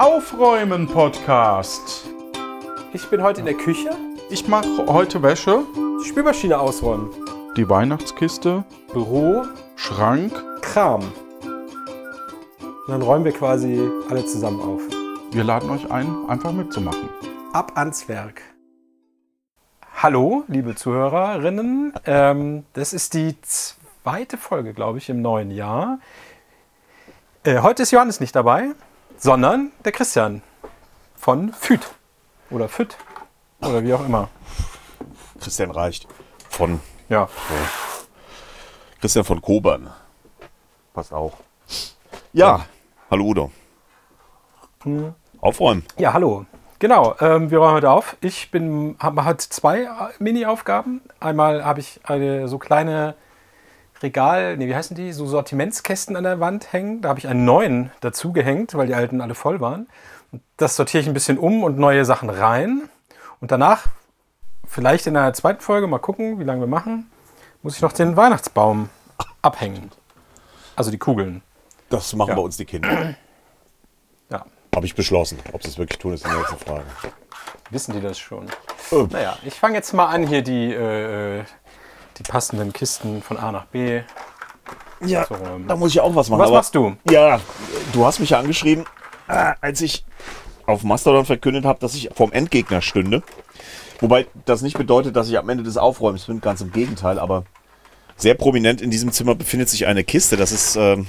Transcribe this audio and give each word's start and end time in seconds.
Aufräumen 0.00 0.88
Podcast. 0.88 2.08
Ich 2.94 3.10
bin 3.10 3.22
heute 3.22 3.40
in 3.40 3.44
der 3.44 3.54
Küche. 3.54 3.90
Ich 4.30 4.48
mache 4.48 4.86
heute 4.86 5.22
Wäsche, 5.22 5.62
Die 6.02 6.08
Spülmaschine 6.08 6.58
ausräumen. 6.58 7.10
die 7.54 7.68
Weihnachtskiste, 7.68 8.64
Büro, 8.94 9.44
Schrank. 9.76 10.32
Kram. 10.62 11.02
Und 12.62 12.88
dann 12.88 13.02
räumen 13.02 13.26
wir 13.26 13.32
quasi 13.32 13.78
alle 14.08 14.24
zusammen 14.24 14.62
auf. 14.62 14.80
Wir 15.32 15.44
laden 15.44 15.68
euch 15.68 15.90
ein, 15.90 16.08
einfach 16.30 16.52
mitzumachen. 16.52 17.10
Ab 17.52 17.72
ans 17.74 18.08
Werk. 18.08 18.40
Hallo, 20.02 20.44
liebe 20.48 20.76
Zuhörerinnen. 20.76 21.92
Ähm, 22.06 22.64
das 22.72 22.94
ist 22.94 23.12
die 23.12 23.38
zweite 23.42 24.38
Folge, 24.38 24.72
glaube 24.72 24.96
ich, 24.96 25.10
im 25.10 25.20
neuen 25.20 25.50
Jahr. 25.50 25.98
Äh, 27.44 27.58
heute 27.58 27.82
ist 27.82 27.90
Johannes 27.90 28.18
nicht 28.18 28.34
dabei, 28.34 28.70
sondern 29.20 29.70
der 29.84 29.92
Christian 29.92 30.42
von 31.14 31.52
FÜD. 31.52 31.80
Oder 32.50 32.68
FÜD. 32.68 32.96
Oder 33.60 33.84
wie 33.84 33.92
auch 33.92 34.04
immer. 34.04 34.28
Christian 35.40 35.70
reicht. 35.70 36.08
Von 36.48 36.80
Ja. 37.08 37.28
Christian 39.00 39.24
von 39.24 39.40
Kobern. 39.42 39.90
Passt 40.94 41.12
auch. 41.12 41.34
Ja, 42.32 42.64
hallo 43.10 43.24
Udo. 43.24 43.50
Aufräumen. 45.40 45.84
Ja, 45.98 46.12
hallo. 46.14 46.46
Genau, 46.78 47.14
ähm, 47.20 47.50
wir 47.50 47.58
räumen 47.58 47.74
heute 47.74 47.90
auf. 47.90 48.16
Ich 48.22 48.50
bin, 48.50 48.96
habe 48.98 49.26
heute 49.26 49.46
zwei 49.50 49.82
äh, 49.82 49.88
Mini-Aufgaben. 50.18 51.02
Einmal 51.20 51.62
habe 51.64 51.80
ich 51.80 52.00
eine 52.04 52.48
so 52.48 52.56
kleine 52.58 53.14
Regal, 54.02 54.56
nee, 54.56 54.66
wie 54.66 54.74
heißen 54.74 54.96
die? 54.96 55.12
So 55.12 55.26
Sortimentskästen 55.26 56.16
an 56.16 56.24
der 56.24 56.40
Wand 56.40 56.72
hängen. 56.72 57.02
Da 57.02 57.10
habe 57.10 57.18
ich 57.18 57.28
einen 57.28 57.44
neuen 57.44 57.90
dazu 58.00 58.32
gehängt, 58.32 58.74
weil 58.74 58.86
die 58.86 58.94
alten 58.94 59.20
alle 59.20 59.34
voll 59.34 59.60
waren. 59.60 59.88
Und 60.32 60.42
das 60.56 60.76
sortiere 60.76 61.02
ich 61.02 61.06
ein 61.08 61.14
bisschen 61.14 61.38
um 61.38 61.62
und 61.64 61.78
neue 61.78 62.04
Sachen 62.04 62.30
rein. 62.30 62.88
Und 63.40 63.50
danach, 63.50 63.86
vielleicht 64.66 65.06
in 65.06 65.14
der 65.14 65.32
zweiten 65.34 65.60
Folge, 65.60 65.86
mal 65.86 65.98
gucken, 65.98 66.38
wie 66.38 66.44
lange 66.44 66.60
wir 66.60 66.66
machen, 66.66 67.10
muss 67.62 67.76
ich 67.76 67.82
noch 67.82 67.92
den 67.92 68.16
Weihnachtsbaum 68.16 68.88
abhängen. 69.42 69.90
Also 70.76 70.90
die 70.90 70.98
Kugeln. 70.98 71.42
Das 71.90 72.14
machen 72.14 72.30
Ja. 72.30 72.34
bei 72.36 72.42
uns 72.42 72.56
die 72.56 72.64
Kinder. 72.64 73.14
Ja, 74.30 74.46
Habe 74.74 74.86
ich 74.86 74.94
beschlossen. 74.94 75.38
Ob 75.52 75.62
sie 75.62 75.68
es 75.68 75.76
wirklich 75.78 75.98
tun, 75.98 76.14
ist 76.14 76.24
die 76.24 76.30
nächste 76.30 76.56
Frage. 76.56 76.84
wissen 77.70 77.92
die 77.92 78.00
das 78.00 78.18
schon? 78.18 78.46
Oh. 78.90 79.06
Naja, 79.10 79.36
ich 79.44 79.54
fange 79.54 79.74
jetzt 79.74 79.92
mal 79.92 80.06
an, 80.06 80.26
hier 80.26 80.42
die, 80.42 80.72
äh, 80.72 81.44
die 82.20 82.30
passenden 82.30 82.72
Kisten 82.72 83.22
von 83.22 83.38
A 83.38 83.50
nach 83.50 83.64
B. 83.66 84.02
Ja, 85.04 85.26
zu 85.26 85.34
räumen. 85.34 85.66
da 85.66 85.76
muss 85.76 85.92
ich 85.92 86.00
auch 86.00 86.14
was 86.14 86.28
machen. 86.28 86.40
Was 86.40 86.50
machst 86.50 86.74
du? 86.74 86.96
Ja, 87.10 87.40
du 87.92 88.04
hast 88.04 88.20
mich 88.20 88.30
ja 88.30 88.38
angeschrieben, 88.38 88.84
äh, 89.28 89.54
als 89.62 89.80
ich 89.80 90.04
auf 90.66 90.82
Mastodon 90.82 91.24
verkündet 91.24 91.64
habe, 91.64 91.80
dass 91.80 91.94
ich 91.94 92.10
vorm 92.14 92.32
Endgegner 92.32 92.82
stünde. 92.82 93.22
Wobei 94.00 94.26
das 94.44 94.60
nicht 94.60 94.76
bedeutet, 94.76 95.16
dass 95.16 95.28
ich 95.28 95.38
am 95.38 95.48
Ende 95.48 95.64
des 95.64 95.78
Aufräumens 95.78 96.26
bin, 96.26 96.40
ganz 96.42 96.60
im 96.60 96.70
Gegenteil, 96.70 97.18
aber 97.18 97.44
sehr 98.16 98.34
prominent 98.34 98.82
in 98.82 98.90
diesem 98.90 99.10
Zimmer 99.12 99.34
befindet 99.34 99.70
sich 99.70 99.86
eine 99.86 100.04
Kiste. 100.04 100.36
Das 100.36 100.52
ist, 100.52 100.76
ähm, 100.76 101.06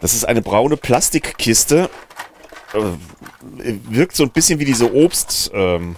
das 0.00 0.14
ist 0.14 0.24
eine 0.24 0.40
braune 0.40 0.78
Plastikkiste. 0.78 1.90
Äh, 2.72 3.74
wirkt 3.90 4.16
so 4.16 4.24
ein 4.24 4.30
bisschen 4.30 4.58
wie 4.58 4.64
diese 4.64 4.94
Obst, 4.94 5.50
ähm, 5.54 5.96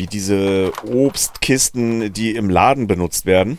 wie 0.00 0.06
diese 0.06 0.72
Obstkisten, 0.82 2.10
die 2.14 2.34
im 2.34 2.48
Laden 2.48 2.86
benutzt 2.86 3.26
werden. 3.26 3.58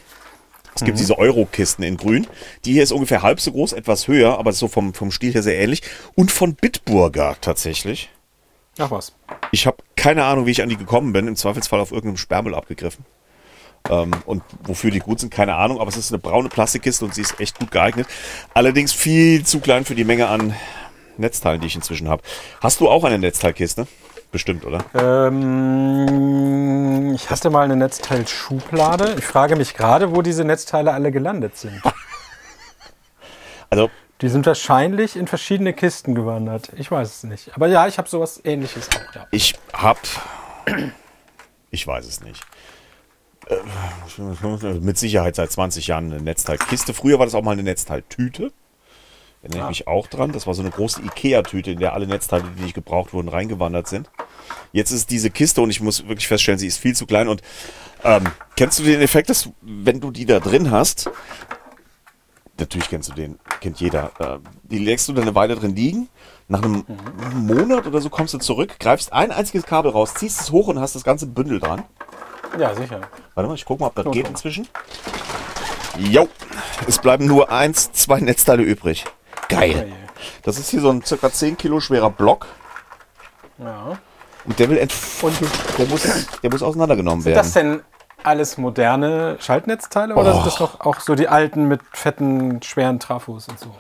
Es 0.74 0.84
gibt 0.84 0.98
diese 0.98 1.20
Euro-Kisten 1.20 1.84
in 1.84 1.98
grün. 1.98 2.26
Die 2.66 2.74
hier 2.74 2.82
ist 2.82 2.92
ungefähr 2.92 3.22
halb 3.22 3.40
so 3.40 3.52
groß, 3.52 3.74
etwas 3.74 4.08
höher, 4.08 4.40
aber 4.40 4.52
so 4.52 4.68
vom, 4.68 4.96
vom 4.96 5.12
Stil 5.12 5.34
her 5.34 5.44
sehr 5.44 5.60
ähnlich. 5.60 5.84
Und 6.16 6.32
von 6.32 6.56
Bitburger 6.56 7.36
tatsächlich. 7.42 8.10
Ach 8.80 8.90
was. 8.90 9.14
Ich 9.52 9.68
habe 9.68 9.78
keine 9.96 10.24
Ahnung, 10.24 10.48
wie 10.48 10.52
ich 10.52 10.64
an 10.64 10.70
die 10.70 10.78
gekommen 10.78 11.14
bin. 11.14 11.28
Im 11.28 11.36
Zweifelsfall 11.36 11.80
auf 11.80 11.92
irgendeinem 11.92 12.18
Sperrmüll 12.18 12.56
abgegriffen. 12.56 13.06
Ähm, 13.88 14.12
und 14.26 14.42
wofür 14.64 14.90
die 14.90 15.00
gut 15.00 15.20
sind, 15.20 15.32
keine 15.32 15.58
Ahnung. 15.58 15.80
Aber 15.80 15.90
es 15.90 15.98
ist 15.98 16.12
eine 16.12 16.20
braune 16.20 16.50
Plastikkiste 16.50 17.06
und 17.06 17.14
sie 17.14 17.22
ist 17.22 17.40
echt 17.40 17.60
gut 17.60 17.70
geeignet. 17.70 18.08
Allerdings 18.56 18.94
viel 18.94 19.46
zu 19.46 19.60
klein 19.60 19.86
für 19.86 19.94
die 19.94 20.06
Menge 20.06 20.28
an 20.28 20.56
Netzteilen, 21.18 21.62
die 21.62 21.68
ich 21.68 21.76
inzwischen 21.76 22.10
habe. 22.10 22.24
Hast 22.62 22.80
du 22.80 22.90
auch 22.90 23.04
eine 23.04 23.20
Netzteilkiste? 23.20 23.86
Bestimmt, 24.32 24.66
oder? 24.66 24.80
Ähm, 24.94 26.32
ich 27.16 27.30
hatte 27.30 27.50
mal 27.50 27.64
eine 27.66 27.76
Netzteilschublade. 27.76 29.16
Ich 29.18 29.26
frage 29.26 29.58
mich 29.58 29.74
gerade, 29.74 30.16
wo 30.16 30.22
diese 30.22 30.46
Netzteile 30.46 30.94
alle 30.94 31.12
gelandet 31.12 31.58
sind. 31.58 31.82
Also, 33.74 33.90
Die 34.20 34.28
sind 34.28 34.46
wahrscheinlich 34.46 35.16
in 35.16 35.28
verschiedene 35.28 35.72
Kisten 35.72 36.14
gewandert. 36.14 36.72
Ich 36.76 36.92
weiß 36.92 37.08
es 37.08 37.24
nicht. 37.24 37.56
Aber 37.56 37.68
ja, 37.68 37.88
ich 37.88 37.98
habe 37.98 38.10
sowas 38.10 38.42
ähnliches 38.44 38.90
auch. 38.90 39.16
Ja. 39.16 39.28
ich 39.32 39.58
habe. 39.72 40.02
Ich 41.70 41.88
weiß 41.88 42.06
es 42.06 42.20
nicht. 42.20 42.44
Äh, 43.48 43.56
Mit 44.82 44.98
Sicherheit 44.98 45.38
seit 45.38 45.54
20 45.54 45.88
Jahren 45.88 46.12
eine 46.12 46.22
Netzteilkiste. 46.22 46.94
Früher 46.94 47.18
war 47.18 47.26
das 47.26 47.34
auch 47.34 47.44
mal 47.44 47.52
eine 47.52 47.64
Netzteiltüte. 47.64 48.52
Erinnere 49.44 49.64
ich 49.64 49.80
mich 49.80 49.88
auch 49.88 50.08
dran. 50.08 50.32
Das 50.32 50.46
war 50.46 50.54
so 50.54 50.62
eine 50.62 50.70
große 50.70 51.02
Ikea-Tüte, 51.02 51.72
in 51.72 51.80
der 51.80 51.94
alle 51.94 52.06
Netzteile, 52.06 52.44
die 52.58 52.62
nicht 52.64 52.76
gebraucht 52.76 53.14
wurden, 53.14 53.28
reingewandert 53.28 53.88
sind. 53.88 54.10
Jetzt 54.72 54.92
ist 54.92 55.10
diese 55.10 55.32
Kiste 55.32 55.62
und 55.62 55.72
ich 55.72 55.82
muss 55.82 56.08
wirklich 56.08 56.28
feststellen, 56.28 56.60
sie 56.60 56.68
ist 56.68 56.78
viel 56.78 56.96
zu 56.96 57.08
klein. 57.08 57.28
Und 57.28 57.42
ähm, 58.04 58.24
kennst 58.56 58.80
du 58.80 58.84
den 58.84 59.02
Effekt, 59.02 59.30
dass 59.30 59.50
wenn 59.62 60.00
du 60.00 60.12
die 60.12 60.26
da 60.26 60.40
drin 60.40 60.70
hast, 60.70 61.10
natürlich 62.60 62.90
kennst 62.90 63.10
du 63.10 63.14
den, 63.14 63.40
kennt 63.60 63.80
jeder, 63.80 64.12
äh, 64.20 64.38
die 64.64 64.78
lässt 64.78 65.08
du 65.08 65.14
dann 65.14 65.24
eine 65.24 65.36
Weile 65.36 65.56
drin 65.56 65.76
liegen. 65.76 66.08
Nach 66.48 66.62
einem 66.62 66.84
Monat 67.34 67.88
oder 67.88 68.02
so 68.02 68.10
kommst 68.10 68.34
du 68.34 68.38
zurück, 68.38 68.78
greifst 68.80 69.12
ein 69.14 69.32
einziges 69.32 69.66
Kabel 69.66 69.92
raus, 69.92 70.14
ziehst 70.14 70.42
es 70.42 70.52
hoch 70.52 70.68
und 70.68 70.80
hast 70.80 70.96
das 70.96 71.04
ganze 71.04 71.26
Bündel 71.26 71.60
dran. 71.60 71.84
ja, 72.60 72.76
sicher. 72.76 73.02
Warte 73.34 73.48
mal, 73.48 73.56
ich 73.56 73.66
guck 73.66 73.80
mal, 73.80 73.88
ob 73.88 73.96
das 73.96 74.06
Los, 74.06 74.14
geht 74.14 74.28
inzwischen. 74.28 74.68
Jo, 75.98 76.28
es 76.88 77.00
bleiben 77.00 77.26
nur 77.26 77.52
eins, 77.52 77.92
zwei 77.92 78.20
Netzteile 78.20 78.64
übrig. 78.64 79.06
Geil. 79.52 79.92
Das 80.44 80.58
ist 80.58 80.70
hier 80.70 80.82
so 80.82 80.90
ein 80.90 81.04
circa 81.04 81.32
10 81.32 81.58
Kilo 81.58 81.80
schwerer 81.80 82.10
Block 82.10 82.48
Ja. 83.58 83.98
und 84.46 84.60
der 84.60 84.70
will 84.70 84.78
ent 84.78 84.94
Und 85.22 85.36
der 85.78 85.86
muss, 85.88 86.08
der 86.44 86.50
muss 86.52 86.62
auseinandergenommen 86.64 87.22
sind 87.22 87.36
das 87.36 87.54
werden. 87.56 87.78
denn 87.78 87.82
alles 88.24 88.58
moderne 88.58 89.38
Schaltnetzteile 89.40 90.16
oder 90.16 90.34
sind 90.34 90.46
das 90.46 90.60
noch 90.60 90.80
auch 90.82 91.00
so 91.00 91.16
die 91.16 91.28
alten 91.28 91.68
mit 91.68 91.82
fetten, 91.92 92.62
schweren 92.62 93.00
Trafos 93.00 93.48
und 93.48 93.60
so? 93.60 93.76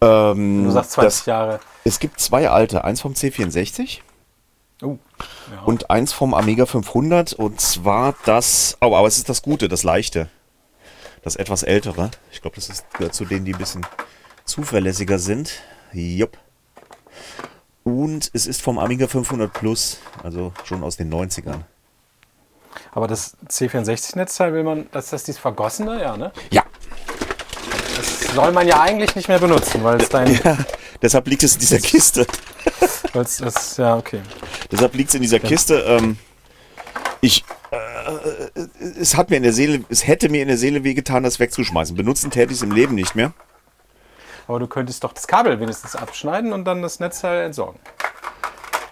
Ähm, 0.00 0.64
Du 0.64 0.70
sagst 0.70 0.92
20 0.92 1.06
das, 1.18 1.26
Jahre. 1.26 1.60
es 1.84 1.98
gibt 1.98 2.20
zwei 2.20 2.48
alte, 2.50 2.84
eins 2.84 3.00
vom 3.00 3.12
C64 3.14 4.00
Oh, 4.82 4.98
ja. 5.52 5.62
und 5.64 5.90
eins 5.90 6.12
vom 6.12 6.34
Amiga 6.34 6.66
500 6.66 7.32
und 7.32 7.60
zwar 7.60 8.14
das, 8.26 8.76
oh, 8.80 8.94
aber 8.96 9.06
es 9.06 9.16
ist 9.16 9.28
das 9.28 9.42
Gute, 9.42 9.68
das 9.68 9.82
leichte, 9.82 10.28
das 11.22 11.36
etwas 11.36 11.62
ältere. 11.62 12.10
Ich 12.32 12.42
glaube, 12.42 12.56
das 12.56 12.68
ist 12.68 12.84
gehört 12.94 13.14
zu 13.14 13.24
denen, 13.24 13.44
die 13.44 13.54
ein 13.54 13.58
bisschen 13.58 13.86
zuverlässiger 14.44 15.18
sind. 15.18 15.62
Jupp. 15.92 16.38
Und 17.82 18.30
es 18.32 18.46
ist 18.46 18.62
vom 18.62 18.78
Amiga 18.78 19.06
500 19.06 19.52
Plus, 19.52 19.98
also 20.22 20.52
schon 20.64 20.82
aus 20.82 20.96
den 20.96 21.12
90ern. 21.12 21.60
Aber 22.92 23.06
das 23.06 23.36
C64-Netzteil 23.48 24.52
will 24.54 24.64
man, 24.64 24.86
das 24.90 25.04
ist 25.04 25.12
das 25.12 25.24
dieses 25.24 25.40
vergossene, 25.40 26.00
ja, 26.00 26.16
ne? 26.16 26.32
Ja, 26.50 26.64
Das 27.96 28.34
soll 28.34 28.52
man 28.52 28.66
ja 28.66 28.80
eigentlich 28.80 29.14
nicht 29.16 29.28
mehr 29.28 29.38
benutzen, 29.38 29.84
weil 29.84 30.00
es 30.00 30.08
dein, 30.08 30.32
ja 30.44 30.58
deshalb 31.02 31.26
liegt 31.28 31.42
es 31.42 31.54
in 31.54 31.60
dieser 31.60 31.78
Kiste. 31.78 32.26
weil 33.12 33.22
es 33.22 33.36
das, 33.36 33.76
ja, 33.76 33.96
okay. 33.96 34.20
Deshalb 34.72 34.94
liegt 34.94 35.10
es 35.10 35.14
in 35.14 35.22
dieser 35.22 35.38
Kiste. 35.38 35.84
Ähm, 35.86 36.16
ich, 37.20 37.44
äh, 37.70 38.60
es 39.00 39.16
hat 39.16 39.30
mir 39.30 39.36
in 39.36 39.42
der 39.42 39.52
Seele, 39.52 39.84
es 39.88 40.06
hätte 40.06 40.28
mir 40.28 40.42
in 40.42 40.48
der 40.48 40.56
Seele 40.56 40.82
wehgetan, 40.84 41.22
das 41.22 41.38
wegzuschmeißen. 41.38 41.96
Benutzen 41.96 42.30
täte 42.30 42.52
ich 42.52 42.58
es 42.58 42.62
im 42.62 42.72
Leben 42.72 42.94
nicht 42.94 43.14
mehr. 43.14 43.32
Aber 44.46 44.58
du 44.58 44.66
könntest 44.66 45.04
doch 45.04 45.12
das 45.12 45.26
Kabel 45.26 45.58
wenigstens 45.60 45.96
abschneiden 45.96 46.52
und 46.52 46.64
dann 46.64 46.82
das 46.82 47.00
Netzteil 47.00 47.44
entsorgen. 47.44 47.78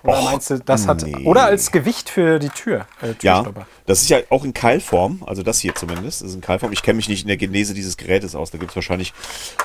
Oder 0.04 0.18
Och, 0.18 0.24
meinst 0.24 0.50
du, 0.50 0.58
das 0.58 0.88
hat. 0.88 1.02
nee. 1.02 1.24
Oder 1.26 1.44
als 1.44 1.70
Gewicht 1.70 2.08
für 2.10 2.40
die 2.40 2.48
Tür. 2.48 2.86
Äh, 3.02 3.14
Ja, 3.22 3.44
das 3.86 4.02
ist 4.02 4.08
ja 4.08 4.18
auch 4.30 4.44
in 4.44 4.52
Keilform, 4.52 5.22
also 5.26 5.44
das 5.44 5.60
hier 5.60 5.76
zumindest, 5.76 6.22
ist 6.22 6.34
in 6.34 6.40
Keilform. 6.40 6.72
Ich 6.72 6.82
kenne 6.82 6.96
mich 6.96 7.08
nicht 7.08 7.22
in 7.22 7.28
der 7.28 7.36
Genese 7.36 7.72
dieses 7.72 7.96
Gerätes 7.96 8.34
aus. 8.34 8.50
Da 8.50 8.58
gibt 8.58 8.70
es 8.72 8.76
wahrscheinlich 8.76 9.12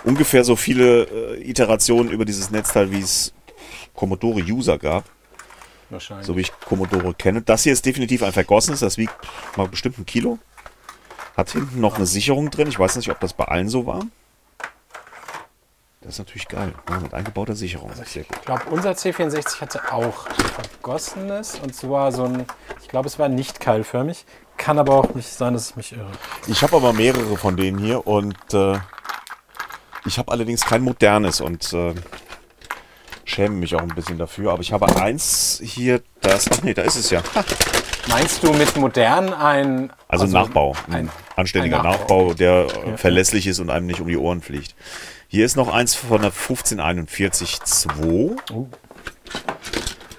ungefähr 0.04 0.44
so 0.44 0.56
viele 0.56 1.04
äh, 1.38 1.50
Iterationen 1.50 2.12
über 2.12 2.24
dieses 2.24 2.52
Netzteil, 2.52 2.92
wie 2.92 3.00
es 3.00 3.34
Commodore 3.96 4.42
User 4.42 4.78
gab, 4.78 5.06
Wahrscheinlich. 5.90 6.28
so 6.28 6.36
wie 6.38 6.42
ich 6.42 6.52
Commodore 6.68 7.16
kenne. 7.16 7.42
Das 7.42 7.64
hier 7.64 7.74
ist 7.74 7.84
definitiv 7.86 8.22
ein 8.22 8.32
vergossenes, 8.32 8.82
das 8.82 8.98
wiegt 9.00 9.16
mal 9.56 9.68
bestimmt 9.68 9.98
ein 9.98 10.06
Kilo. 10.06 10.38
Hat 11.36 11.50
hinten 11.50 11.82
noch 11.82 11.96
eine 11.96 12.06
Sicherung 12.06 12.52
drin. 12.52 12.68
Ich 12.68 12.78
weiß 12.78 12.96
nicht, 12.98 13.10
ob 13.10 13.20
das 13.22 13.34
bei 13.34 13.46
allen 13.46 13.70
so 13.70 13.88
war. 13.88 14.06
Das 16.08 16.16
ist 16.16 16.20
natürlich 16.20 16.48
geil. 16.48 16.74
Ja, 16.90 17.00
mit 17.02 17.14
eingebauter 17.14 17.54
Sicherung. 17.54 17.90
Gut. 17.90 18.06
Ich 18.16 18.42
glaube, 18.46 18.62
unser 18.72 18.92
C64 18.92 19.60
hatte 19.60 19.92
auch 19.92 20.30
vergossenes 20.30 21.60
und 21.62 21.76
zwar 21.76 22.14
so 22.14 22.24
ein, 22.24 22.46
ich 22.82 22.88
glaube, 22.88 23.10
es 23.10 23.20
war 23.20 23.28
nicht 23.28 23.60
keilförmig. 23.60 24.24
Kann 24.56 24.80
aber 24.80 24.94
auch 24.94 25.14
nicht 25.16 25.28
sein, 25.28 25.54
dass 25.54 25.72
ich 25.72 25.76
mich 25.76 25.92
irre. 25.92 26.10
Ich 26.48 26.64
habe 26.64 26.78
aber 26.78 26.94
mehrere 26.94 27.36
von 27.36 27.58
denen 27.58 27.78
hier 27.78 28.08
und 28.08 28.38
äh, 28.54 28.78
ich 30.06 30.18
habe 30.18 30.32
allerdings 30.32 30.62
kein 30.62 30.82
modernes 30.82 31.42
und 31.42 31.74
äh, 31.74 31.94
schäme 33.26 33.56
mich 33.56 33.76
auch 33.76 33.82
ein 33.82 33.90
bisschen 33.90 34.18
dafür, 34.18 34.54
aber 34.54 34.62
ich 34.62 34.72
habe 34.72 34.88
eins 35.02 35.62
hier, 35.62 36.02
das. 36.22 36.50
Ach 36.50 36.64
nee, 36.64 36.74
da 36.74 36.84
ist 36.84 36.96
es 36.96 37.10
ja. 37.10 37.22
Meinst 38.08 38.42
du 38.44 38.54
mit 38.54 38.78
modern 38.78 39.34
ein. 39.34 39.92
Also, 40.08 40.24
ein 40.24 40.32
Nachbau. 40.32 40.74
Ein, 40.88 40.94
Ein, 40.94 41.10
anständiger 41.36 41.80
ein 41.80 41.92
Nachbau, 41.92 42.30
Nachbau. 42.30 42.34
der 42.34 42.68
äh, 42.94 42.98
verlässlich 42.98 43.46
ist 43.46 43.60
und 43.60 43.70
einem 43.70 43.88
nicht 43.88 44.00
um 44.00 44.08
die 44.08 44.16
Ohren 44.16 44.42
fliegt. 44.42 44.74
Hier 45.30 45.46
ist 45.46 45.56
noch 45.58 45.68
eins 45.74 45.94
von 45.96 46.22
der 46.22 46.32
1541-2. 46.32 48.38
Oh. 48.54 48.68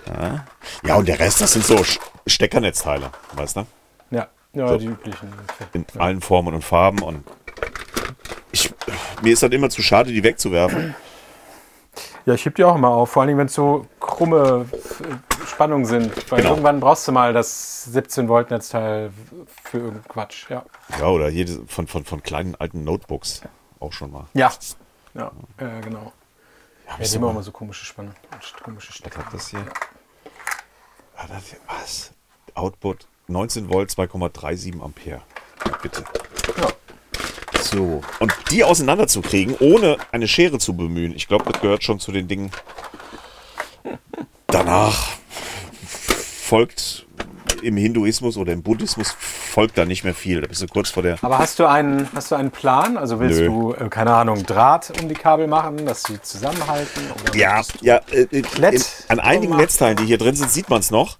Ja. 0.06 0.44
ja, 0.84 0.94
und 0.96 1.08
der 1.08 1.18
Rest, 1.18 1.40
das 1.40 1.52
sind 1.52 1.64
so 1.64 1.82
Steckernetzteile, 2.26 3.10
weißt 3.34 3.56
du? 3.56 3.66
ja, 4.10 4.28
ja 4.52 4.68
So. 4.68 4.76
die 4.78 4.86
üblichen. 4.86 5.32
In 5.72 5.84
allen 5.98 6.20
Formen 6.20 6.54
und 6.54 6.62
Farben. 6.62 7.02
Und 7.02 7.24
ich, 8.52 8.72
mir 9.22 9.32
ist 9.32 9.42
das 9.42 9.50
immer 9.50 9.70
zu 9.70 9.82
schade, 9.82 10.12
die 10.12 10.22
wegzuwerfen. 10.22 10.94
Ja, 12.26 12.34
ich 12.34 12.44
heb 12.44 12.56
die 12.56 12.64
auch 12.64 12.76
immer 12.76 12.88
auf, 12.88 13.10
vor 13.10 13.22
allem 13.22 13.38
wenn 13.38 13.46
es 13.46 13.54
so 13.54 13.86
krumme 14.00 14.66
Spannungen 15.46 15.86
sind. 15.86 16.30
Weil 16.30 16.40
Genau. 16.40 16.50
irgendwann 16.52 16.80
brauchst 16.80 17.08
du 17.08 17.12
mal 17.12 17.32
das 17.32 17.84
17 17.84 18.28
Volt 18.28 18.50
Netzteil 18.50 19.10
für 19.64 19.78
irgendeinen 19.78 20.08
Quatsch. 20.08 20.50
Ja. 20.50 20.64
Ja, 21.00 21.06
oder 21.06 21.30
diese- 21.30 21.64
von, 21.66 21.86
von, 21.86 22.04
von 22.04 22.22
kleinen 22.22 22.54
alten 22.56 22.84
Notebooks 22.84 23.40
auch 23.80 23.92
schon 23.92 24.12
mal. 24.12 24.26
Ja. 24.34 24.52
Ja, 25.18 25.32
äh, 25.58 25.80
genau. 25.82 26.12
Ja, 26.86 26.96
so 27.04 27.16
haben 27.16 27.24
auch 27.24 27.28
mal- 27.28 27.30
immer 27.32 27.42
so 27.42 27.50
komische 27.52 27.84
und 28.30 28.62
Komische 28.62 28.92
hier? 29.48 29.66
Ah, 31.16 31.26
das 31.26 31.48
hier 31.48 31.58
was? 31.66 32.12
Output 32.54 33.06
19 33.26 33.68
Volt, 33.68 33.90
2,37 33.90 34.80
Ampere. 34.80 35.20
Bitte. 35.82 36.04
Ja. 36.56 36.68
So. 37.62 38.00
Und 38.20 38.32
die 38.50 38.62
auseinanderzukriegen, 38.64 39.56
ohne 39.58 39.98
eine 40.12 40.28
Schere 40.28 40.58
zu 40.58 40.74
bemühen, 40.74 41.14
ich 41.14 41.28
glaube, 41.28 41.50
das 41.50 41.60
gehört 41.60 41.82
schon 41.84 41.98
zu 42.00 42.12
den 42.12 42.28
Dingen. 42.28 42.50
Danach 44.46 45.16
folgt 45.84 47.06
im 47.62 47.76
Hinduismus 47.76 48.36
oder 48.36 48.52
im 48.52 48.62
Buddhismus 48.62 49.14
folgt 49.48 49.78
da 49.78 49.84
nicht 49.84 50.04
mehr 50.04 50.14
viel. 50.14 50.40
Da 50.40 50.46
bist 50.46 50.62
du 50.62 50.66
kurz 50.66 50.90
vor 50.90 51.02
der. 51.02 51.16
Aber 51.22 51.38
hast 51.38 51.58
du 51.58 51.66
einen, 51.66 52.08
hast 52.14 52.30
du 52.30 52.34
einen 52.34 52.50
Plan? 52.50 52.96
Also 52.96 53.20
willst 53.20 53.40
Nö. 53.40 53.46
du, 53.46 53.74
äh, 53.74 53.88
keine 53.88 54.14
Ahnung, 54.14 54.44
Draht 54.44 54.92
um 55.00 55.08
die 55.08 55.14
Kabel 55.14 55.46
machen, 55.46 55.84
dass 55.86 56.02
sie 56.02 56.20
zusammenhalten? 56.20 57.02
Ja, 57.34 57.62
ja 57.80 58.00
äh, 58.10 58.22
äh, 58.22 58.38
in, 58.38 58.46
an 59.08 59.20
einigen 59.20 59.46
gemacht. 59.46 59.60
Netzteilen, 59.60 59.96
die 59.96 60.04
hier 60.04 60.18
drin 60.18 60.36
sind, 60.36 60.50
sieht 60.50 60.70
man 60.70 60.80
es 60.80 60.90
noch. 60.90 61.18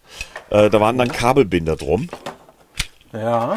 Äh, 0.50 0.70
da 0.70 0.80
waren 0.80 0.96
dann 0.98 1.08
Kabelbinder 1.08 1.76
drum. 1.76 2.08
Ja. 3.12 3.56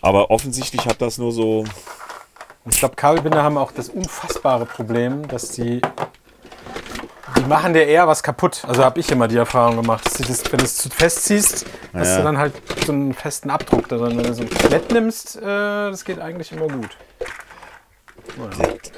Aber 0.00 0.30
offensichtlich 0.30 0.86
hat 0.86 1.00
das 1.00 1.18
nur 1.18 1.32
so. 1.32 1.64
Ich 2.66 2.78
glaube, 2.78 2.94
Kabelbinder 2.94 3.42
haben 3.42 3.58
auch 3.58 3.72
das 3.72 3.88
unfassbare 3.88 4.66
Problem, 4.66 5.26
dass 5.28 5.48
die. 5.48 5.80
Die 7.44 7.48
machen 7.48 7.74
dir 7.74 7.84
eher 7.86 8.08
was 8.08 8.22
kaputt. 8.22 8.62
Also 8.66 8.82
habe 8.82 8.98
ich 9.00 9.10
immer 9.10 9.28
die 9.28 9.36
Erfahrung 9.36 9.76
gemacht, 9.76 10.06
dass 10.06 10.14
du 10.14 10.22
das, 10.24 10.50
wenn 10.50 10.58
du 10.60 10.64
es 10.64 10.76
zu 10.76 10.88
fest 10.88 11.24
ziehst, 11.24 11.66
hast 11.92 12.08
Ja. 12.12 12.16
du 12.18 12.22
dann 12.24 12.38
halt 12.38 12.54
so 12.86 12.92
einen 12.92 13.12
festen 13.12 13.50
Abdruck 13.50 13.86
darin. 13.88 14.16
Wenn 14.16 14.24
du 14.24 14.34
so 14.34 14.42
ein 14.42 14.48
Klett 14.50 14.90
nimmst, 14.92 15.36
äh, 15.36 15.40
das 15.42 16.04
geht 16.06 16.20
eigentlich 16.20 16.52
immer 16.52 16.68
gut. 16.68 16.96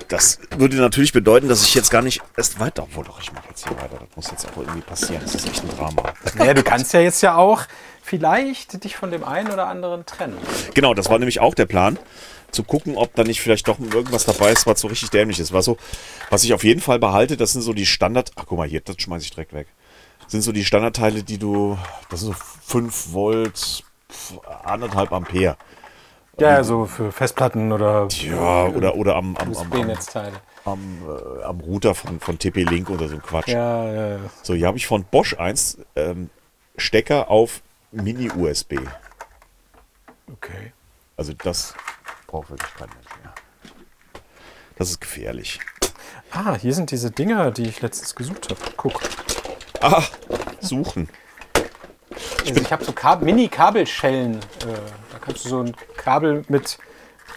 Das 0.09 0.39
würde 0.57 0.77
natürlich 0.77 1.13
bedeuten, 1.13 1.49
dass 1.49 1.65
ich 1.65 1.75
jetzt 1.75 1.91
gar 1.91 2.03
nicht 2.03 2.23
erst 2.37 2.61
weiter. 2.61 2.85
Obwohl 2.85 3.05
doch, 3.05 3.21
ich 3.21 3.33
mache 3.33 3.45
jetzt 3.49 3.67
hier 3.67 3.77
weiter. 3.77 3.99
Das 3.99 4.15
muss 4.17 4.31
jetzt 4.31 4.47
auch 4.49 4.57
irgendwie 4.57 4.81
passieren. 4.81 5.23
Das 5.25 5.35
ist 5.35 5.49
echt 5.49 5.65
ein 5.65 5.71
Drama. 5.77 6.05
Naja, 6.37 6.55
du 6.55 6.63
kannst 6.63 6.93
ja 6.95 7.01
jetzt 7.01 7.23
ja 7.23 7.35
auch 7.35 7.63
vielleicht 8.03 8.85
dich 8.85 8.97
von 8.97 9.11
dem 9.11 9.25
einen 9.25 9.51
oder 9.51 9.67
anderen 9.67 10.07
trennen. 10.07 10.39
Genau, 10.75 10.95
das 10.95 11.11
war 11.11 11.19
nämlich 11.19 11.41
auch 11.41 11.55
der 11.55 11.67
Plan. 11.67 11.99
Zu 12.51 12.63
gucken, 12.63 12.97
ob 12.97 13.15
da 13.15 13.25
nicht 13.25 13.41
vielleicht 13.41 13.69
doch 13.69 13.79
irgendwas 13.79 14.25
dabei 14.25 14.53
ist, 14.53 14.67
was 14.67 14.81
so 14.81 14.89
richtig 14.89 15.11
dämlich 15.11 15.41
ist. 15.41 15.53
War 15.53 15.63
so, 15.63 15.77
was 16.31 16.45
ich 16.45 16.55
auf 16.55 16.65
jeden 16.65 16.81
Fall 16.81 16.99
behalte, 16.99 17.37
das 17.37 17.53
sind 17.53 17.63
so 17.63 17.73
die 17.73 17.87
Standard. 17.87 18.33
Ach, 18.37 18.45
guck 18.47 18.59
mal 18.59 18.69
hier, 18.69 18.81
das 18.81 18.97
schmeiße 18.99 19.25
ich 19.25 19.31
direkt 19.31 19.53
weg. 19.53 19.67
Sind 20.29 20.43
so 20.43 20.53
die 20.53 20.65
Standardteile, 20.65 21.23
die 21.23 21.39
du. 21.39 21.79
Das 22.11 22.21
sind 22.21 22.35
so 22.35 22.39
5 22.67 23.13
Volt, 23.13 23.85
anderthalb 24.65 25.13
Ampere. 25.13 25.57
Ja, 26.39 26.63
so 26.65 26.85
für 26.85 27.13
Festplatten 27.13 27.73
oder 27.73 28.09
Ja, 28.11 28.67
oder, 28.67 28.95
oder 28.97 29.17
am, 29.17 29.37
am, 29.37 29.57
am, 29.57 29.73
am, 30.65 31.09
äh, 31.09 31.43
am 31.45 31.61
Router 31.61 31.95
von, 31.95 32.21
von 32.21 32.39
TP-Link 32.39 32.91
oder 32.91 33.09
so 33.09 33.15
ein 33.15 33.23
Quatsch. 33.23 33.49
Ja, 33.49 33.91
ja, 33.91 34.09
ja. 34.09 34.19
So, 34.43 34.55
hier 34.55 34.67
habe 34.67 34.77
ich 34.77 34.87
von 34.87 35.05
Bosch 35.05 35.35
eins 35.39 35.79
ähm, 35.95 36.29
Stecker 36.77 37.31
auf 37.31 37.63
Mini-USB. 37.93 38.75
Okay. 40.31 40.73
Also 41.17 41.33
das 41.33 41.75
braucht 42.27 42.51
wirklich 42.51 42.75
kein 42.75 42.89
Mensch 42.89 43.23
mehr. 43.23 43.33
Das 44.77 44.91
ist 44.91 45.01
gefährlich. 45.01 45.61
Ah, 46.31 46.55
hier 46.55 46.75
sind 46.75 46.91
diese 46.91 47.11
Dinger, 47.11 47.51
die 47.51 47.65
ich 47.69 47.81
letztens 47.81 48.15
gesucht 48.15 48.51
habe. 48.51 48.61
Guck. 48.77 49.01
Ah, 49.81 50.03
suchen. 50.61 51.09
Also 52.47 52.61
ich 52.61 52.73
habe 52.73 52.85
so 52.85 52.93
Kab 52.93 53.23
Mini-Kabelschellen. 53.23 54.37
Äh, 54.37 54.41
da 55.13 55.19
kannst 55.21 55.45
du 55.45 55.49
so 55.49 55.61
ein 55.63 55.75
Kabel 55.97 56.45
mit 56.49 56.79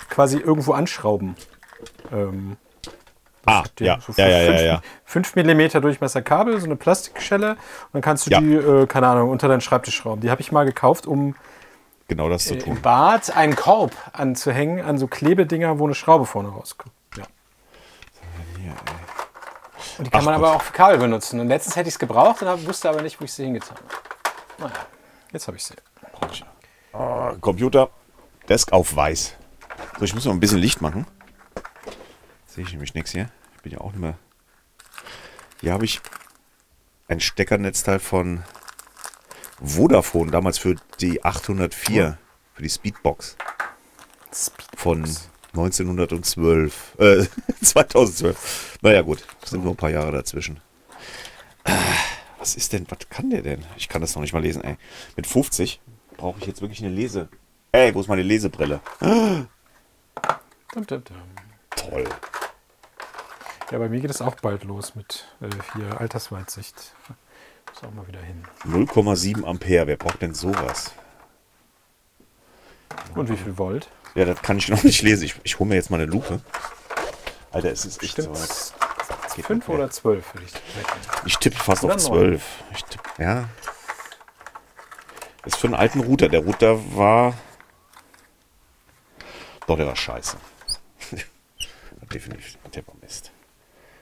quasi 0.09 0.37
irgendwo 0.37 0.73
anschrauben. 0.73 1.35
Ähm, 2.11 2.57
Ah, 3.45 3.63
ja, 3.79 3.99
so 3.99 4.13
ja, 4.17 4.27
ja, 4.27 4.41
ja, 4.51 4.61
ja. 4.61 4.81
5 5.05 5.35
mm 5.35 5.81
Durchmesser 5.81 6.21
Kabel, 6.21 6.59
so 6.59 6.65
eine 6.65 6.75
Plastikschelle. 6.75 7.51
Und 7.51 7.57
dann 7.93 8.01
kannst 8.01 8.27
du 8.27 8.31
Ja. 8.31 8.41
die, 8.41 8.53
äh, 8.53 8.85
keine 8.85 9.07
Ahnung, 9.07 9.29
unter 9.29 9.47
deinen 9.47 9.61
Schreibtisch 9.61 9.95
schrauben. 9.95 10.21
Die 10.21 10.29
habe 10.29 10.41
ich 10.41 10.51
mal 10.51 10.65
gekauft, 10.65 11.07
um 11.07 11.35
Genau 12.09 12.27
das 12.27 12.45
zu 12.45 12.55
äh, 12.55 12.57
im 12.57 12.63
tun. 12.63 12.81
Bad 12.81 13.29
einen 13.35 13.55
Korb 13.55 13.95
anzuhängen 14.11 14.83
an 14.83 14.97
so 14.97 15.07
Klebedinger, 15.07 15.79
wo 15.79 15.85
eine 15.85 15.95
Schraube 15.95 16.25
vorne 16.25 16.49
rauskommt. 16.49 16.93
Ja. 17.15 17.23
Und 19.97 20.07
die 20.07 20.09
kann 20.11 20.21
Ach 20.21 20.25
man 20.25 20.35
Gott. 20.35 20.43
aber 20.43 20.55
auch 20.55 20.61
für 20.61 20.73
Kabel 20.73 20.97
benutzen. 20.97 21.39
Und 21.39 21.47
letztens 21.47 21.75
hätte 21.75 21.87
ich 21.87 21.95
es 21.95 21.99
gebraucht 21.99 22.41
und 22.41 22.67
wusste 22.67 22.89
aber 22.89 23.01
nicht, 23.01 23.21
wo 23.21 23.25
ich 23.25 23.31
sie 23.31 23.43
hingetan 23.43 23.77
habe. 23.77 24.69
Naja, 24.73 24.85
jetzt 25.31 25.47
habe 25.47 25.57
ich 25.57 25.63
sie. 25.63 25.75
Ah, 26.93 27.35
Computer, 27.39 27.89
Desk 28.49 28.73
auf 28.73 28.95
weiß. 28.95 29.35
So, 29.99 30.05
ich 30.05 30.15
muss 30.15 30.25
noch 30.25 30.33
ein 30.33 30.39
bisschen 30.39 30.57
Licht 30.57 30.81
machen. 30.81 31.05
Sehe 32.47 32.63
ich 32.63 32.71
nämlich 32.71 32.95
nichts 32.95 33.11
hier. 33.11 33.29
Ich 33.55 33.61
bin 33.61 33.71
ja 33.71 33.81
auch 33.81 33.91
nicht 33.91 34.01
mehr. 34.01 34.15
Hier 35.61 35.73
habe 35.73 35.85
ich 35.85 36.01
ein 37.07 37.19
Steckernetzteil 37.19 37.99
von 37.99 38.43
Vodafone, 39.61 40.31
damals 40.31 40.57
für 40.57 40.75
die 40.99 41.23
804, 41.23 42.17
für 42.53 42.61
die 42.61 42.69
Speedbox. 42.69 43.35
Von 44.75 45.03
1912. 45.53 46.95
Äh, 46.99 47.25
2012. 47.63 48.79
Naja, 48.81 49.01
gut. 49.01 49.25
Sind 49.45 49.63
nur 49.63 49.73
ein 49.73 49.77
paar 49.77 49.89
Jahre 49.89 50.11
dazwischen. 50.11 50.59
Ah, 51.65 51.73
Was 52.37 52.55
ist 52.55 52.71
denn, 52.73 52.85
was 52.89 52.99
kann 53.09 53.29
der 53.29 53.41
denn? 53.41 53.65
Ich 53.75 53.89
kann 53.89 54.01
das 54.01 54.15
noch 54.15 54.21
nicht 54.21 54.33
mal 54.33 54.41
lesen, 54.41 54.63
ey. 54.63 54.77
Mit 55.15 55.27
50 55.27 55.81
brauche 56.17 56.39
ich 56.39 56.45
jetzt 56.45 56.61
wirklich 56.61 56.79
eine 56.83 56.93
Lese. 56.93 57.27
Ey, 57.71 57.93
wo 57.93 57.99
ist 58.01 58.07
meine 58.07 58.23
Lesebrille? 58.23 58.79
Dum, 58.99 59.47
dum, 60.73 60.85
dum. 60.87 61.03
Toll. 61.75 62.05
Ja, 63.71 63.77
bei 63.77 63.89
mir 63.89 63.99
geht 63.99 64.09
es 64.09 64.21
auch 64.21 64.35
bald 64.35 64.63
los 64.63 64.95
mit 64.95 65.25
äh, 65.41 65.49
hier 65.75 65.99
Altersweitsicht. 65.99 66.95
Muss 67.81 67.89
auch 67.89 67.95
mal 67.95 68.07
wieder 68.07 68.21
hin. 68.21 68.43
0,7 68.65 69.45
Ampere. 69.45 69.87
Wer 69.87 69.95
braucht 69.95 70.21
denn 70.21 70.33
sowas? 70.33 70.91
Und 73.15 73.29
wie 73.29 73.37
viel 73.37 73.57
Volt? 73.57 73.89
Ja, 74.15 74.25
das 74.25 74.41
kann 74.41 74.57
ich 74.57 74.67
noch 74.67 74.83
nicht 74.83 75.01
lesen. 75.01 75.23
Ich, 75.23 75.35
ich 75.43 75.59
hole 75.59 75.69
mir 75.69 75.75
jetzt 75.75 75.89
mal 75.89 75.97
eine 76.01 76.05
Lupe. 76.11 76.41
Alter, 77.51 77.71
es 77.71 77.85
ist 77.85 78.03
echt 78.03 78.13
Stimmt. 78.13 78.35
so. 78.35 78.41
weit. 78.41 79.35
geht 79.35 79.45
Fünf 79.45 79.59
nicht 79.59 79.67
mehr. 79.69 79.77
oder 79.77 79.91
zwölf 79.91 80.33
würde 80.33 80.45
ich 80.45 80.53
rechnen. 80.53 81.25
Ich 81.25 81.37
tippe 81.37 81.57
fast 81.57 81.83
Oder 81.83 81.95
auf 81.95 82.03
neun. 82.09 82.17
12. 82.19 82.43
Ich 82.73 82.83
tipp, 82.83 83.01
ja. 83.17 83.47
Das 85.43 85.53
ist 85.53 85.59
für 85.59 85.67
einen 85.67 85.75
alten 85.75 86.01
Router. 86.01 86.27
Der 86.27 86.41
Router 86.41 86.95
war. 86.95 87.33
Doch, 89.67 89.77
der 89.77 89.87
war 89.87 89.95
scheiße. 89.95 90.35
Definitiv. 92.13 92.57
Der 92.73 92.85
war 92.87 92.95
Mist. 93.01 93.31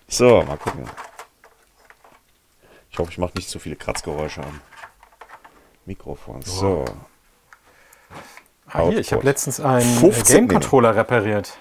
So, 0.08 0.42
mal 0.44 0.58
gucken. 0.58 0.90
Ich 2.98 3.00
hoffe, 3.00 3.12
ich 3.12 3.20
mache 3.20 3.34
nicht 3.36 3.48
zu 3.48 3.60
viele 3.60 3.76
Kratzgeräusche 3.76 4.42
am 4.42 4.60
Mikrofon. 5.86 6.42
So. 6.42 6.84
Ah, 8.66 8.88
hier, 8.88 8.98
ich 8.98 9.14
habe 9.14 9.24
letztens 9.24 9.60
einen 9.60 9.84
15 10.00 10.36
Game 10.36 10.48
Controller 10.48 10.96
repariert. 10.96 11.60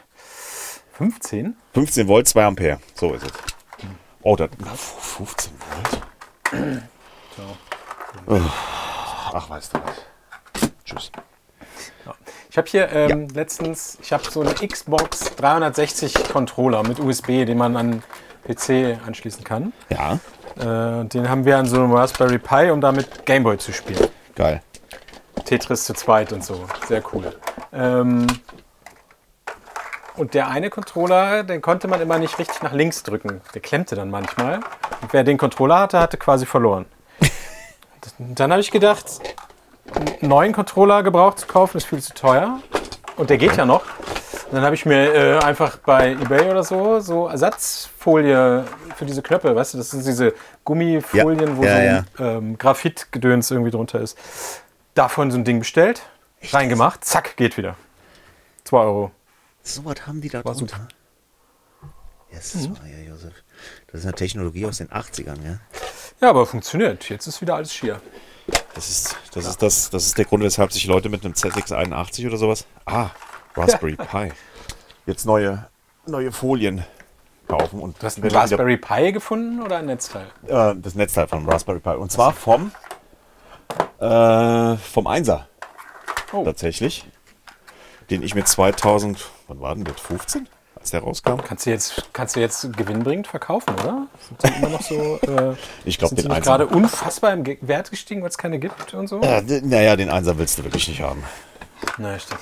15? 0.94 1.54
15 1.74 2.08
Volt, 2.08 2.26
2 2.26 2.42
Ampere. 2.42 2.80
So 2.94 3.12
ist 3.12 3.26
es. 3.26 3.32
Oh, 4.22 4.34
das. 4.34 4.48
15 4.98 5.52
Volt? 5.60 6.82
Oh. 8.28 8.40
Ach, 9.34 9.50
weißt 9.50 9.74
du 9.74 9.78
was. 9.84 10.70
Tschüss. 10.86 11.12
Ich 12.48 12.56
habe 12.56 12.66
hier 12.70 12.90
ähm, 12.92 13.28
letztens, 13.28 13.98
ich 14.00 14.10
habe 14.10 14.24
so 14.30 14.40
einen 14.40 14.54
Xbox 14.54 15.36
360 15.36 16.14
Controller 16.32 16.82
mit 16.82 16.98
USB, 16.98 17.44
den 17.44 17.58
man 17.58 17.76
an 17.76 18.02
PC 18.46 18.98
anschließen 19.06 19.44
kann. 19.44 19.74
Ja, 19.90 20.18
Äh, 20.58 21.04
den 21.04 21.28
haben 21.28 21.44
wir 21.44 21.58
an 21.58 21.66
so 21.66 21.76
einem 21.76 21.92
Raspberry 21.92 22.38
Pi, 22.38 22.70
um 22.70 22.80
damit 22.80 23.26
Gameboy 23.26 23.58
zu 23.58 23.72
spielen. 23.72 24.08
geil. 24.34 24.62
Tetris 25.44 25.84
zu 25.84 25.94
zweit 25.94 26.32
und 26.32 26.44
so. 26.44 26.64
Sehr 26.88 27.02
cool. 27.12 27.32
Ähm, 27.72 28.26
Und 30.16 30.32
der 30.34 30.48
eine 30.48 30.70
Controller, 30.70 31.44
den 31.44 31.60
konnte 31.60 31.88
man 31.88 32.00
immer 32.00 32.18
nicht 32.18 32.38
richtig 32.38 32.62
nach 32.62 32.72
links 32.72 33.02
drücken. 33.02 33.42
Der 33.54 33.60
klemmte 33.60 33.94
dann 33.94 34.10
manchmal. 34.10 34.60
Und 35.02 35.12
wer 35.12 35.24
den 35.24 35.36
Controller 35.36 35.78
hatte, 35.78 36.00
hatte 36.00 36.16
quasi 36.16 36.46
verloren. 36.46 36.86
Dann 38.18 38.50
habe 38.50 38.60
ich 38.62 38.70
gedacht, 38.70 39.04
einen 39.94 40.28
neuen 40.30 40.52
Controller 40.54 41.02
gebraucht 41.02 41.38
zu 41.40 41.46
kaufen, 41.46 41.76
ist 41.76 41.86
viel 41.86 42.00
zu 42.00 42.14
teuer. 42.14 42.60
Und 43.16 43.28
der 43.30 43.36
geht 43.36 43.56
ja 43.56 43.66
noch. 43.66 43.82
Und 44.46 44.54
dann 44.54 44.62
habe 44.62 44.74
ich 44.76 44.86
mir 44.86 45.12
äh, 45.12 45.38
einfach 45.38 45.78
bei 45.78 46.12
Ebay 46.12 46.48
oder 46.50 46.62
so 46.62 47.00
so 47.00 47.26
Ersatzfolie 47.26 48.64
für 48.96 49.04
diese 49.04 49.20
Knöpfe, 49.20 49.54
weißt 49.56 49.74
du, 49.74 49.78
das 49.78 49.90
sind 49.90 50.06
diese 50.06 50.34
Gummifolien, 50.64 51.48
Ja, 51.48 51.56
wo 51.56 51.64
ja, 51.64 52.04
so 52.16 52.24
Ähm, 52.24 52.56
Graphitgedöns 52.56 53.50
irgendwie 53.50 53.72
drunter 53.72 54.00
ist. 54.00 54.16
Davon 54.94 55.30
so 55.32 55.38
ein 55.38 55.44
Ding 55.44 55.58
bestellt, 55.58 56.02
reingemacht, 56.52 57.04
zack, 57.04 57.36
geht 57.36 57.56
wieder. 57.56 57.76
2 58.64 58.78
Euro. 58.78 59.10
So 59.62 59.84
was 59.84 60.06
haben 60.06 60.20
die 60.20 60.28
da 60.28 60.44
War 60.44 60.54
drunter. 60.54 60.86
Jesus 62.30 62.68
Maria 62.68 62.98
Josef. 63.08 63.32
Das 63.88 64.00
ist 64.00 64.06
eine 64.06 64.14
Technologie 64.14 64.66
aus 64.66 64.78
den 64.78 64.88
80ern, 64.88 65.42
ja. 65.44 65.58
Ja, 66.20 66.30
aber 66.30 66.46
funktioniert. 66.46 67.08
Jetzt 67.08 67.26
ist 67.26 67.40
wieder 67.40 67.56
alles 67.56 67.74
schier. 67.74 68.00
Das 68.74 68.88
ist, 68.88 69.16
das 69.32 69.46
ist, 69.46 69.62
das, 69.62 69.90
das 69.90 70.06
ist 70.06 70.18
der 70.18 70.24
Grund, 70.24 70.42
weshalb 70.42 70.72
sich 70.72 70.86
Leute 70.86 71.08
mit 71.08 71.24
einem 71.24 71.34
ZX81 71.34 72.26
oder 72.26 72.36
sowas. 72.36 72.64
Ah, 72.84 73.10
Raspberry 73.56 73.96
Pi. 74.10 74.32
Jetzt 75.06 75.24
neue, 75.26 75.66
neue 76.06 76.32
Folien 76.32 76.84
kaufen. 77.48 77.80
Und 77.80 78.00
Du 78.02 78.06
hast 78.06 78.16
wenn 78.18 78.24
ein 78.24 78.32
wir 78.32 78.38
Raspberry 78.40 78.76
Pi 78.76 79.12
gefunden 79.12 79.62
oder 79.62 79.78
ein 79.78 79.86
Netzteil? 79.86 80.26
äh, 80.46 80.74
das 80.76 80.94
Netzteil 80.94 81.28
von 81.28 81.48
Raspberry 81.48 81.80
Pi. 81.80 81.90
Und 81.90 82.10
zwar 82.12 82.32
vom, 82.32 82.72
äh, 84.00 84.76
vom 84.76 85.06
Einser. 85.06 85.46
Oh. 86.32 86.44
Tatsächlich. 86.44 87.06
Den 88.10 88.22
ich 88.22 88.34
mit 88.34 88.46
2000, 88.46 89.30
wann 89.48 89.60
war 89.60 89.74
denn 89.74 89.84
das? 89.84 90.00
15? 90.00 90.48
Als 90.78 90.90
der 90.90 91.00
rauskam? 91.00 91.38
Kannst 91.44 91.66
du 91.66 91.70
jetzt, 91.70 92.10
kannst 92.12 92.36
du 92.36 92.40
jetzt 92.40 92.72
gewinnbringend 92.76 93.26
verkaufen, 93.26 93.74
oder? 93.74 94.06
Sind 94.28 94.42
die 94.44 94.58
immer 94.58 94.68
noch 94.68 94.82
so. 94.82 95.18
Äh, 95.22 95.54
Ich 95.84 95.98
glaube, 95.98 96.14
den 96.14 96.30
Einser. 96.30 96.40
gerade 96.58 96.66
unfassbar 96.68 97.32
im 97.32 97.44
Wert 97.62 97.90
gestiegen, 97.90 98.22
weil 98.22 98.28
es 98.28 98.38
keine 98.38 98.60
gibt 98.60 98.94
und 98.94 99.08
so? 99.08 99.20
Äh, 99.20 99.42
naja, 99.62 99.96
den 99.96 100.10
Einser 100.10 100.38
willst 100.38 100.58
du 100.58 100.64
wirklich 100.64 100.86
nicht 100.86 101.00
haben. 101.00 101.24
Naja, 101.98 102.18
stimmt. 102.20 102.40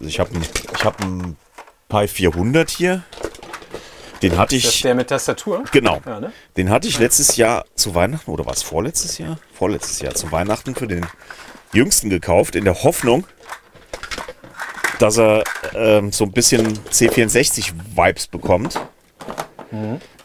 Also 0.00 0.08
ich 0.08 0.18
habe 0.18 0.30
einen 0.34 0.46
hab 0.82 1.00
einen 1.02 1.36
Pi 1.88 2.08
400 2.08 2.70
hier. 2.70 3.02
Den 4.22 4.36
hatte 4.36 4.54
Das 4.56 4.64
ist 4.64 4.74
ich, 4.76 4.82
der 4.82 4.94
mit 4.94 5.08
Tastatur? 5.08 5.64
genau, 5.72 6.00
Ja, 6.04 6.20
ne? 6.20 6.32
den 6.56 6.68
hatte 6.68 6.88
ich 6.88 6.98
letztes 6.98 7.36
Jahr 7.36 7.64
zu 7.74 7.94
Weihnachten, 7.94 8.30
oder 8.30 8.44
war 8.44 8.52
es 8.52 8.62
vorletztes 8.62 9.16
Jahr? 9.18 9.38
Vorletztes 9.54 10.00
Jahr 10.00 10.14
zu 10.14 10.30
Weihnachten 10.30 10.74
für 10.74 10.86
den 10.86 11.06
Jüngsten 11.72 12.10
gekauft, 12.10 12.54
in 12.54 12.64
der 12.64 12.82
Hoffnung, 12.82 13.26
dass 14.98 15.18
er 15.18 15.44
ähm, 15.74 16.12
so 16.12 16.24
ein 16.24 16.32
bisschen 16.32 16.78
C64-Vibes 16.90 18.28
bekommt. 18.28 18.78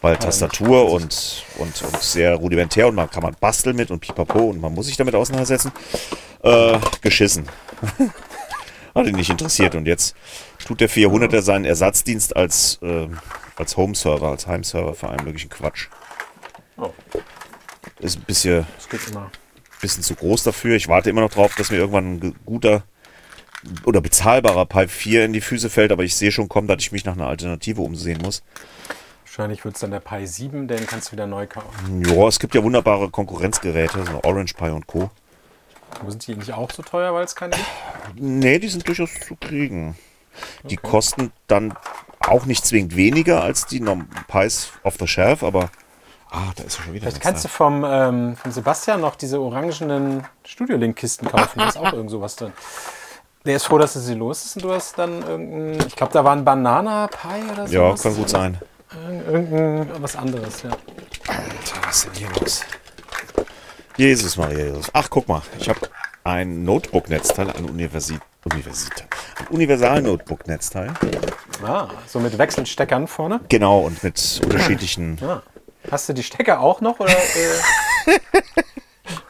Weil 0.02 0.16
Tastatur 0.16 0.90
und, 0.90 1.44
und, 1.58 1.82
und 1.82 2.02
sehr 2.02 2.34
rudimentär 2.34 2.88
und 2.88 2.96
man 2.96 3.08
kann 3.08 3.22
man 3.22 3.36
basteln 3.40 3.76
mit 3.76 3.90
und 3.90 4.00
pipapo 4.00 4.40
und 4.40 4.60
man 4.60 4.74
muss 4.74 4.86
sich 4.86 4.96
damit 4.96 5.14
auseinandersetzen. 5.14 5.70
Äh, 6.42 6.78
geschissen. 7.00 7.48
Hat 8.96 9.06
ihn 9.06 9.14
nicht 9.14 9.30
interessiert 9.30 9.74
und 9.74 9.86
jetzt 9.86 10.16
tut 10.64 10.80
der 10.80 10.88
400er 10.88 11.42
seinen 11.42 11.66
Ersatzdienst 11.66 12.34
als, 12.34 12.78
äh, 12.82 13.08
als 13.56 13.76
Home-Server, 13.76 14.28
als 14.28 14.46
Heimserver 14.46 14.94
für 14.94 15.10
einen 15.10 15.24
möglichen 15.24 15.50
Quatsch. 15.50 15.88
Oh. 16.78 16.90
Ist 17.98 18.18
ein 18.18 18.24
bisschen, 18.24 18.66
bisschen 19.80 20.02
zu 20.02 20.14
groß 20.14 20.44
dafür. 20.44 20.76
Ich 20.76 20.88
warte 20.88 21.10
immer 21.10 21.20
noch 21.20 21.30
drauf, 21.30 21.54
dass 21.56 21.70
mir 21.70 21.76
irgendwann 21.76 22.14
ein 22.14 22.36
guter 22.44 22.84
oder 23.84 24.00
bezahlbarer 24.00 24.66
Pipe 24.66 24.88
4 24.88 25.26
in 25.26 25.32
die 25.32 25.40
Füße 25.40 25.70
fällt, 25.70 25.92
aber 25.92 26.04
ich 26.04 26.16
sehe 26.16 26.32
schon 26.32 26.48
kommen, 26.48 26.68
dass 26.68 26.78
ich 26.80 26.92
mich 26.92 27.04
nach 27.04 27.14
einer 27.14 27.26
Alternative 27.26 27.82
umsehen 27.82 28.20
muss. 28.22 28.42
Wahrscheinlich 29.24 29.64
wird 29.64 29.74
es 29.74 29.80
dann 29.82 29.90
der 29.90 30.00
Pi 30.00 30.26
7, 30.26 30.68
den 30.68 30.86
kannst 30.86 31.08
du 31.08 31.12
wieder 31.12 31.26
neu 31.26 31.46
kaufen. 31.46 32.02
Ja, 32.06 32.26
es 32.26 32.38
gibt 32.38 32.54
ja 32.54 32.62
wunderbare 32.62 33.10
Konkurrenzgeräte, 33.10 34.04
so 34.04 34.22
Orange 34.22 34.54
Pi 34.54 34.70
und 34.70 34.86
Co. 34.86 35.10
Sind 36.06 36.26
die 36.26 36.36
nicht 36.36 36.52
auch 36.52 36.70
so 36.70 36.82
teuer, 36.82 37.14
weil 37.14 37.24
es 37.24 37.34
keine 37.34 37.56
gibt? 37.56 37.66
Nee, 38.20 38.58
die 38.58 38.68
sind 38.68 38.86
durchaus 38.86 39.10
zu 39.26 39.36
kriegen. 39.36 39.96
Die 40.64 40.76
kosten 40.76 41.32
dann 41.46 41.74
auch 42.20 42.44
nicht 42.44 42.66
zwingend 42.66 42.96
weniger 42.96 43.42
als 43.42 43.66
die 43.66 43.82
Pies 44.28 44.70
off 44.82 44.96
the 44.98 45.06
shelf, 45.06 45.42
aber. 45.42 45.70
Ah, 46.30 46.52
da 46.56 46.64
ist 46.64 46.78
ja 46.78 46.84
schon 46.84 46.92
wieder. 46.92 47.04
Vielleicht 47.04 47.22
kannst 47.22 47.44
du 47.44 47.48
da. 47.48 47.54
vom, 47.54 47.84
ähm, 47.86 48.36
vom 48.36 48.50
Sebastian 48.50 49.00
noch 49.00 49.16
diese 49.16 49.40
orangenen 49.40 50.24
Studio-Link-Kisten 50.44 51.28
kaufen. 51.28 51.58
Da 51.58 51.68
ist 51.68 51.78
auch 51.78 51.92
irgend 51.92 52.10
sowas 52.10 52.36
drin. 52.36 52.52
Der 53.44 53.56
ist 53.56 53.66
froh, 53.66 53.78
dass 53.78 53.94
es 53.94 54.06
sie 54.06 54.14
los 54.14 54.44
ist 54.44 54.56
und 54.56 54.64
du 54.64 54.72
hast 54.72 54.98
dann 54.98 55.22
irgendein, 55.22 55.86
ich 55.86 55.94
glaube, 55.94 56.12
da 56.12 56.24
war 56.24 56.32
ein 56.32 56.44
Banana-Pie 56.44 57.52
oder 57.52 57.68
so. 57.68 57.74
Ja, 57.74 57.94
kann 57.94 58.16
gut 58.16 58.28
sein. 58.28 58.58
Irgendein 59.30 60.02
was 60.02 60.16
anderes, 60.16 60.62
ja. 60.62 60.70
Alter, 61.28 61.86
was 61.86 61.96
ist 61.96 62.06
denn 62.06 62.14
hier 62.14 62.28
los? 62.40 62.64
Jesus 63.96 64.36
Maria 64.36 64.66
Jesus. 64.66 64.90
Ach, 64.92 65.08
guck 65.08 65.28
mal, 65.28 65.42
ich 65.58 65.68
habe 65.68 65.80
ein 66.24 66.64
Notebook-Netzteil, 66.64 67.50
ein 67.50 67.64
Universi 67.64 68.18
Universität, 68.44 69.06
ein 69.40 69.46
Universal-Notebook-Netzteil. 69.48 70.92
Ah, 71.64 71.88
so 72.06 72.20
mit 72.20 72.36
Wechselsteckern 72.38 73.08
vorne. 73.08 73.40
Genau, 73.48 73.80
und 73.80 74.02
mit 74.04 74.40
unterschiedlichen 74.44 75.18
Ah. 75.22 75.42
Hast 75.90 76.08
du 76.08 76.12
die 76.12 76.22
Stecker 76.22 76.60
auch 76.60 76.80
noch 76.80 76.98
oder 77.00 77.12
äh, 77.12 78.12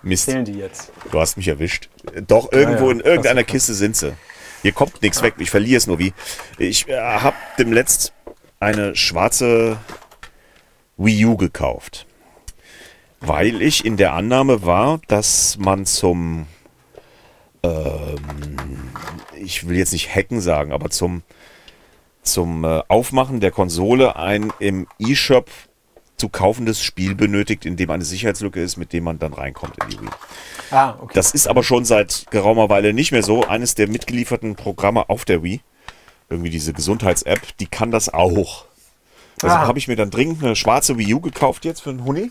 Mist. 0.02 0.24
zählen 0.24 0.44
die 0.44 0.54
jetzt? 0.54 0.90
Du 1.10 1.20
hast 1.20 1.36
mich 1.36 1.48
erwischt. 1.48 1.88
Doch, 2.26 2.50
irgendwo 2.50 2.86
Ja, 2.86 2.86
ja, 2.86 2.92
in 2.92 3.00
irgendeiner. 3.00 3.44
Kiste 3.44 3.74
sind 3.74 3.96
sie. 3.96 4.14
Hier 4.62 4.72
kommt 4.72 5.02
nichts 5.02 5.22
weg, 5.22 5.34
ich 5.38 5.50
verliere 5.50 5.76
es 5.76 5.86
nur 5.86 5.98
wie. 5.98 6.12
Ich 6.58 6.88
äh, 6.88 6.98
habe 6.98 7.36
dem 7.58 7.72
letzt 7.72 8.12
eine 8.58 8.96
schwarze 8.96 9.76
Wii 10.96 11.26
U 11.26 11.36
gekauft. 11.36 12.06
Weil 13.26 13.60
ich 13.60 13.84
in 13.84 13.96
der 13.96 14.12
Annahme 14.14 14.64
war, 14.64 15.00
dass 15.08 15.58
man 15.58 15.84
zum, 15.84 16.46
ähm, 17.62 18.90
ich 19.36 19.66
will 19.68 19.76
jetzt 19.76 19.92
nicht 19.92 20.14
hacken 20.14 20.40
sagen, 20.40 20.72
aber 20.72 20.90
zum, 20.90 21.22
zum 22.22 22.64
äh, 22.64 22.82
Aufmachen 22.88 23.40
der 23.40 23.50
Konsole 23.50 24.16
ein 24.16 24.52
im 24.58 24.86
eShop 24.98 25.50
zu 26.16 26.28
kaufendes 26.28 26.82
Spiel 26.82 27.14
benötigt, 27.14 27.66
in 27.66 27.76
dem 27.76 27.90
eine 27.90 28.04
Sicherheitslücke 28.04 28.62
ist, 28.62 28.76
mit 28.76 28.92
dem 28.92 29.04
man 29.04 29.18
dann 29.18 29.34
reinkommt 29.34 29.74
in 29.82 29.90
die 29.90 30.00
Wii. 30.00 30.08
Ah, 30.70 30.94
okay. 31.00 31.12
Das 31.14 31.32
ist 31.32 31.46
aber 31.46 31.62
schon 31.62 31.84
seit 31.84 32.26
geraumer 32.30 32.70
Weile 32.70 32.94
nicht 32.94 33.12
mehr 33.12 33.22
so. 33.22 33.44
Eines 33.46 33.74
der 33.74 33.88
mitgelieferten 33.88 34.54
Programme 34.56 35.10
auf 35.10 35.24
der 35.24 35.42
Wii, 35.42 35.60
irgendwie 36.30 36.50
diese 36.50 36.72
Gesundheits-App, 36.72 37.56
die 37.58 37.66
kann 37.66 37.90
das 37.90 38.08
auch. 38.12 38.64
Also 39.42 39.54
Ah. 39.56 39.66
habe 39.66 39.78
ich 39.78 39.88
mir 39.88 39.96
dann 39.96 40.10
dringend 40.10 40.42
eine 40.42 40.56
schwarze 40.56 40.96
Wii 40.96 41.14
U 41.14 41.20
gekauft 41.20 41.64
jetzt 41.66 41.82
für 41.82 41.90
einen 41.90 42.04
Huni. 42.04 42.30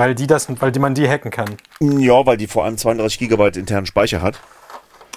Weil 0.00 0.14
die 0.14 0.26
das, 0.26 0.48
weil 0.62 0.72
die 0.72 0.78
man 0.78 0.94
die 0.94 1.06
hacken 1.06 1.30
kann. 1.30 1.58
Ja, 1.78 2.24
weil 2.24 2.38
die 2.38 2.46
vor 2.46 2.64
allem 2.64 2.78
32 2.78 3.18
Gigabyte 3.18 3.58
internen 3.58 3.84
Speicher 3.84 4.22
hat. 4.22 4.40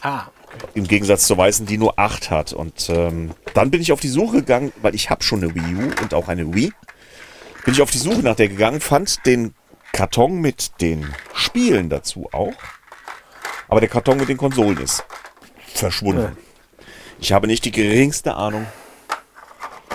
Ah, 0.01 0.25
okay. 0.43 0.67
Im 0.73 0.89
Gegensatz 0.89 1.25
zur 1.25 1.37
weißen, 1.37 1.65
die 1.65 1.77
nur 1.77 1.97
8 1.97 2.29
hat. 2.29 2.51
Und 2.51 2.89
ähm, 2.89 3.31
dann 3.53 3.71
bin 3.71 3.79
ich 3.79 3.93
auf 3.93 4.01
die 4.01 4.09
Suche 4.09 4.39
gegangen, 4.39 4.73
weil 4.81 4.93
ich 4.93 5.09
habe 5.09 5.23
schon 5.23 5.41
eine 5.41 5.55
Wii 5.55 5.75
U 5.75 6.01
und 6.01 6.13
auch 6.13 6.27
eine 6.27 6.53
Wii. 6.53 6.73
Bin 7.63 7.73
ich 7.73 7.81
auf 7.81 7.91
die 7.91 7.97
Suche 7.97 8.23
nach 8.23 8.35
der 8.35 8.49
gegangen, 8.49 8.81
fand 8.81 9.25
den 9.25 9.53
Karton 9.93 10.41
mit 10.41 10.81
den 10.81 11.13
Spielen 11.33 11.87
dazu 11.87 12.27
auch. 12.33 12.51
Aber 13.69 13.79
der 13.79 13.87
Karton 13.87 14.17
mit 14.17 14.27
den 14.27 14.37
Konsolen 14.37 14.79
ist 14.79 15.05
verschwunden. 15.73 16.35
Ich 17.21 17.31
habe 17.31 17.47
nicht 17.47 17.63
die 17.63 17.71
geringste 17.71 18.33
Ahnung, 18.35 18.65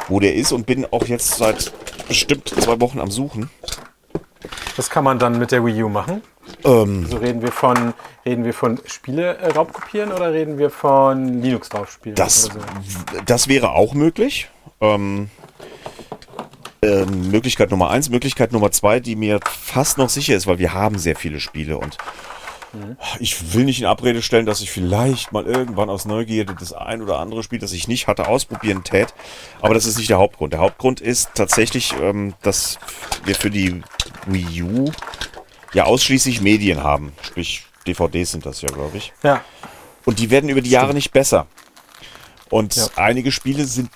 wo 0.09 0.19
der 0.19 0.35
ist 0.35 0.51
und 0.51 0.65
bin 0.65 0.87
auch 0.87 1.05
jetzt 1.05 1.37
seit 1.37 1.75
bestimmt 2.09 2.49
zwei 2.49 2.81
Wochen 2.81 3.01
am 3.01 3.11
Suchen. 3.11 3.51
Das 4.77 4.91
kann 4.91 5.05
man 5.05 5.19
dann 5.19 5.39
mit 5.39 5.53
der 5.53 5.65
Wii 5.65 5.83
U 5.83 5.89
machen. 5.89 6.23
Ähm, 6.65 7.05
Also 7.05 7.19
reden 7.19 7.43
wir 7.43 7.53
von, 7.53 7.95
reden 8.25 8.45
wir 8.45 8.55
von 8.55 8.81
Spiele 8.87 9.37
äh, 9.39 9.53
raubkopieren 9.53 10.13
oder 10.13 10.33
reden 10.33 10.59
wir 10.59 10.71
von 10.71 11.43
Linux 11.43 11.69
draufspielen? 11.69 12.17
Das, 12.17 12.43
so? 12.43 12.51
das 13.27 13.49
wäre 13.49 13.71
auch 13.73 13.95
möglich. 13.95 14.49
Ähm, 14.81 15.31
ähm, 16.81 17.31
Möglichkeit 17.31 17.71
Nummer 17.71 17.91
eins. 17.91 18.09
Möglichkeit 18.09 18.53
Nummer 18.53 18.71
zwei, 18.71 19.01
die 19.01 19.17
mir 19.17 19.41
fast 19.45 19.99
noch 19.99 20.09
sicher 20.09 20.37
ist, 20.37 20.47
weil 20.47 20.59
wir 20.59 20.73
haben 20.73 20.99
sehr 20.99 21.17
viele 21.17 21.41
Spiele 21.41 21.77
und 21.77 21.99
ich 23.19 23.55
will 23.55 23.65
nicht 23.65 23.81
in 23.81 23.87
Abrede 23.87 24.21
stellen, 24.21 24.45
dass 24.45 24.61
ich 24.61 24.71
vielleicht 24.71 25.33
mal 25.33 25.47
irgendwann 25.47 25.89
aus 25.89 26.05
Neugierde 26.05 26.55
das 26.59 26.73
ein 26.73 27.01
oder 27.01 27.19
andere 27.19 27.43
Spiel, 27.43 27.59
das 27.59 27.73
ich 27.73 27.89
nicht 27.89 28.07
hatte, 28.07 28.29
ausprobieren 28.29 28.85
tät. 28.85 29.15
Aber 29.63 29.73
das 29.75 29.87
ist 29.87 29.97
nicht 29.97 30.11
der 30.11 30.19
Hauptgrund. 30.19 30.53
Der 30.53 30.61
Hauptgrund 30.61 31.01
ist 31.01 31.31
tatsächlich, 31.35 31.95
ähm, 32.01 32.35
dass 32.43 32.79
wir 33.25 33.35
für 33.35 33.51
die 33.51 33.81
Wii 34.33 34.63
U 34.63 34.93
ja 35.73 35.85
ausschließlich 35.85 36.41
Medien 36.41 36.83
haben. 36.83 37.13
Sprich, 37.23 37.65
DVDs 37.87 38.33
sind 38.33 38.47
das 38.47 38.61
ja, 38.63 38.69
glaube 38.69 38.97
ich. 38.99 39.13
Ja, 39.23 39.45
Und 40.05 40.19
die 40.19 40.31
werden 40.31 40.49
über 40.49 40.61
die 40.63 40.71
Jahre 40.71 40.95
nicht 40.95 41.13
besser. 41.13 41.47
Und 42.51 42.77
Ja. 42.77 42.89
einige 42.97 43.31
Spiele 43.33 43.65
sind 43.67 43.91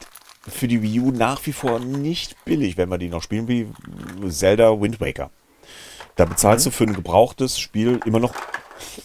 für 0.46 0.68
die 0.68 0.82
Wii 0.82 1.00
U 1.00 1.10
nach 1.10 1.40
wie 1.46 1.52
vor 1.52 1.78
nicht 1.78 2.36
billig, 2.44 2.76
wenn 2.76 2.88
wir 2.90 2.98
die 2.98 3.08
noch 3.08 3.22
spielen, 3.22 3.48
wie 3.48 3.66
Zelda 4.30 4.78
Wind 4.80 5.00
Waker. 5.00 5.30
Da 6.16 6.24
bezahlst 6.26 6.66
du 6.66 6.70
für 6.70 6.84
ein 6.84 6.92
gebrauchtes 6.94 7.58
Spiel 7.58 7.98
immer 8.04 8.18
noch 8.20 8.34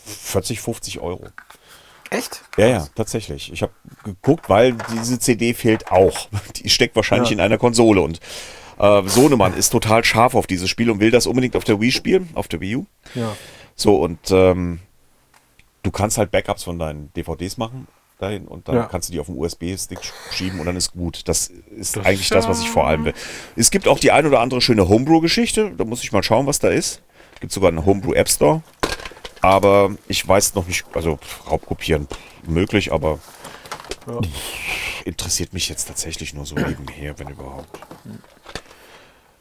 40, 0.05 0.59
50 0.59 0.99
Euro. 0.99 1.27
Echt? 2.09 2.41
Ja, 2.57 2.67
ja, 2.67 2.87
tatsächlich. 2.95 3.51
Ich 3.51 3.61
habe 3.61 3.73
geguckt, 4.03 4.49
weil 4.49 4.75
diese 4.93 5.19
CD 5.19 5.53
fehlt 5.53 5.91
auch. 5.91 6.27
Die 6.57 6.69
steckt 6.69 6.95
wahrscheinlich 6.95 7.29
Ja. 7.29 7.33
in 7.35 7.39
einer 7.41 7.57
Konsole 7.57 8.01
und 8.01 8.19
äh, 8.79 9.07
Sohnemann 9.07 9.53
ist 9.53 9.69
total 9.69 10.03
scharf 10.03 10.35
auf 10.35 10.47
dieses 10.47 10.69
Spiel 10.69 10.89
und 10.89 10.99
will 10.99 11.11
das 11.11 11.27
unbedingt 11.27 11.55
auf 11.55 11.63
der 11.63 11.79
Wii 11.79 11.91
spielen, 11.91 12.29
auf 12.35 12.47
der 12.47 12.59
Wii 12.61 12.75
U. 12.77 12.85
Ja. 13.15 13.35
So, 13.75 13.97
und 13.97 14.19
ähm, 14.31 14.79
du 15.83 15.91
kannst 15.91 16.17
halt 16.17 16.31
Backups 16.31 16.63
von 16.63 16.79
deinen 16.79 17.11
DVDs 17.13 17.57
machen 17.57 17.87
dahin 18.19 18.47
und 18.47 18.67
dann 18.67 18.75
Ja. 18.75 18.83
kannst 18.85 19.09
du 19.09 19.13
die 19.13 19.19
auf 19.19 19.27
den 19.27 19.37
USB-Stick 19.37 19.99
schieben 20.31 20.59
und 20.59 20.65
dann 20.65 20.75
ist 20.75 20.91
gut. 20.93 21.27
Das 21.27 21.47
ist 21.77 21.97
Das 21.97 22.05
eigentlich 22.05 22.21
ist 22.21 22.33
das, 22.33 22.47
was 22.47 22.61
ich 22.61 22.69
vor 22.69 22.87
allem 22.87 23.05
will. 23.05 23.13
Es 23.55 23.69
gibt 23.69 23.87
auch 23.87 23.99
die 23.99 24.11
ein 24.11 24.25
oder 24.25 24.39
andere 24.39 24.59
schöne 24.59 24.87
Homebrew-Geschichte. 24.89 25.73
Da 25.77 25.85
muss 25.85 26.03
ich 26.03 26.11
mal 26.11 26.23
schauen, 26.23 26.47
was 26.47 26.57
da 26.57 26.69
ist. 26.69 27.01
Gibt 27.41 27.53
sogar 27.53 27.69
einen 27.69 27.85
Homebrew 27.85 28.13
App 28.13 28.27
Store. 28.29 28.63
Aber 29.41 29.91
ich 30.07 30.27
weiß 30.27 30.55
noch 30.55 30.65
nicht, 30.65 30.83
also 30.95 31.19
Raubkopieren 31.47 32.07
möglich, 32.47 32.91
aber 32.91 33.19
Ja. 34.07 34.19
interessiert 35.05 35.53
mich 35.53 35.69
jetzt 35.69 35.85
tatsächlich 35.87 36.33
nur 36.33 36.47
so 36.47 36.55
nebenher, 36.55 37.19
wenn 37.19 37.29
überhaupt. 37.29 37.79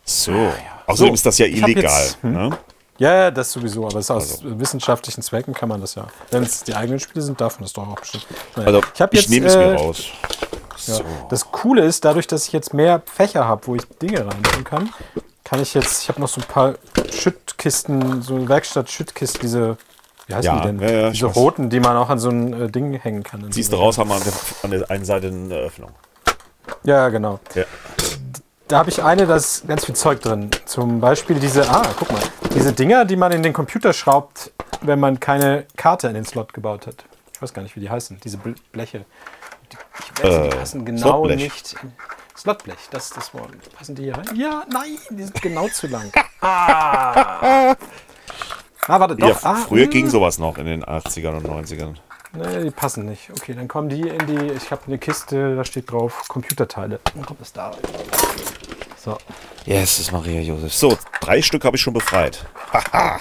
So. 0.06 0.32
So, 0.32 0.52
Außerdem 0.86 1.14
ist 1.14 1.26
das 1.26 1.38
ja 1.38 1.46
illegal. 1.46 1.82
jetzt- 1.82 2.22
hm? 2.22 2.32
ne? 2.32 2.58
Ja, 2.98 3.12
ja, 3.14 3.30
das 3.30 3.52
sowieso, 3.52 3.86
aber 3.86 3.98
aus 3.98 4.10
Also. 4.10 4.38
wissenschaftlichen 4.58 5.20
Zwecken 5.20 5.52
kann 5.52 5.68
man 5.68 5.80
das 5.82 5.96
ja. 5.96 6.06
Wenn 6.30 6.44
es 6.44 6.62
die 6.64 6.74
eigenen 6.74 6.98
Spiele 6.98 7.20
sind, 7.22 7.38
darf 7.40 7.56
man 7.58 7.64
das 7.64 7.74
doch 7.74 7.86
auch 7.86 7.96
bestimmt. 8.00 8.26
Naja. 8.56 8.68
Also 8.68 8.80
ich 9.12 9.18
ich 9.20 9.28
nehme 9.28 9.46
es 9.48 9.54
äh, 9.54 9.58
mir 9.72 9.74
raus. 9.74 10.04
Ja. 10.86 10.94
So. 10.94 11.04
Das 11.28 11.50
Coole 11.50 11.84
ist, 11.84 12.04
dadurch, 12.06 12.26
dass 12.26 12.46
ich 12.46 12.52
jetzt 12.52 12.72
mehr 12.72 13.02
Fächer 13.04 13.46
habe, 13.46 13.66
wo 13.66 13.74
ich 13.74 13.82
Dinge 14.00 14.20
reintun 14.26 14.64
kann, 14.64 14.90
kann 15.44 15.60
ich 15.60 15.74
jetzt, 15.74 16.02
ich 16.04 16.08
habe 16.08 16.20
noch 16.20 16.28
so 16.28 16.40
ein 16.40 16.46
paar 16.46 16.74
Schüttkisten, 17.12 18.22
so 18.22 18.48
Werkstatt-Schüttkisten, 18.48 19.40
diese, 19.42 19.76
wie 20.26 20.34
heißen 20.34 20.44
Ja, 20.54 20.60
die 20.60 20.66
denn? 20.68 20.80
ja, 20.80 20.90
ja, 20.90 21.10
diese 21.10 21.26
roten, 21.26 21.68
die 21.68 21.80
man 21.80 21.96
auch 21.96 22.08
an 22.08 22.18
so 22.18 22.30
ein 22.30 22.52
äh, 22.52 22.70
Ding 22.70 22.94
hängen 22.94 23.22
kann. 23.24 23.44
an 23.44 23.52
Siehst 23.52 23.70
so 23.70 23.76
du 23.76 23.82
raus, 23.82 23.98
haben 23.98 24.08
wir 24.08 24.16
an 24.16 24.22
der, 24.24 24.32
an 24.62 24.70
der 24.70 24.90
einen 24.90 25.04
Seite 25.04 25.26
eine 25.28 25.54
Öffnung. 25.56 25.90
Ja, 26.84 27.08
genau. 27.10 27.40
Ja. 27.54 27.64
Da 28.68 28.78
habe 28.78 28.90
ich 28.90 29.02
eine, 29.02 29.26
da 29.26 29.36
ist 29.36 29.66
ganz 29.68 29.84
viel 29.84 29.94
Zeug 29.94 30.20
drin. 30.20 30.50
Zum 30.64 31.00
Beispiel 31.00 31.38
diese, 31.38 31.68
ah, 31.70 31.82
guck 31.96 32.10
mal, 32.10 32.20
diese 32.54 32.72
Dinger, 32.72 33.04
die 33.04 33.14
man 33.16 33.30
in 33.30 33.42
den 33.44 33.52
Computer 33.52 33.92
schraubt, 33.92 34.50
wenn 34.80 34.98
man 34.98 35.20
keine 35.20 35.66
Karte 35.76 36.08
in 36.08 36.14
den 36.14 36.24
Slot 36.24 36.52
gebaut 36.52 36.86
hat. 36.88 37.04
Ich 37.32 37.40
weiß 37.40 37.52
gar 37.54 37.62
nicht, 37.62 37.76
wie 37.76 37.80
die 37.80 37.90
heißen, 37.90 38.18
diese 38.24 38.38
Bl- 38.38 38.56
Bleche. 38.72 39.04
Die, 39.72 39.76
ich 40.00 40.24
weiß, 40.24 40.42
die 40.42 40.48
Äh, 40.48 40.58
passen 40.58 40.84
genau 40.84 41.24
Slotblech. 41.24 41.36
nicht. 41.38 41.76
Slotblech, 42.36 42.76
das 42.90 43.04
ist 43.06 43.16
das 43.16 43.34
Wort. 43.34 43.50
Passen 43.76 43.94
die 43.94 44.02
hier 44.04 44.16
rein? 44.18 44.26
Ja, 44.34 44.64
nein, 44.70 44.98
die 45.10 45.22
sind 45.22 45.40
genau 45.42 45.68
zu 45.68 45.86
lang. 45.86 46.10
Ah. 46.40 47.74
Ah, 48.88 49.00
warte, 49.00 49.16
doch. 49.16 49.26
ja, 49.28 49.36
ah, 49.42 49.54
früher 49.56 49.84
hm. 49.84 49.90
ging 49.90 50.08
sowas 50.08 50.38
noch 50.38 50.58
in 50.58 50.66
den 50.66 50.84
80ern 50.84 51.38
und 51.38 51.46
90ern. 51.48 51.94
Nee, 52.38 52.64
die 52.64 52.70
passen 52.70 53.06
nicht. 53.06 53.30
Okay, 53.30 53.54
dann 53.54 53.68
kommen 53.68 53.88
die 53.88 54.02
in 54.08 54.26
die. 54.26 54.52
Ich 54.52 54.70
habe 54.70 54.82
eine 54.86 54.98
Kiste, 54.98 55.56
da 55.56 55.64
steht 55.64 55.90
drauf 55.90 56.24
Computerteile. 56.28 57.00
Dann 57.14 57.24
kommt 57.24 57.40
das 57.40 57.52
da 57.52 57.70
rein. 57.70 57.78
So. 59.02 59.16
Yes, 59.64 59.98
ist 59.98 60.12
Maria 60.12 60.40
Josef. 60.40 60.72
So, 60.74 60.96
drei 61.20 61.40
Stück 61.42 61.64
habe 61.64 61.76
ich 61.76 61.82
schon 61.82 61.94
befreit. 61.94 62.44
Haha. 62.72 63.20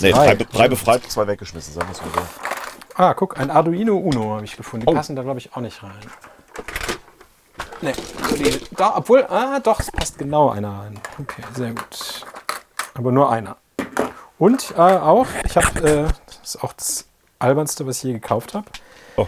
Nee, 0.00 0.10
Drei. 0.12 0.34
drei, 0.34 0.44
drei 0.44 0.68
befreit, 0.68 1.02
zwei 1.10 1.26
weggeschmissen, 1.26 1.72
sagen 1.72 1.88
wir 1.88 1.92
es 1.92 2.00
mal 2.00 2.10
so. 2.14 3.02
Ah, 3.02 3.14
guck, 3.14 3.38
ein 3.38 3.50
Arduino 3.50 3.96
Uno 3.96 4.34
habe 4.36 4.44
ich 4.44 4.56
gefunden. 4.56 4.86
Die 4.86 4.92
Oh. 4.92 4.94
passen 4.96 5.16
da, 5.16 5.22
glaube 5.22 5.38
ich, 5.38 5.54
auch 5.54 5.60
nicht 5.60 5.82
rein. 5.82 5.92
Nee, 7.82 7.92
also 8.22 8.36
die, 8.36 8.58
da, 8.74 8.96
obwohl, 8.96 9.24
ah, 9.28 9.60
doch, 9.60 9.80
es 9.80 9.90
passt 9.90 10.18
genau 10.18 10.50
einer 10.50 10.80
rein. 10.80 11.00
Okay, 11.20 11.42
sehr 11.54 11.70
gut. 11.72 12.24
Aber 12.94 13.12
nur 13.12 13.30
einer. 13.30 13.56
Und 14.38 14.72
äh, 14.76 14.80
auch, 14.80 15.26
ich 15.44 15.56
habe, 15.56 15.80
äh, 15.80 16.02
das 16.26 16.54
ist 16.54 16.62
auch 16.64 16.72
das 16.72 17.05
albernste, 17.38 17.86
was 17.86 17.98
ich 17.98 18.04
je 18.04 18.12
gekauft 18.14 18.54
habe. 18.54 18.66
Oh. 19.16 19.26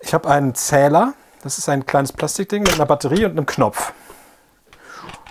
Ich 0.00 0.14
habe 0.14 0.28
einen 0.28 0.54
Zähler. 0.54 1.14
Das 1.42 1.58
ist 1.58 1.68
ein 1.68 1.86
kleines 1.86 2.12
Plastikding 2.12 2.62
mit 2.62 2.74
einer 2.74 2.86
Batterie 2.86 3.24
und 3.24 3.32
einem 3.32 3.46
Knopf. 3.46 3.92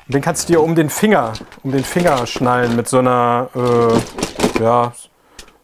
Und 0.07 0.15
den 0.15 0.21
kannst 0.21 0.50
du 0.50 0.53
dir 0.53 0.62
um 0.62 0.75
den 0.75 0.89
Finger, 0.89 1.33
um 1.63 1.71
den 1.71 1.83
Finger 1.83 2.25
schnallen 2.27 2.75
mit 2.75 2.89
so 2.89 3.00
einer, 3.00 3.50
äh, 3.55 4.61
ja, 4.61 4.92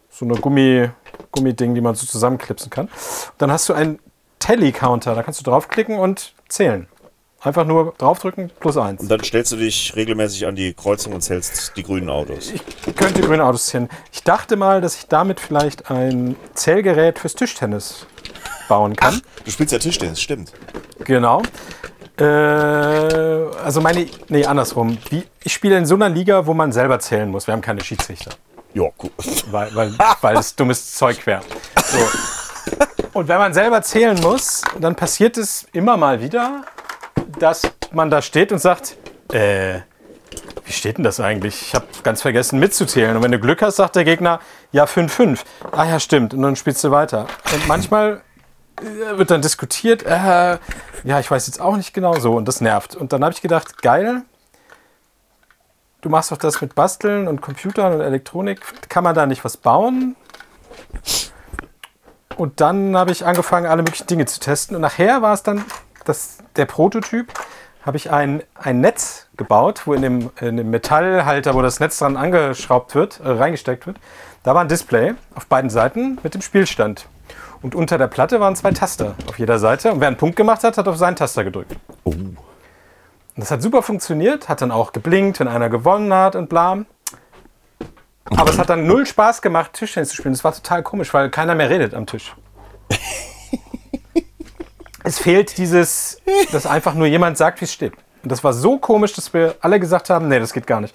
so 0.09 0.25
einer 0.25 0.35
Gummi, 0.35 0.89
Gummiding, 1.31 1.75
die 1.75 1.81
man 1.81 1.95
so 1.95 2.05
zusammenklipsen 2.05 2.69
kann. 2.69 2.85
Und 2.85 3.33
dann 3.39 3.51
hast 3.51 3.67
du 3.67 3.73
einen 3.73 3.99
Tally-Counter, 4.39 5.15
da 5.15 5.23
kannst 5.23 5.41
du 5.41 5.43
draufklicken 5.43 5.99
und 5.99 6.33
zählen. 6.47 6.87
Einfach 7.47 7.65
nur 7.65 7.93
draufdrücken, 7.97 8.51
plus 8.59 8.75
eins. 8.75 8.99
Und 8.99 9.09
dann 9.09 9.23
stellst 9.23 9.53
du 9.53 9.55
dich 9.55 9.93
regelmäßig 9.95 10.47
an 10.47 10.57
die 10.57 10.73
Kreuzung 10.73 11.13
und 11.13 11.21
zählst 11.21 11.77
die 11.77 11.83
grünen 11.83 12.09
Autos. 12.09 12.51
Ich 12.51 12.93
könnte 12.93 13.21
grüne 13.21 13.45
Autos 13.45 13.67
zählen. 13.67 13.87
Ich 14.11 14.21
dachte 14.23 14.57
mal, 14.57 14.81
dass 14.81 14.97
ich 14.97 15.07
damit 15.07 15.39
vielleicht 15.39 15.89
ein 15.89 16.35
Zählgerät 16.55 17.19
fürs 17.19 17.35
Tischtennis 17.35 18.05
bauen 18.67 18.97
kann. 18.97 19.21
Du 19.45 19.51
spielst 19.51 19.71
ja 19.71 19.79
Tischtennis, 19.79 20.19
stimmt. 20.19 20.51
Genau. 21.05 21.41
Äh, 22.19 22.25
also 22.25 23.79
meine, 23.79 24.07
nee, 24.27 24.45
andersrum. 24.45 24.97
Ich 25.41 25.53
spiele 25.53 25.77
in 25.77 25.85
so 25.85 25.95
einer 25.95 26.09
Liga, 26.09 26.47
wo 26.47 26.53
man 26.53 26.73
selber 26.73 26.99
zählen 26.99 27.31
muss. 27.31 27.47
Wir 27.47 27.53
haben 27.53 27.61
keine 27.61 27.81
Schiedsrichter. 27.81 28.31
Ja, 28.73 28.89
cool. 29.01 29.11
weil, 29.51 29.73
weil, 29.73 29.93
weil 30.19 30.35
es 30.35 30.53
dummes 30.53 30.95
Zeug 30.95 31.25
wäre. 31.25 31.43
So. 31.77 32.77
Und 33.13 33.29
wenn 33.29 33.37
man 33.37 33.53
selber 33.53 33.81
zählen 33.83 34.19
muss, 34.19 34.63
dann 34.81 34.95
passiert 34.95 35.37
es 35.37 35.65
immer 35.71 35.95
mal 35.95 36.19
wieder, 36.19 36.65
dass 37.39 37.61
man 37.91 38.09
da 38.09 38.21
steht 38.21 38.51
und 38.51 38.59
sagt, 38.59 38.97
äh, 39.31 39.79
wie 40.65 40.71
steht 40.71 40.97
denn 40.97 41.03
das 41.03 41.19
eigentlich? 41.19 41.61
Ich 41.61 41.75
habe 41.75 41.85
ganz 42.03 42.21
vergessen 42.21 42.59
mitzuzählen. 42.59 43.15
Und 43.15 43.23
wenn 43.23 43.31
du 43.31 43.39
Glück 43.39 43.61
hast, 43.61 43.77
sagt 43.77 43.95
der 43.95 44.03
Gegner, 44.03 44.39
ja, 44.71 44.85
5-5. 44.85 45.39
Ah 45.71 45.85
ja, 45.85 45.99
stimmt. 45.99 46.33
Und 46.33 46.41
dann 46.41 46.55
spielst 46.55 46.83
du 46.83 46.91
weiter. 46.91 47.27
Und 47.53 47.67
manchmal 47.67 48.21
äh, 48.81 49.17
wird 49.17 49.31
dann 49.31 49.41
diskutiert, 49.41 50.03
äh, 50.03 50.57
ja, 51.03 51.19
ich 51.19 51.31
weiß 51.31 51.47
jetzt 51.47 51.61
auch 51.61 51.77
nicht 51.77 51.93
genau 51.93 52.15
so. 52.19 52.35
Und 52.35 52.47
das 52.47 52.59
nervt. 52.59 52.95
Und 52.95 53.13
dann 53.13 53.23
habe 53.23 53.33
ich 53.33 53.41
gedacht, 53.41 53.81
geil, 53.81 54.23
du 56.01 56.09
machst 56.09 56.31
doch 56.31 56.37
das 56.37 56.59
mit 56.59 56.75
Basteln 56.75 57.27
und 57.27 57.41
Computern 57.41 57.93
und 57.93 58.01
Elektronik. 58.01 58.59
Kann 58.89 59.03
man 59.03 59.15
da 59.15 59.25
nicht 59.25 59.45
was 59.45 59.55
bauen? 59.57 60.15
Und 62.35 62.61
dann 62.61 62.95
habe 62.95 63.11
ich 63.11 63.25
angefangen, 63.25 63.65
alle 63.65 63.81
möglichen 63.83 64.07
Dinge 64.07 64.25
zu 64.25 64.39
testen. 64.39 64.75
Und 64.75 64.81
nachher 64.81 65.21
war 65.21 65.33
es 65.33 65.43
dann 65.43 65.63
das, 66.07 66.39
der 66.55 66.65
Prototyp. 66.65 67.33
Habe 67.85 67.97
ich 67.97 68.11
ein, 68.11 68.43
ein 68.55 68.81
Netz 68.81 69.27
gebaut, 69.37 69.83
wo 69.85 69.93
in 69.93 70.01
dem, 70.01 70.29
in 70.41 70.57
dem 70.57 70.69
Metallhalter, 70.69 71.53
wo 71.53 71.61
das 71.61 71.79
Netz 71.79 71.99
dran 71.99 72.17
angeschraubt 72.17 72.95
wird, 72.95 73.21
äh, 73.21 73.29
reingesteckt 73.29 73.87
wird, 73.87 73.97
da 74.43 74.53
war 74.53 74.61
ein 74.61 74.67
Display 74.67 75.13
auf 75.35 75.45
beiden 75.47 75.69
Seiten 75.69 76.19
mit 76.23 76.33
dem 76.33 76.41
Spielstand. 76.41 77.07
Und 77.61 77.75
unter 77.75 77.97
der 77.97 78.07
Platte 78.07 78.39
waren 78.39 78.55
zwei 78.55 78.71
Taster 78.71 79.15
auf 79.27 79.39
jeder 79.39 79.59
Seite. 79.59 79.91
Und 79.91 80.01
wer 80.01 80.07
einen 80.07 80.17
Punkt 80.17 80.35
gemacht 80.35 80.63
hat, 80.63 80.77
hat 80.77 80.87
auf 80.87 80.97
seinen 80.97 81.15
Taster 81.15 81.43
gedrückt. 81.43 81.75
Oh. 82.03 82.11
Und 82.11 82.37
das 83.35 83.51
hat 83.51 83.61
super 83.61 83.83
funktioniert, 83.83 84.49
hat 84.49 84.61
dann 84.61 84.71
auch 84.71 84.91
geblinkt, 84.93 85.39
wenn 85.39 85.47
einer 85.47 85.69
gewonnen 85.69 86.13
hat 86.13 86.35
und 86.35 86.49
bla. 86.49 86.85
Aber 88.25 88.49
es 88.49 88.57
hat 88.57 88.69
dann 88.69 88.85
null 88.85 89.05
Spaß 89.05 89.41
gemacht, 89.41 89.73
Tischtennis 89.73 90.09
zu 90.09 90.17
spielen. 90.17 90.33
Das 90.33 90.43
war 90.43 90.53
total 90.53 90.83
komisch, 90.83 91.13
weil 91.13 91.29
keiner 91.29 91.55
mehr 91.55 91.69
redet 91.69 91.93
am 91.93 92.05
Tisch. 92.05 92.35
es 95.07 95.19
fehlt 95.19 95.57
dieses, 95.57 96.21
dass 96.51 96.65
einfach 96.65 96.93
nur 96.93 97.07
jemand 97.07 97.37
sagt, 97.37 97.61
wie 97.61 97.65
es 97.65 97.73
steht. 97.73 97.93
Und 98.23 98.31
das 98.31 98.43
war 98.43 98.51
so 98.51 98.77
komisch, 98.77 99.13
dass 99.13 99.33
wir 99.33 99.55
alle 99.61 99.79
gesagt 99.79 100.09
haben, 100.09 100.27
nee, 100.27 100.39
das 100.39 100.51
geht 100.51 100.67
gar 100.67 100.81
nicht. 100.81 100.93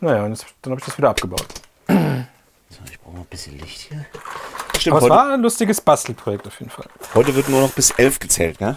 Naja, 0.00 0.24
und 0.24 0.44
dann 0.60 0.72
habe 0.72 0.80
ich 0.80 0.86
das 0.86 0.98
wieder 0.98 1.08
abgebaut. 1.10 1.46
Ich 1.88 3.00
brauche 3.00 3.14
mal 3.14 3.20
ein 3.20 3.26
bisschen 3.30 3.58
Licht 3.58 3.80
hier. 3.88 4.04
Stimmt, 4.78 4.96
Aber 4.96 4.98
es 4.98 5.10
heute, 5.10 5.14
war 5.14 5.32
ein 5.32 5.40
lustiges 5.40 5.80
Bastelprojekt 5.80 6.46
auf 6.46 6.58
jeden 6.60 6.70
Fall. 6.70 6.86
heute 7.14 7.34
wird 7.34 7.48
nur 7.48 7.62
noch 7.62 7.72
bis 7.72 7.90
11 7.92 8.18
gezählt, 8.18 8.60
ne? 8.60 8.76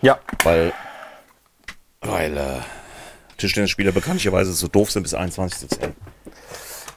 Ja, 0.00 0.18
Weil, 0.44 0.72
weil 2.00 2.36
äh, 2.36 2.60
Tischtennisspieler 3.36 3.92
bekanntlicherweise 3.92 4.52
so 4.52 4.68
doof 4.68 4.90
sind, 4.90 5.02
bis 5.02 5.12
21 5.12 5.58
zu 5.58 5.68
zählen. 5.68 5.94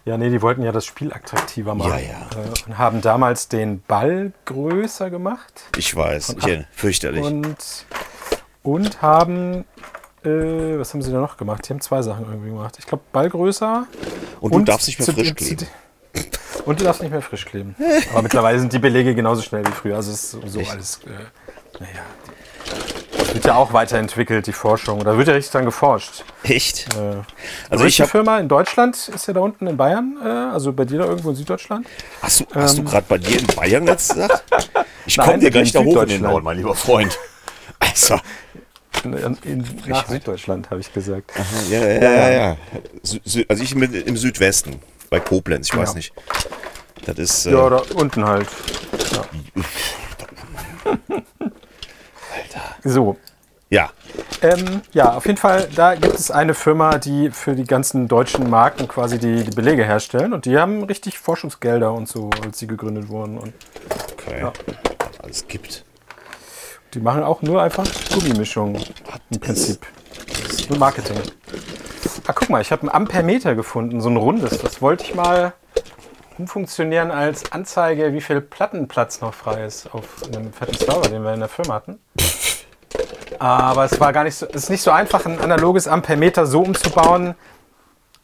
Ja, 0.04 0.18
nee, 0.18 0.30
die 0.30 0.42
wollten 0.42 0.64
ja 0.64 0.72
das 0.72 0.86
Spiel 0.86 1.14
attraktiver 1.14 1.76
machen. 1.76 1.92
Ja, 1.92 2.00
ja. 2.00 2.44
Äh, 2.44 2.68
und 2.68 2.78
haben 2.78 3.02
damals 3.02 3.48
den 3.48 3.82
Ball 3.82 4.32
größer 4.46 5.10
gemacht 5.12 5.66
Ich 5.78 5.96
weiß, 5.96 6.36
ich, 6.40 6.48
äh, 6.48 6.66
fürchterlich. 6.72 7.24
und, 7.24 7.86
und 8.64 9.02
haben, 9.02 9.66
äh, 10.24 10.80
was 10.80 10.94
haben 10.94 11.04
sie 11.04 11.12
da 11.12 11.20
noch 11.20 11.38
gemacht? 11.38 11.68
Die 11.68 11.74
haben 11.74 11.82
zwei 11.82 12.02
Sachen 12.02 12.26
irgendwie 12.26 12.50
gemacht. 12.50 12.78
Ich 12.80 12.88
glaube, 12.88 13.04
Ball 13.12 13.30
größer. 13.30 13.86
Und, 14.40 14.54
du 14.56 14.64
darfst 14.64 14.88
nicht 14.88 15.00
mehr 15.00 15.08
frisch 15.08 15.36
kleben. 15.36 15.68
Und 16.66 16.80
du 16.80 16.84
darfst 16.84 17.02
nicht 17.02 17.12
mehr 17.12 17.22
frisch 17.22 17.46
kleben. 17.46 17.76
Aber 18.12 18.24
mittlerweile 18.24 18.60
sind 18.60 18.74
die 18.74 18.80
Belege 18.80 19.14
genauso 19.14 19.42
schnell 19.44 19.66
wie 19.66 19.72
früher. 19.72 19.96
Also 19.96 20.12
es 20.12 20.24
ist 20.24 20.32
sowieso 20.32 20.62
alles, 20.62 21.00
äh, 21.06 21.80
naja. 21.80 22.02
Wird 23.34 23.46
ja 23.46 23.56
auch 23.56 23.72
weiterentwickelt, 23.74 24.48
die 24.48 24.52
Forschung. 24.54 25.04
Da 25.04 25.18
wird 25.18 25.28
ja 25.28 25.34
richtig 25.34 25.52
dran 25.52 25.66
geforscht. 25.66 26.24
Echt? 26.44 26.88
Äh, 26.96 27.22
Also 27.70 27.86
ich 27.86 28.00
habe 28.02 28.10
Firma 28.12 28.40
in 28.40 28.48
Deutschland 28.50 28.96
ist 29.14 29.28
ja 29.28 29.34
da 29.34 29.40
unten 29.40 29.68
in 29.68 29.78
Bayern, 29.78 30.18
äh, 30.24 30.28
also 30.28 30.74
bei 30.74 30.86
dir 30.86 31.00
da 31.00 31.06
irgendwo 31.06 31.30
in 31.30 31.36
Süddeutschland. 31.36 31.88
Hast 32.22 32.42
du, 32.42 32.46
hast 32.54 32.78
du 32.78 32.82
Ähm, 32.82 32.88
gerade 32.88 33.06
bei 33.08 33.18
dir 33.18 33.40
in 33.40 33.48
Bayern 33.48 33.88
jetzt 33.88 34.14
gesagt? 34.14 34.44
Ich 35.06 35.18
komme 35.18 35.40
dir 35.40 35.50
gleich 35.52 35.72
da 35.72 35.80
hoch 35.80 36.02
in 36.04 36.10
den. 36.10 36.22
Norden, 36.22 36.44
mein 36.44 36.58
lieber 36.58 36.76
Freund. 36.76 37.18
Also, 37.80 38.20
In, 39.04 39.38
in, 39.44 39.66
nach 39.88 40.08
Süddeutschland, 40.08 40.70
habe 40.70 40.82
ich 40.82 40.94
gesagt. 40.94 41.32
ja, 41.70 41.80
ja, 41.80 42.02
ja, 42.12 42.30
ja. 42.30 42.58
Sü 43.02 43.20
Sü 43.26 43.44
also 43.48 43.64
ich 43.64 43.74
bin 43.74 43.92
im 43.94 44.18
Südwesten, 44.18 44.80
bei 45.10 45.20
Koblenz, 45.20 45.68
ich 45.70 45.76
weiß 45.78 45.90
Ja. 45.90 45.96
nicht. 45.96 46.14
Das 47.06 47.18
ist, 47.18 47.46
äh, 47.48 47.52
Ja, 47.54 47.70
da 47.70 47.82
unten 47.96 48.26
halt. 48.26 48.48
So, 52.84 53.18
Ja. 53.70 53.90
Ähm, 54.42 54.82
ja, 54.92 55.14
auf 55.14 55.26
jeden 55.28 55.38
Fall, 55.38 55.70
da 55.76 55.96
gibt 55.96 56.16
es 56.16 56.32
eine 56.32 56.54
Firma, 56.54 56.98
die 56.98 57.30
für 57.32 57.56
die 57.56 57.64
ganzen 57.64 58.08
deutschen 58.08 58.50
Marken 58.50 58.88
quasi 58.88 59.18
die, 59.20 59.44
die 59.44 59.56
Belege 59.56 59.84
herstellen 59.86 60.34
und 60.34 60.46
die 60.46 60.58
haben 60.58 60.84
richtig 60.84 61.20
Forschungsgelder 61.20 61.94
und 61.94 62.08
so, 62.08 62.30
als 62.44 62.60
sie 62.60 62.68
gegründet 62.68 63.08
wurden. 63.10 63.38
Und 63.38 63.54
Okay. 64.14 64.42
Ja. 64.42 64.54
Alles 65.24 65.48
gibt. 65.48 65.86
die 66.94 67.00
machen 67.00 67.24
auch 67.24 67.42
nur 67.42 67.62
einfach 67.62 67.86
Gummimischungen 68.14 68.82
im 69.30 69.40
Prinzip. 69.40 69.86
Nur 70.70 70.78
Marketing. 70.78 71.18
Ah, 72.28 72.34
guck 72.34 72.50
mal, 72.50 72.62
ich 72.62 72.72
habe 72.72 72.86
ein 72.86 72.90
Ampermeter 72.90 73.56
gefunden, 73.56 74.02
so 74.02 74.10
ein 74.10 74.18
rundes. 74.18 74.60
Das 74.60 74.82
wollte 74.82 75.04
ich 75.06 75.16
mal 75.16 75.54
umfunktionieren 76.38 77.12
als 77.12 77.52
Anzeige, 77.52 78.14
wie 78.14 78.22
viel 78.22 78.42
Plattenplatz 78.42 79.22
noch 79.22 79.34
frei 79.34 79.66
ist 79.66 79.94
auf 79.94 80.06
einem 80.26 80.52
fetten 80.54 80.76
Server, 80.76 81.08
den 81.10 81.24
wir 81.24 81.34
in 81.34 81.40
der 81.40 81.50
Firma 81.50 81.76
hatten. 81.76 82.00
Aber 83.42 83.86
es 83.86 84.00
war 84.00 84.14
gar 84.14 84.24
nicht 84.24 84.36
so, 84.36 84.46
es 84.50 84.56
ist 84.66 84.70
nicht 84.70 84.84
so 84.84 84.92
einfach, 84.92 85.26
ein 85.26 85.40
analoges 85.40 85.88
Ampermeter 85.88 86.46
so 86.46 86.62
umzubauen, 86.62 87.34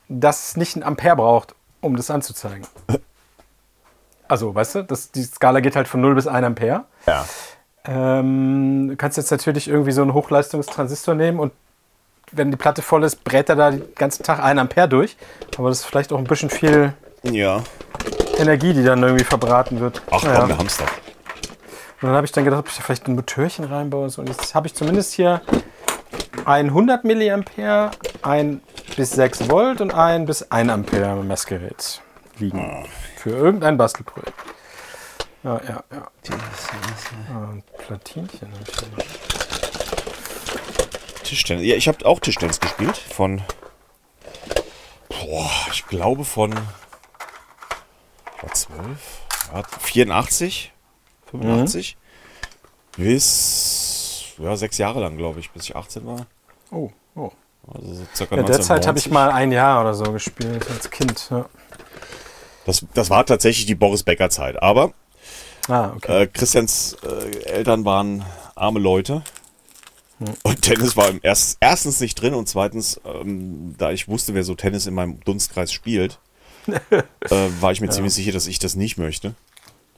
dass 0.10 0.50
es 0.50 0.58
nicht 0.58 0.76
ein 0.76 0.84
Ampere 0.84 1.16
braucht, 1.16 1.56
um 1.82 1.96
das 1.98 2.12
anzuzeigen. 2.12 2.68
Also, 4.28 4.54
weißt 4.54 4.76
du, 4.76 4.84
das, 4.84 5.12
die 5.12 5.24
Skala 5.24 5.60
geht 5.62 5.76
halt 5.76 5.88
von 5.88 6.02
0 6.02 6.14
bis 6.14 6.28
1 6.28 6.46
Ampere. 6.46 6.84
Ja. 7.08 7.26
Ähm, 7.86 8.90
du 8.90 8.96
kannst 8.96 9.18
jetzt 9.18 9.32
natürlich 9.32 9.68
irgendwie 9.70 9.92
so 9.92 10.04
einen 10.04 10.14
Hochleistungstransistor 10.14 11.16
nehmen 11.16 11.40
und 11.40 11.52
wenn 12.32 12.52
die 12.52 12.58
Platte 12.58 12.82
voll 12.84 13.04
ist, 13.04 13.24
brät 13.24 13.50
er 13.50 13.56
da 13.56 13.72
den 13.72 13.84
ganzen 13.96 14.22
Tag 14.24 14.40
1 14.44 14.60
Ampere 14.60 14.88
durch. 14.88 15.18
Aber 15.58 15.70
das 15.70 15.80
ist 15.80 15.86
vielleicht 15.86 16.14
auch 16.14 16.20
ein 16.20 16.26
bisschen 16.26 16.52
viel 16.52 16.94
Ja. 17.24 17.64
Energie, 18.38 18.74
die 18.74 18.84
dann 18.84 19.02
irgendwie 19.02 19.24
verbraten 19.24 19.80
wird. 19.80 20.04
Ach 20.12 20.20
komm, 20.22 20.32
Naja. 20.32 20.48
wir 20.48 20.58
haben's 20.60 20.78
doch. 20.78 20.86
Und 22.00 22.10
dann 22.10 22.16
habe 22.16 22.26
ich 22.26 22.32
dann 22.32 22.44
gedacht, 22.44 22.60
ob 22.60 22.68
ich 22.68 22.76
da 22.76 22.84
vielleicht 22.84 23.08
ein 23.08 23.16
Motörchen 23.16 23.66
reinbaue. 23.66 24.04
und 24.04 24.10
So. 24.12 24.22
Und 24.22 24.30
jetzt 24.30 24.54
habe 24.54 24.68
ich 24.68 24.76
zumindest 24.76 25.14
hier 25.14 25.42
ein 26.46 26.68
100 26.68 27.04
Milliampere, 27.04 27.92
ein 28.22 28.62
bis 28.96 29.12
6 29.12 29.50
Volt 29.50 29.82
und 29.82 29.94
ein 29.94 30.26
bis 30.26 30.52
1 30.52 30.72
Ampere 30.72 31.24
Messgerät 31.24 32.02
liegen. 32.38 32.86
Für 33.16 33.32
irgendein 33.32 33.78
Bastelprojekt. 33.78 34.34
Ja, 35.44 35.60
ja, 35.68 35.84
ja. 35.92 36.08
Ein 37.30 37.64
Platinchen. 37.78 38.52
hab 38.52 38.68
ich 38.68 38.80
hier. 38.80 38.90
Tischtennis. 41.24 41.66
Ja, 41.66 41.76
ich 41.76 41.88
habe 41.88 42.06
auch 42.06 42.20
Tischtennis 42.20 42.60
gespielt. 42.60 42.96
Von. 42.98 43.42
Boah, 45.10 45.52
ich 45.72 45.86
glaube 45.88 46.24
von. 46.26 46.54
War 48.42 48.54
12? 48.54 48.80
Ja, 49.54 49.64
84? 49.80 50.74
85? 51.32 51.98
Bis. 52.96 54.24
Ja, 54.40 54.56
sechs 54.56 54.78
Jahre 54.78 55.00
lang, 55.00 55.18
glaube 55.18 55.40
ich, 55.40 55.50
bis 55.52 55.64
ich 55.66 55.76
18 55.76 56.06
war. 56.06 56.28
Oh, 56.72 56.90
oh. 57.16 57.32
Also 57.74 57.96
so 57.96 58.02
circa 58.16 58.36
Ja, 58.38 58.44
derzeit 58.44 58.88
habe 58.88 58.98
ich 58.98 59.08
1990. 59.08 59.12
mal 59.12 59.30
ein 59.32 59.52
Jahr 59.52 59.82
oder 59.82 59.94
so 59.94 60.12
gespielt 60.12 60.66
als 60.70 60.90
Kind. 60.90 61.28
Ja. 61.32 61.46
Das, 62.66 62.86
das 62.94 63.10
war 63.10 63.26
tatsächlich 63.26 63.66
die 63.66 63.76
Boris 63.76 64.04
Becker 64.04 64.30
Zeit. 64.30 64.62
Aber 64.62 64.94
Ah, 65.68 65.92
okay. 65.96 66.24
äh, 66.24 66.28
Christians 66.28 66.96
äh, 67.04 67.40
Eltern 67.46 67.84
waren 67.84 68.24
arme 68.56 68.80
Leute. 68.80 69.24
Und 70.44 70.62
Tennis 70.64 70.98
war 70.98 71.10
im 71.10 71.20
erst, 71.22 71.58
erstens 71.60 72.00
nicht 72.00 72.16
drin 72.20 72.34
und 72.34 72.48
zweitens, 72.50 73.00
ähm, 73.06 73.76
da 73.78 73.92
ich 73.92 74.08
wusste, 74.08 74.34
wer 74.34 74.44
so 74.44 74.56
Tennis 74.56 74.88
in 74.88 74.96
meinem 74.96 75.20
Dunstkreis 75.26 75.72
spielt, 75.72 76.20
äh, 76.68 77.04
war 77.60 77.72
ich 77.72 77.82
mir 77.82 77.90
ziemlich 77.90 78.14
sicher, 78.14 78.32
dass 78.32 78.48
ich 78.48 78.58
das 78.60 78.76
nicht 78.76 78.98
möchte. 78.98 79.36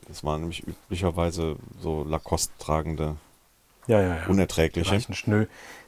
Das 0.10 0.24
waren 0.24 0.42
nämlich 0.42 0.68
üblicherweise 0.68 1.56
so 1.80 2.04
Lacoste 2.04 2.52
tragende, 2.58 3.16
ja, 3.86 4.02
ja, 4.02 4.08
ja. 4.08 4.22
Die 4.26 4.32
unerträgliche. 4.32 4.92
reichen, 4.92 5.14
Schnö, 5.14 5.46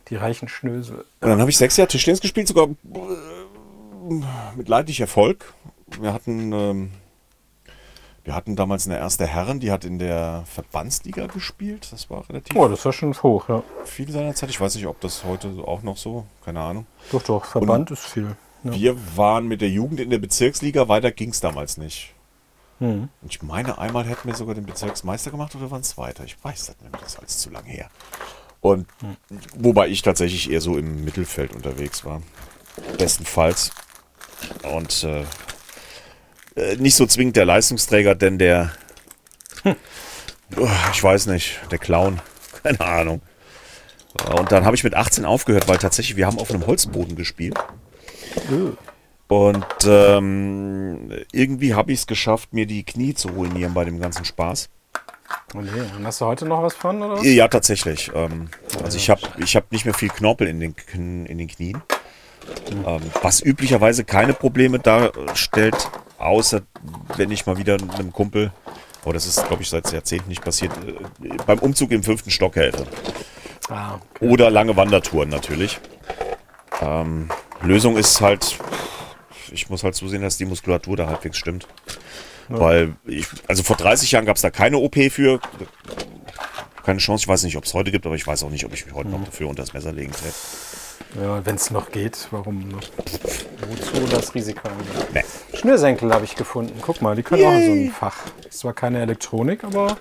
die 0.09 0.15
reichen 0.15 0.47
Schnösel. 0.47 1.05
Und 1.21 1.29
dann 1.29 1.39
habe 1.39 1.49
ich 1.49 1.57
sechs 1.57 1.75
Jahre 1.75 1.87
Tischtennis 1.87 2.21
gespielt, 2.21 2.47
sogar 2.47 2.67
äh, 2.67 4.23
mit 4.55 4.69
leidlich 4.69 5.01
Erfolg. 5.01 5.53
Wir 5.99 6.13
hatten, 6.13 6.53
ähm, 6.53 6.91
wir 8.23 8.35
hatten 8.35 8.55
damals 8.55 8.85
eine 8.85 8.97
erste 8.99 9.25
Herren, 9.25 9.59
die 9.59 9.71
hat 9.71 9.85
in 9.85 9.97
der 9.97 10.43
Verbandsliga 10.45 11.25
gespielt. 11.25 11.87
Das 11.91 12.11
war 12.11 12.29
relativ 12.29 12.55
Oh, 12.55 12.67
das 12.67 12.85
war 12.85 12.93
schon 12.93 13.15
hoch, 13.23 13.49
ja. 13.49 13.63
viel 13.85 14.11
seiner 14.11 14.35
Zeit. 14.35 14.51
Ich 14.51 14.61
weiß 14.61 14.75
nicht, 14.75 14.85
ob 14.85 15.01
das 15.01 15.23
heute 15.23 15.47
auch 15.65 15.81
noch 15.81 15.97
so, 15.97 16.25
keine 16.45 16.61
Ahnung. 16.61 16.85
Doch, 17.11 17.23
doch, 17.23 17.45
Verband 17.45 17.89
ist 17.89 18.05
viel. 18.05 18.35
Ja. 18.63 18.73
Wir 18.75 19.17
waren 19.17 19.47
mit 19.47 19.61
der 19.61 19.69
Jugend 19.69 19.99
in 19.99 20.11
der 20.11 20.19
Bezirksliga, 20.19 20.87
weiter 20.87 21.11
ging 21.11 21.29
es 21.29 21.39
damals 21.39 21.77
nicht. 21.77 22.13
Und 23.21 23.29
ich 23.29 23.41
meine, 23.41 23.77
einmal 23.77 24.05
hätten 24.05 24.27
wir 24.27 24.35
sogar 24.35 24.55
den 24.55 24.65
Bezirksmeister 24.65 25.31
gemacht 25.31 25.55
oder 25.55 25.69
waren 25.71 25.81
es 25.81 25.97
weiter? 25.97 26.23
Ich 26.23 26.35
weiß 26.43 26.65
das 26.67 26.75
mehr, 26.81 26.91
das 26.91 27.13
ist 27.13 27.19
alles 27.19 27.37
zu 27.37 27.49
lang 27.49 27.65
her. 27.65 27.89
Und 28.59 28.87
wobei 29.55 29.87
ich 29.87 30.01
tatsächlich 30.01 30.51
eher 30.51 30.61
so 30.61 30.77
im 30.77 31.03
Mittelfeld 31.03 31.53
unterwegs 31.53 32.05
war. 32.05 32.21
Bestenfalls. 32.97 33.71
Und 34.63 35.03
äh, 35.03 35.23
äh, 36.55 36.75
nicht 36.77 36.95
so 36.95 37.05
zwingend 37.05 37.35
der 37.35 37.45
Leistungsträger, 37.45 38.15
denn 38.15 38.37
der, 38.37 38.71
Oh, 40.57 40.67
ich 40.91 41.01
weiß 41.01 41.27
nicht, 41.27 41.59
der 41.71 41.77
Clown, 41.77 42.19
keine 42.63 42.81
Ahnung. 42.81 43.21
Und 44.35 44.51
dann 44.51 44.65
habe 44.65 44.75
ich 44.75 44.83
mit 44.83 44.93
18 44.93 45.23
aufgehört, 45.23 45.67
weil 45.67 45.77
tatsächlich 45.77 46.17
wir 46.17 46.25
haben 46.25 46.39
auf 46.39 46.49
einem 46.51 46.67
Holzboden 46.67 47.15
gespielt. 47.15 47.57
Und 49.31 49.65
ähm, 49.85 51.09
irgendwie 51.31 51.73
habe 51.73 51.93
ich 51.93 51.99
es 51.99 52.05
geschafft, 52.05 52.51
mir 52.51 52.65
die 52.65 52.83
Knie 52.83 53.13
zu 53.13 53.29
ruinieren 53.29 53.73
bei 53.73 53.85
dem 53.85 53.97
ganzen 53.97 54.25
Spaß. 54.25 54.67
Oh 55.55 55.59
nee, 55.59 55.69
und 55.97 56.05
hast 56.05 56.19
du 56.19 56.25
heute 56.25 56.45
noch 56.45 56.61
was 56.61 56.73
von, 56.73 57.01
oder 57.01 57.15
was? 57.15 57.25
Ja, 57.25 57.47
tatsächlich. 57.47 58.11
Ähm, 58.13 58.49
also 58.83 58.97
ich 58.97 59.09
habe 59.09 59.21
ich 59.37 59.55
hab 59.55 59.71
nicht 59.71 59.85
mehr 59.85 59.93
viel 59.93 60.09
Knorpel 60.09 60.47
in 60.49 60.59
den, 60.59 60.75
Kn- 60.75 61.25
in 61.25 61.37
den 61.37 61.47
Knien. 61.47 61.81
Ähm, 62.85 62.99
was 63.21 63.41
üblicherweise 63.41 64.03
keine 64.03 64.33
Probleme 64.33 64.79
darstellt, 64.79 65.77
außer 66.17 66.63
wenn 67.15 67.31
ich 67.31 67.45
mal 67.45 67.57
wieder 67.57 67.77
einem 67.97 68.11
Kumpel, 68.11 68.51
aber 69.05 69.13
das 69.13 69.27
ist, 69.27 69.47
glaube 69.47 69.63
ich, 69.63 69.69
seit 69.69 69.89
Jahrzehnten 69.93 70.27
nicht 70.27 70.43
passiert, 70.43 70.73
äh, 70.85 71.37
beim 71.45 71.59
Umzug 71.59 71.91
im 71.91 72.03
fünften 72.03 72.31
Stock 72.31 72.57
helfe. 72.57 72.85
Ah, 73.69 73.93
okay. 73.95 74.27
Oder 74.27 74.49
lange 74.51 74.75
Wandertouren 74.75 75.29
natürlich. 75.29 75.79
Ähm, 76.81 77.29
Lösung 77.61 77.95
ist 77.95 78.19
halt, 78.19 78.57
ich 79.51 79.69
muss 79.69 79.83
halt 79.83 79.95
zusehen, 79.95 80.21
dass 80.21 80.37
die 80.37 80.45
Muskulatur 80.45 80.97
da 80.97 81.07
halbwegs 81.07 81.37
stimmt. 81.37 81.67
Weil 82.49 82.95
ich, 83.05 83.25
also 83.47 83.63
vor 83.63 83.77
30 83.77 84.11
Jahren 84.11 84.25
gab 84.25 84.35
es 84.35 84.41
da 84.41 84.49
keine 84.49 84.77
OP 84.77 84.95
für. 85.09 85.39
Keine 86.83 86.99
Chance. 86.99 87.23
Ich 87.23 87.27
weiß 87.27 87.43
nicht, 87.43 87.55
ob 87.57 87.63
es 87.65 87.73
heute 87.73 87.91
gibt, 87.91 88.05
aber 88.05 88.15
ich 88.15 88.25
weiß 88.25 88.43
auch 88.43 88.49
nicht, 88.49 88.65
ob 88.65 88.73
ich 88.73 88.85
mich 88.85 88.93
heute 88.93 89.09
noch 89.09 89.23
dafür 89.23 89.47
unter 89.47 89.61
das 89.63 89.73
Messer 89.73 89.93
legen 89.93 90.11
werde. 90.11 90.35
Ja, 91.21 91.45
wenn 91.45 91.55
es 91.55 91.71
noch 91.71 91.91
geht, 91.91 92.27
warum 92.31 92.69
noch? 92.69 92.81
Wozu 93.67 94.07
das 94.09 94.33
Risiko? 94.33 94.67
Nee. 95.13 95.23
Schnürsenkel 95.53 96.13
habe 96.13 96.25
ich 96.25 96.35
gefunden. 96.35 96.79
Guck 96.81 97.01
mal, 97.01 97.15
die 97.15 97.23
können 97.23 97.45
auch 97.45 97.51
in 97.53 97.65
so 97.65 97.71
ein 97.71 97.91
Fach. 97.91 98.17
Ist 98.47 98.59
zwar 98.59 98.73
keine 98.73 99.01
Elektronik, 99.01 99.63
aber 99.63 99.97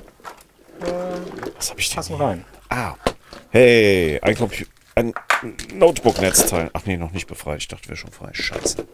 Was 1.59 1.71
habe 1.71 1.81
ich 1.81 1.89
denn? 1.89 1.97
passen 1.97 2.17
hier? 2.17 2.25
rein. 2.25 2.45
Ah. 2.69 2.95
Hey, 3.51 4.21
ein, 4.23 4.37
ein 4.95 5.15
Notebook-Netzteil. 5.75 6.71
Ach 6.73 6.83
nee, 6.87 6.97
noch 6.97 7.11
nicht 7.11 7.27
befreit. 7.27 7.59
Ich 7.59 7.69
dachte, 7.69 7.89
wäre 7.89 7.97
schon 7.97 8.13
frei. 8.13 8.31
Scheiße. 8.33 8.87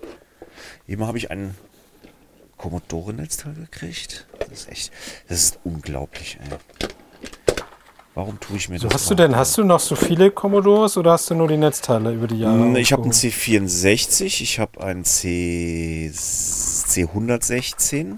Eben 0.88 1.06
habe 1.06 1.18
ich 1.18 1.30
ein 1.30 1.54
Commodore-Netzteil 2.58 3.54
gekriegt. 3.54 4.26
Das 4.38 4.48
ist 4.60 4.68
echt, 4.70 4.92
das 5.28 5.38
ist 5.42 5.58
unglaublich, 5.64 6.38
ey. 6.42 6.56
Warum 8.14 8.40
tue 8.40 8.56
ich 8.56 8.70
mir 8.70 8.78
So, 8.78 8.88
das 8.88 8.94
hast 9.02 9.10
du 9.10 9.14
an? 9.14 9.18
denn, 9.18 9.36
hast 9.36 9.58
du 9.58 9.64
noch 9.64 9.80
so 9.80 9.94
viele 9.94 10.30
Commodores 10.30 10.96
oder 10.96 11.12
hast 11.12 11.28
du 11.28 11.34
nur 11.34 11.48
die 11.48 11.58
Netzteile 11.58 12.14
über 12.14 12.26
die 12.26 12.38
Jahre? 12.40 12.78
Ich 12.80 12.90
habe 12.92 13.02
einen 13.02 13.12
aufgehoben? 13.12 13.66
C64, 13.68 14.24
ich 14.42 14.58
habe 14.58 14.80
einen 14.82 15.04
C 15.04 16.10
C116. 16.14 18.16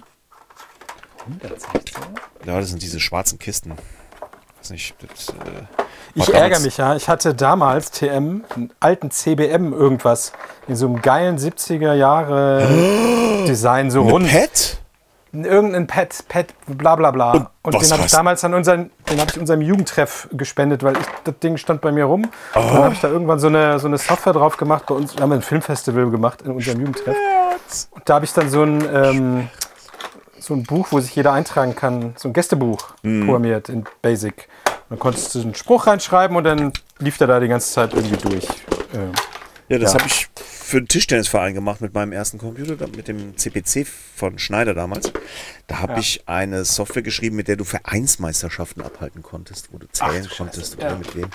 116? 1.27 2.03
Ja, 2.47 2.61
das 2.61 2.69
sind 2.71 2.81
diese 2.83 3.01
schwarzen 3.01 3.41
Kisten. 3.41 3.73
Weiß 4.61 4.71
nicht, 4.71 4.95
das, 5.01 5.29
äh, 5.29 5.33
Ich 6.15 6.33
ärgere 6.35 6.61
mich 6.61 6.77
ja. 6.79 6.97
Ich 6.97 7.09
hatte 7.09 7.35
damals 7.35 7.91
TM, 7.91 8.45
einen 8.55 8.71
alten 8.81 9.11
CBM 9.11 9.73
irgendwas, 9.73 10.33
in 10.67 10.77
so 10.77 10.87
einem 10.87 11.01
geilen 11.03 11.39
70er 11.39 11.95
Jahre 11.95 12.67
Design, 13.47 13.91
so 13.91 14.03
rund. 14.03 14.29
Pet? 14.29 14.79
Irgendein 15.31 15.87
Pet, 15.87 16.25
Pet, 16.29 16.55
bla 16.67 16.97
bla 16.97 17.11
bla. 17.11 17.33
Und 17.33 17.75
Und, 17.75 17.83
den 17.83 17.91
habe 17.93 18.03
ich 18.07 18.11
damals 18.11 18.43
an 18.45 18.55
unseren, 18.55 18.91
den 19.11 19.21
habe 19.21 19.31
ich 19.31 19.39
unserem 19.39 19.61
Jugendtreff 19.61 20.27
gespendet, 20.33 20.83
weil 20.83 20.97
ich, 20.97 21.05
das 21.25 21.39
Ding 21.41 21.59
stand 21.59 21.83
bei 21.83 21.93
mir 21.93 22.07
rum. 22.07 22.23
Und 22.25 22.31
Oh. 22.55 22.61
dann 22.61 22.85
habe 22.85 22.95
ich 22.95 23.01
da 23.01 23.09
irgendwann 23.09 23.39
so 23.39 23.49
eine, 23.49 23.79
so 23.79 23.89
eine 23.89 23.99
Software 23.99 24.33
drauf 24.33 24.57
gemacht. 24.57 24.87
Bei 24.87 24.95
uns 24.95 25.15
wir 25.15 25.23
haben 25.23 25.33
ein 25.33 25.43
Filmfestival 25.43 26.11
gemacht 26.11 26.41
in 26.43 26.53
unserem 26.53 26.81
Jugendtreff. 26.81 27.15
Und 27.91 28.09
da 28.09 28.15
habe 28.15 28.25
ich 28.25 28.33
dann 28.33 28.49
so 28.49 28.63
ein, 28.63 28.83
ähm, 28.91 29.49
so 30.41 30.55
ein 30.55 30.63
Buch, 30.65 30.89
wo 30.91 31.01
sich 31.01 31.15
jeder 31.15 31.33
eintragen 31.33 31.75
kann, 31.75 32.15
so 32.17 32.29
ein 32.29 32.33
Gästebuch 32.33 32.95
Mhm. 33.03 33.27
programmiert 33.27 33.69
in 33.69 33.85
Basic. 34.03 34.49
Dann 34.89 34.99
konntest 34.99 35.35
du 35.35 35.41
einen 35.41 35.55
Spruch 35.55 35.87
reinschreiben 35.87 36.37
und 36.37 36.45
dann 36.45 36.73
lief 36.99 37.19
der 37.19 37.27
da 37.27 37.41
die 37.41 37.49
ganze 37.49 37.71
Zeit 37.73 37.93
irgendwie 37.95 38.17
durch. 38.17 38.47
Ähm, 38.95 39.13
Ja, 39.71 39.79
das 39.79 39.93
Ja. 39.93 39.99
habe 39.99 40.09
ich 40.09 40.29
für 40.43 40.79
einen 40.79 40.89
Tischtennisverein 40.89 41.53
gemacht 41.53 41.83
mit 41.83 41.93
meinem 41.93 42.13
ersten 42.13 42.39
Computer, 42.39 42.89
mit 42.89 43.07
dem 43.07 43.37
CPC 43.37 43.85
von 44.17 44.39
Schneider 44.39 44.73
damals. 44.73 45.13
Da 45.67 45.81
habe 45.81 45.93
Ja. 45.93 45.99
ich 45.99 46.23
eine 46.27 46.65
Software 46.65 47.03
geschrieben, 47.03 47.37
mit 47.37 47.49
der 47.49 47.57
du 47.57 47.65
Vereinsmeisterschaften 47.65 48.83
abhalten 48.83 49.23
konntest, 49.23 49.71
wo 49.71 49.77
du 49.77 49.87
zählen 49.93 50.23
du 50.25 50.35
konntest 50.35 50.77
oder 50.79 50.93
Ja. 50.93 50.97
mit 50.97 51.15
wem. 51.15 51.29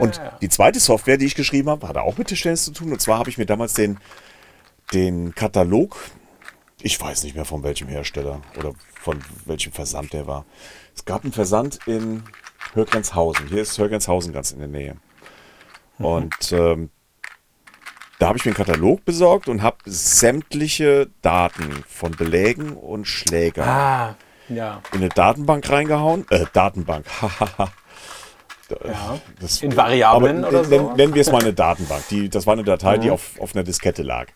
Und 0.00 0.20
die 0.42 0.50
zweite 0.50 0.80
Software, 0.80 1.16
die 1.16 1.24
ich 1.24 1.34
geschrieben 1.34 1.70
habe, 1.70 1.88
hatte 1.88 2.02
auch 2.02 2.18
mit 2.18 2.28
Tischtennis 2.28 2.66
zu 2.66 2.72
tun. 2.72 2.92
Und 2.92 3.00
zwar 3.00 3.18
habe 3.20 3.30
ich 3.30 3.38
mir 3.38 3.46
damals 3.46 3.72
den, 3.72 3.96
den 4.92 5.34
Katalog, 5.34 5.96
ich 6.80 7.00
weiß 7.00 7.24
nicht 7.24 7.34
mehr 7.34 7.44
von 7.44 7.62
welchem 7.62 7.88
Hersteller 7.88 8.40
oder 8.56 8.72
von 9.00 9.18
welchem 9.46 9.72
Versand 9.72 10.12
der 10.12 10.26
war. 10.26 10.44
Es 10.94 11.04
gab 11.04 11.24
einen 11.24 11.32
Versand 11.32 11.78
in 11.86 12.22
Hörgrenzhausen. 12.74 13.48
Hier 13.48 13.62
ist 13.62 13.78
Hörgrenzhausen 13.78 14.32
ganz 14.32 14.52
in 14.52 14.58
der 14.58 14.68
Nähe. 14.68 14.96
Und 15.98 16.52
ähm, 16.52 16.90
da 18.18 18.28
habe 18.28 18.38
ich 18.38 18.44
mir 18.44 18.50
einen 18.50 18.56
Katalog 18.64 19.04
besorgt 19.04 19.48
und 19.48 19.62
habe 19.62 19.78
sämtliche 19.86 21.08
Daten 21.22 21.84
von 21.88 22.12
Belägen 22.12 22.72
und 22.76 23.06
Schlägern 23.06 23.68
Ah, 23.68 24.16
ja. 24.48 24.82
in 24.92 24.98
eine 24.98 25.08
Datenbank 25.08 25.68
reingehauen. 25.68 26.26
Äh, 26.30 26.46
Datenbank, 26.52 27.06
hahaha. 27.20 27.72
ja. 28.84 29.18
Das- 29.40 29.62
In 29.62 29.76
Variablen 29.76 30.44
aber 30.44 30.60
oder 30.60 30.68
nennen, 30.68 30.86
so? 30.86 30.94
nennen 30.94 31.14
wir 31.14 31.22
es 31.22 31.32
mal 31.32 31.40
eine 31.42 31.52
Datenbank. 31.54 32.06
Die, 32.10 32.28
das 32.28 32.46
war 32.46 32.52
eine 32.54 32.64
Datei, 32.64 32.96
Mhm. 32.96 33.00
die 33.02 33.10
auf, 33.10 33.38
auf 33.40 33.54
einer 33.54 33.64
Diskette 33.64 34.02
lag. 34.02 34.26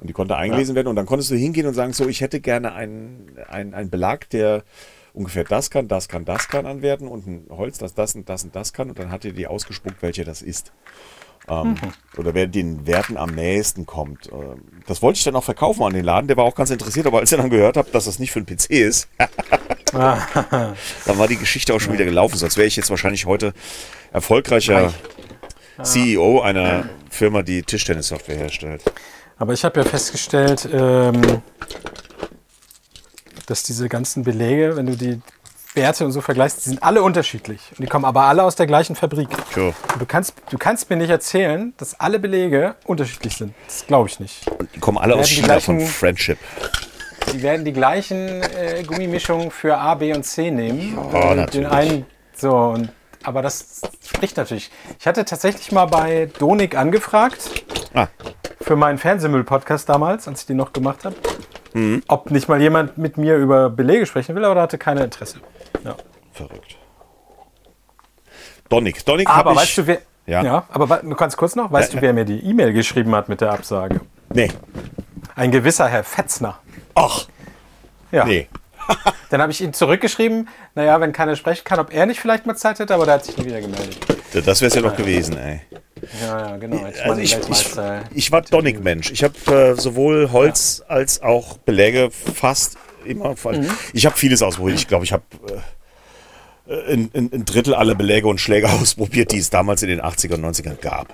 Und 0.00 0.08
die 0.08 0.12
konnte 0.12 0.36
eingelesen 0.36 0.74
werden. 0.74 0.88
Und 0.88 0.96
dann 0.96 1.06
konntest 1.06 1.30
du 1.30 1.34
hingehen 1.34 1.66
und 1.66 1.74
sagen, 1.74 1.92
so, 1.92 2.08
ich 2.08 2.20
hätte 2.20 2.40
gerne 2.40 2.72
einen, 2.72 3.36
einen, 3.48 3.74
einen 3.74 3.90
Belag, 3.90 4.28
der 4.30 4.64
ungefähr 5.12 5.44
das 5.44 5.70
kann, 5.70 5.88
das 5.88 6.08
kann, 6.08 6.24
das 6.24 6.48
kann 6.48 6.66
anwerten 6.66 7.08
und 7.08 7.26
ein 7.26 7.46
Holz, 7.50 7.78
das 7.78 7.94
das 7.94 8.14
und 8.14 8.28
das 8.28 8.44
und 8.44 8.54
das 8.54 8.72
kann. 8.72 8.88
Und 8.88 8.98
dann 8.98 9.10
hat 9.10 9.24
dir 9.24 9.32
die 9.32 9.46
ausgespuckt, 9.46 10.02
welcher 10.02 10.24
das 10.24 10.42
ist. 10.42 10.72
Ähm, 11.48 11.70
Mhm. 11.70 11.76
Oder 12.16 12.34
wer 12.34 12.46
den 12.46 12.86
Werten 12.86 13.16
am 13.16 13.34
nächsten 13.34 13.86
kommt. 13.86 14.30
Ähm, 14.32 14.62
das 14.86 15.02
wollte 15.02 15.18
ich 15.18 15.24
dann 15.24 15.36
auch 15.36 15.44
verkaufen 15.44 15.82
an 15.82 15.92
den 15.92 16.04
Laden. 16.04 16.28
Der 16.28 16.36
war 16.36 16.44
auch 16.44 16.54
ganz 16.54 16.70
interessiert. 16.70 17.06
Aber 17.06 17.18
als 17.18 17.32
er 17.32 17.38
dann 17.38 17.50
gehört 17.50 17.76
hat, 17.76 17.94
dass 17.94 18.04
das 18.04 18.18
nicht 18.18 18.30
für 18.30 18.40
einen 18.40 18.46
PC 18.46 18.70
ist, 18.70 19.08
dann 19.92 21.18
war 21.18 21.28
die 21.28 21.36
Geschichte 21.36 21.74
auch 21.74 21.80
schon 21.80 21.92
wieder 21.92 22.04
gelaufen. 22.04 22.36
Sonst 22.36 22.56
wäre 22.56 22.66
ich 22.66 22.76
jetzt 22.76 22.90
wahrscheinlich 22.90 23.26
heute 23.26 23.52
erfolgreicher 24.12 24.92
CEO 25.82 26.40
einer 26.40 26.88
Firma, 27.10 27.42
die 27.42 27.62
Tischtennissoftware 27.62 28.36
herstellt. 28.36 28.82
Aber 29.40 29.54
ich 29.54 29.64
habe 29.64 29.80
ja 29.80 29.86
festgestellt, 29.86 30.68
ähm, 30.70 31.40
dass 33.46 33.62
diese 33.62 33.88
ganzen 33.88 34.22
Belege, 34.22 34.76
wenn 34.76 34.84
du 34.84 34.96
die 34.96 35.20
Werte 35.72 36.04
und 36.04 36.12
so 36.12 36.20
vergleichst, 36.20 36.58
die 36.66 36.68
sind 36.68 36.82
alle 36.82 37.02
unterschiedlich. 37.02 37.58
Und 37.70 37.80
die 37.80 37.86
kommen 37.86 38.04
aber 38.04 38.24
alle 38.24 38.42
aus 38.44 38.54
der 38.54 38.66
gleichen 38.66 38.96
Fabrik. 38.96 39.30
Tja. 39.54 39.72
Du 39.98 40.04
kannst, 40.04 40.34
du 40.50 40.58
kannst 40.58 40.90
mir 40.90 40.96
nicht 40.96 41.08
erzählen, 41.08 41.72
dass 41.78 41.98
alle 41.98 42.18
Belege 42.18 42.74
unterschiedlich 42.84 43.34
sind. 43.38 43.54
Das 43.66 43.86
glaube 43.86 44.10
ich 44.10 44.20
nicht. 44.20 44.46
Und 44.58 44.68
die 44.74 44.78
kommen 44.78 44.98
alle 44.98 45.16
aus 45.16 45.28
China 45.28 45.58
von 45.58 45.78
gleichen- 45.78 45.90
Friendship. 45.90 46.38
Die 47.32 47.40
werden 47.42 47.64
die 47.64 47.72
gleichen 47.72 48.42
äh, 48.42 48.82
Gummimischungen 48.86 49.50
für 49.50 49.78
A, 49.78 49.94
B 49.94 50.12
und 50.12 50.24
C 50.24 50.50
nehmen. 50.50 50.98
Ja, 51.14 51.34
natürlich. 51.34 51.50
Den 51.52 51.66
einen, 51.66 52.06
so, 52.36 52.50
und, 52.54 52.90
aber 53.22 53.40
das 53.40 53.80
spricht 54.06 54.36
natürlich. 54.36 54.70
Ich 54.98 55.06
hatte 55.06 55.24
tatsächlich 55.24 55.72
mal 55.72 55.86
bei 55.86 56.28
Donik 56.38 56.76
angefragt, 56.76 57.38
Ah, 57.94 58.06
für 58.60 58.76
meinen 58.76 58.98
Fernsehmüll-Podcast 58.98 59.88
damals, 59.88 60.28
als 60.28 60.40
ich 60.42 60.46
den 60.46 60.56
noch 60.58 60.72
gemacht 60.72 61.04
habe, 61.04 61.16
Mhm. 61.72 62.02
ob 62.08 62.30
nicht 62.30 62.48
mal 62.48 62.60
jemand 62.60 62.98
mit 62.98 63.16
mir 63.16 63.36
über 63.36 63.70
Belege 63.70 64.06
sprechen 64.06 64.34
will, 64.34 64.44
aber 64.44 64.54
da 64.56 64.62
hatte 64.62 64.78
keiner 64.78 65.04
Interesse. 65.04 65.38
Ja. 65.84 65.94
verrückt. 66.32 66.76
Donik. 68.68 69.04
Donik 69.04 69.28
Aber 69.28 69.36
habe 69.38 69.52
ich... 69.52 69.56
weißt 69.60 69.78
du, 69.78 69.86
wer. 69.86 69.98
Ja. 70.26 70.64
aber 70.70 70.88
wa- 70.88 70.98
du 71.02 71.14
kannst 71.16 71.36
kurz 71.36 71.56
noch, 71.56 71.72
weißt 71.72 71.92
Ja, 71.94 72.00
du, 72.00 72.06
wer 72.06 72.12
mir 72.12 72.24
die 72.24 72.38
E-Mail 72.44 72.72
geschrieben 72.72 73.14
hat 73.14 73.28
mit 73.28 73.40
der 73.40 73.52
Absage? 73.52 74.00
nee. 74.32 74.50
Ein 75.36 75.50
gewisser 75.52 75.88
Herr 75.88 76.04
Fetzner. 76.04 76.58
Ach, 76.94 77.26
Ja. 78.12 78.24
nee. 78.24 78.48
Dann 79.30 79.40
habe 79.40 79.52
ich 79.52 79.60
ihm 79.60 79.72
zurückgeschrieben, 79.72 80.48
naja, 80.74 81.00
wenn 81.00 81.12
keiner 81.12 81.34
sprechen 81.36 81.64
kann, 81.64 81.78
ob 81.78 81.92
er 81.92 82.06
nicht 82.06 82.20
vielleicht 82.20 82.46
mal 82.46 82.56
Zeit 82.56 82.78
hätte, 82.78 82.94
aber 82.94 83.04
der 83.06 83.14
hat 83.14 83.24
sich 83.24 83.36
nie 83.38 83.44
wieder 83.46 83.60
gemeldet. 83.60 83.98
Das 84.32 84.60
wäre 84.60 84.68
es 84.68 84.74
ja 84.74 84.82
noch 84.82 84.96
gewesen, 84.96 85.36
ey. 85.38 85.60
Ja, 86.20 86.50
ja, 86.50 86.56
genau. 86.56 86.86
Jetzt 86.86 87.00
Also 87.00 87.20
ich, 87.20 87.30
ich, 87.32 87.36
Weltmeister. 87.38 88.02
ich 88.14 88.32
war 88.32 88.42
Donik-Mensch. 88.42 89.10
Ich 89.12 89.22
habe 89.24 89.34
äh, 89.54 89.74
sowohl 89.80 90.30
Holz 90.32 90.82
als 90.88 91.22
auch 91.22 91.58
Beläge 91.58 92.10
fast 92.10 92.76
immer. 93.04 93.34
Mhm. 93.44 93.68
Ich 93.92 94.06
habe 94.06 94.16
vieles 94.16 94.42
ausprobiert. 94.42 94.78
Ich 94.78 94.88
glaube, 94.88 95.04
ich 95.04 95.12
habe 95.12 95.24
äh, 96.68 96.92
ein, 96.92 97.10
ein, 97.14 97.44
Drittel 97.44 97.74
aller 97.74 97.94
Beläge 97.94 98.28
und 98.28 98.40
Schläger 98.40 98.72
ausprobiert, 98.80 99.32
die 99.32 99.38
es 99.38 99.50
damals 99.50 99.82
in 99.82 99.88
den 99.88 100.00
80er 100.00 100.34
und 100.34 100.44
90ern 100.44 100.76
gab. 100.80 101.08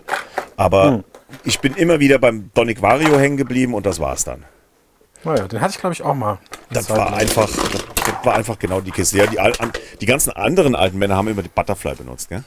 Aber 0.57 0.91
Mhm. 0.91 1.05
ich 1.45 1.61
bin 1.61 1.75
immer 1.75 2.01
wieder 2.01 2.19
beim 2.19 2.51
Donic 2.55 2.83
Vario 2.83 3.19
hängen 3.19 3.37
geblieben 3.37 3.75
und 3.75 3.87
das 3.87 3.99
war's 4.01 4.25
dann. 4.25 4.45
Naja, 5.25 5.49
den 5.49 5.61
hatte 5.61 5.73
ich, 5.73 5.79
glaube 5.81 5.93
ich, 5.93 6.03
auch 6.03 6.15
mal. 6.15 6.39
Das 6.71 6.89
war 6.89 7.13
einfach, 7.15 7.47
das, 7.49 7.85
das 7.97 8.15
war 8.25 8.35
einfach 8.35 8.59
genau 8.59 8.81
die 8.81 8.93
Kiste. 8.93 9.19
Ja, 9.19 9.27
die, 9.27 9.39
die 10.01 10.07
ganzen 10.07 10.31
anderen 10.31 10.77
alten 10.77 10.99
Männer 10.99 11.17
haben 11.17 11.27
immer 11.27 11.43
die 11.43 11.49
Butterfly 11.49 11.95
benutzt, 11.97 12.29
gell? 12.29 12.45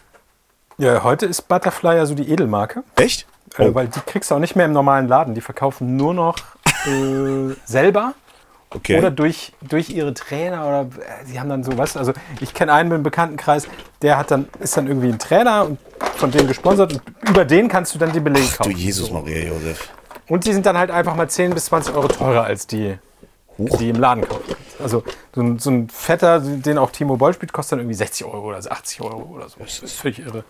Ja, 0.80 1.04
heute 1.04 1.26
ist 1.26 1.50
Butterfly 1.50 1.98
ja 1.98 2.06
so 2.06 2.16
die 2.16 2.32
Edelmarke. 2.32 2.84
Echt? 2.96 3.28
Äh, 3.58 3.68
Oh, 3.68 3.76
weil 3.76 3.88
die 3.88 4.00
kriegst 4.00 4.32
du 4.32 4.36
auch 4.36 4.40
nicht 4.40 4.56
mehr 4.56 4.66
im 4.66 4.72
normalen 4.72 5.10
Laden. 5.10 5.34
Die 5.34 5.42
verkaufen 5.42 5.98
nur 5.98 6.14
noch 6.14 6.38
äh, 6.86 7.54
selber 7.66 8.14
okay. 8.70 8.98
oder 8.98 9.12
durch, 9.12 9.52
durch 9.62 9.90
ihre 9.90 10.14
Trainer 10.14 10.66
oder 10.66 10.82
äh, 10.82 11.26
die 11.30 11.38
haben 11.38 11.50
dann 11.50 11.66
so, 11.66 11.72
du, 11.72 11.82
also 11.82 12.14
ich 12.40 12.54
kenne 12.54 12.72
einen 12.72 12.92
im 12.94 13.04
Bekanntenkreis, 13.04 13.68
der 14.02 14.18
hat 14.18 14.32
dann, 14.32 14.48
ist 14.62 14.78
dann 14.78 14.88
irgendwie 14.88 15.10
ein 15.10 15.20
Trainer 15.20 15.66
und 15.66 15.80
von 16.16 16.32
dem 16.32 16.48
gesponsert 16.48 16.94
und 16.94 17.02
über 17.30 17.44
den 17.44 17.68
kannst 17.68 17.94
du 17.94 18.00
dann 18.00 18.14
die 18.14 18.22
Belege 18.22 18.48
du 18.48 18.58
kaufen. 18.58 18.72
Jesus 18.78 19.12
Maria 19.12 19.50
Josef. 19.50 19.90
Und 20.30 20.46
die 20.46 20.54
sind 20.54 20.66
dann 20.66 20.78
halt 20.78 20.92
einfach 20.92 21.16
mal 21.16 21.28
10 21.30 21.54
bis 21.54 21.66
20 21.66 21.94
Euro 21.94 22.08
teurer 22.08 22.46
als 22.46 22.68
die, 22.68 22.98
die 23.80 23.90
im 23.90 24.00
Laden 24.00 24.28
kaufen. 24.28 24.56
Also 24.80 25.04
so 25.36 25.42
ein, 25.42 25.60
so 25.60 25.70
ein 25.70 25.90
fetter, 25.90 26.40
den 26.40 26.78
auch 26.78 26.92
Timo 26.92 27.18
Boll 27.18 27.34
spielt, 27.34 27.54
kostet 27.54 27.74
dann 27.74 27.80
irgendwie 27.80 27.96
60 27.96 28.26
Euro 28.26 28.48
oder 28.50 28.58
80 28.58 29.02
Euro 29.02 29.24
oder 29.36 29.50
so. 29.50 29.60
Das 29.60 29.80
ist 29.80 29.96
völlig 29.96 30.20
irre. 30.20 30.44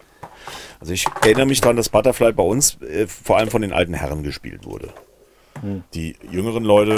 Also 0.79 0.93
ich 0.93 1.05
erinnere 1.21 1.45
mich 1.45 1.61
daran, 1.61 1.75
dass 1.75 1.89
Butterfly 1.89 2.33
bei 2.33 2.43
uns 2.43 2.81
äh, 2.81 3.07
vor 3.07 3.37
allem 3.37 3.49
von 3.49 3.61
den 3.61 3.73
alten 3.73 3.93
Herren 3.93 4.23
gespielt 4.23 4.65
wurde. 4.65 4.93
Die 5.93 6.15
jüngeren 6.31 6.63
Leute 6.63 6.95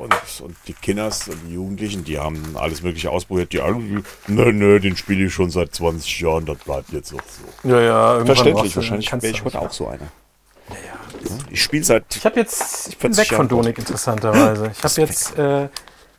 und, 0.00 0.14
und 0.42 0.56
die 0.66 0.74
Kinders 0.74 1.28
und 1.28 1.38
die 1.46 1.54
Jugendlichen, 1.54 2.04
die 2.04 2.18
haben 2.18 2.56
alles 2.56 2.82
mögliche 2.82 3.10
ausprobiert. 3.10 3.52
Die 3.52 3.60
anderen, 3.60 4.04
nö, 4.26 4.52
nö, 4.52 4.80
den 4.80 4.96
spiele 4.96 5.26
ich 5.26 5.32
schon 5.32 5.50
seit 5.50 5.74
20 5.74 6.20
Jahren, 6.20 6.46
das 6.46 6.58
bleibt 6.58 6.90
jetzt 6.90 7.14
auch 7.14 7.20
so. 7.20 7.68
Ja, 7.68 7.80
ja, 7.80 8.24
Verständlich, 8.24 8.74
wahrscheinlich 8.76 9.10
wäre 9.12 9.28
ich 9.28 9.44
heute 9.44 9.60
auch 9.60 9.70
so 9.70 9.88
einer. 9.88 10.08
Ja, 10.70 10.99
Ich 11.50 11.62
spiele 11.62 11.84
seit 11.84 12.16
Ich 12.16 12.24
habe 12.24 12.38
jetzt, 12.40 12.88
ich 12.88 12.98
bin 12.98 13.14
40 13.14 13.30
weg 13.30 13.36
von 13.36 13.48
Donik 13.48 13.78
interessanterweise. 13.78 14.72
Ich 14.72 14.82
habe 14.82 15.00
jetzt, 15.00 15.38
äh, 15.38 15.64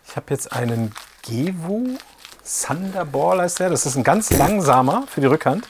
ich 0.08 0.16
habe 0.16 0.26
jetzt 0.30 0.52
einen 0.52 0.94
Gevo 1.22 1.98
Thunderball 2.44 3.42
heißt 3.42 3.60
der. 3.60 3.70
Das 3.70 3.86
ist 3.86 3.96
ein 3.96 4.04
ganz 4.04 4.30
langsamer 4.32 5.04
für 5.08 5.22
die 5.22 5.28
Rückhand, 5.28 5.68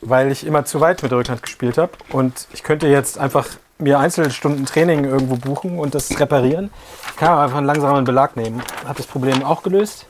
weil 0.00 0.30
ich 0.30 0.46
immer 0.46 0.64
zu 0.64 0.80
weit 0.80 1.02
mit 1.02 1.10
der 1.10 1.18
Rückhand 1.18 1.42
gespielt 1.42 1.78
habe. 1.78 1.92
Und 2.10 2.46
ich 2.52 2.62
könnte 2.62 2.86
jetzt 2.86 3.18
einfach 3.18 3.46
mir 3.78 3.98
Einzelstunden 3.98 4.66
Training 4.66 5.04
irgendwo 5.04 5.36
buchen 5.36 5.78
und 5.78 5.94
das 5.94 6.18
reparieren. 6.20 6.70
Ich 7.10 7.16
kann 7.16 7.30
aber 7.30 7.42
einfach 7.42 7.58
einen 7.58 7.66
langsamen 7.66 8.04
Belag 8.04 8.36
nehmen. 8.36 8.62
Hat 8.84 8.98
das 8.98 9.06
Problem 9.06 9.42
auch 9.42 9.62
gelöst. 9.62 10.06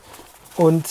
Und 0.57 0.85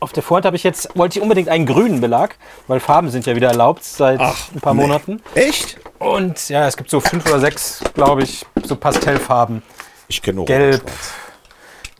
auf 0.00 0.12
der 0.12 0.22
Vorhand 0.22 0.46
habe 0.46 0.56
ich 0.56 0.62
jetzt, 0.62 0.96
wollte 0.96 1.18
ich 1.18 1.22
unbedingt 1.22 1.48
einen 1.48 1.66
grünen 1.66 2.00
Belag, 2.00 2.36
weil 2.66 2.80
Farben 2.80 3.10
sind 3.10 3.26
ja 3.26 3.34
wieder 3.34 3.48
erlaubt 3.48 3.84
seit 3.84 4.20
Ach, 4.20 4.36
ein 4.54 4.60
paar 4.60 4.74
nee. 4.74 4.82
Monaten. 4.82 5.22
Echt? 5.34 5.78
Und 5.98 6.48
ja, 6.48 6.66
es 6.66 6.76
gibt 6.76 6.90
so 6.90 7.00
fünf 7.00 7.26
oder 7.26 7.40
sechs, 7.40 7.82
glaube 7.94 8.22
ich, 8.22 8.46
so 8.62 8.76
Pastellfarben. 8.76 9.62
Ich 10.06 10.22
kenne 10.22 10.36
nur 10.36 10.46
Gelb, 10.46 10.82
Schwarz. 10.82 11.12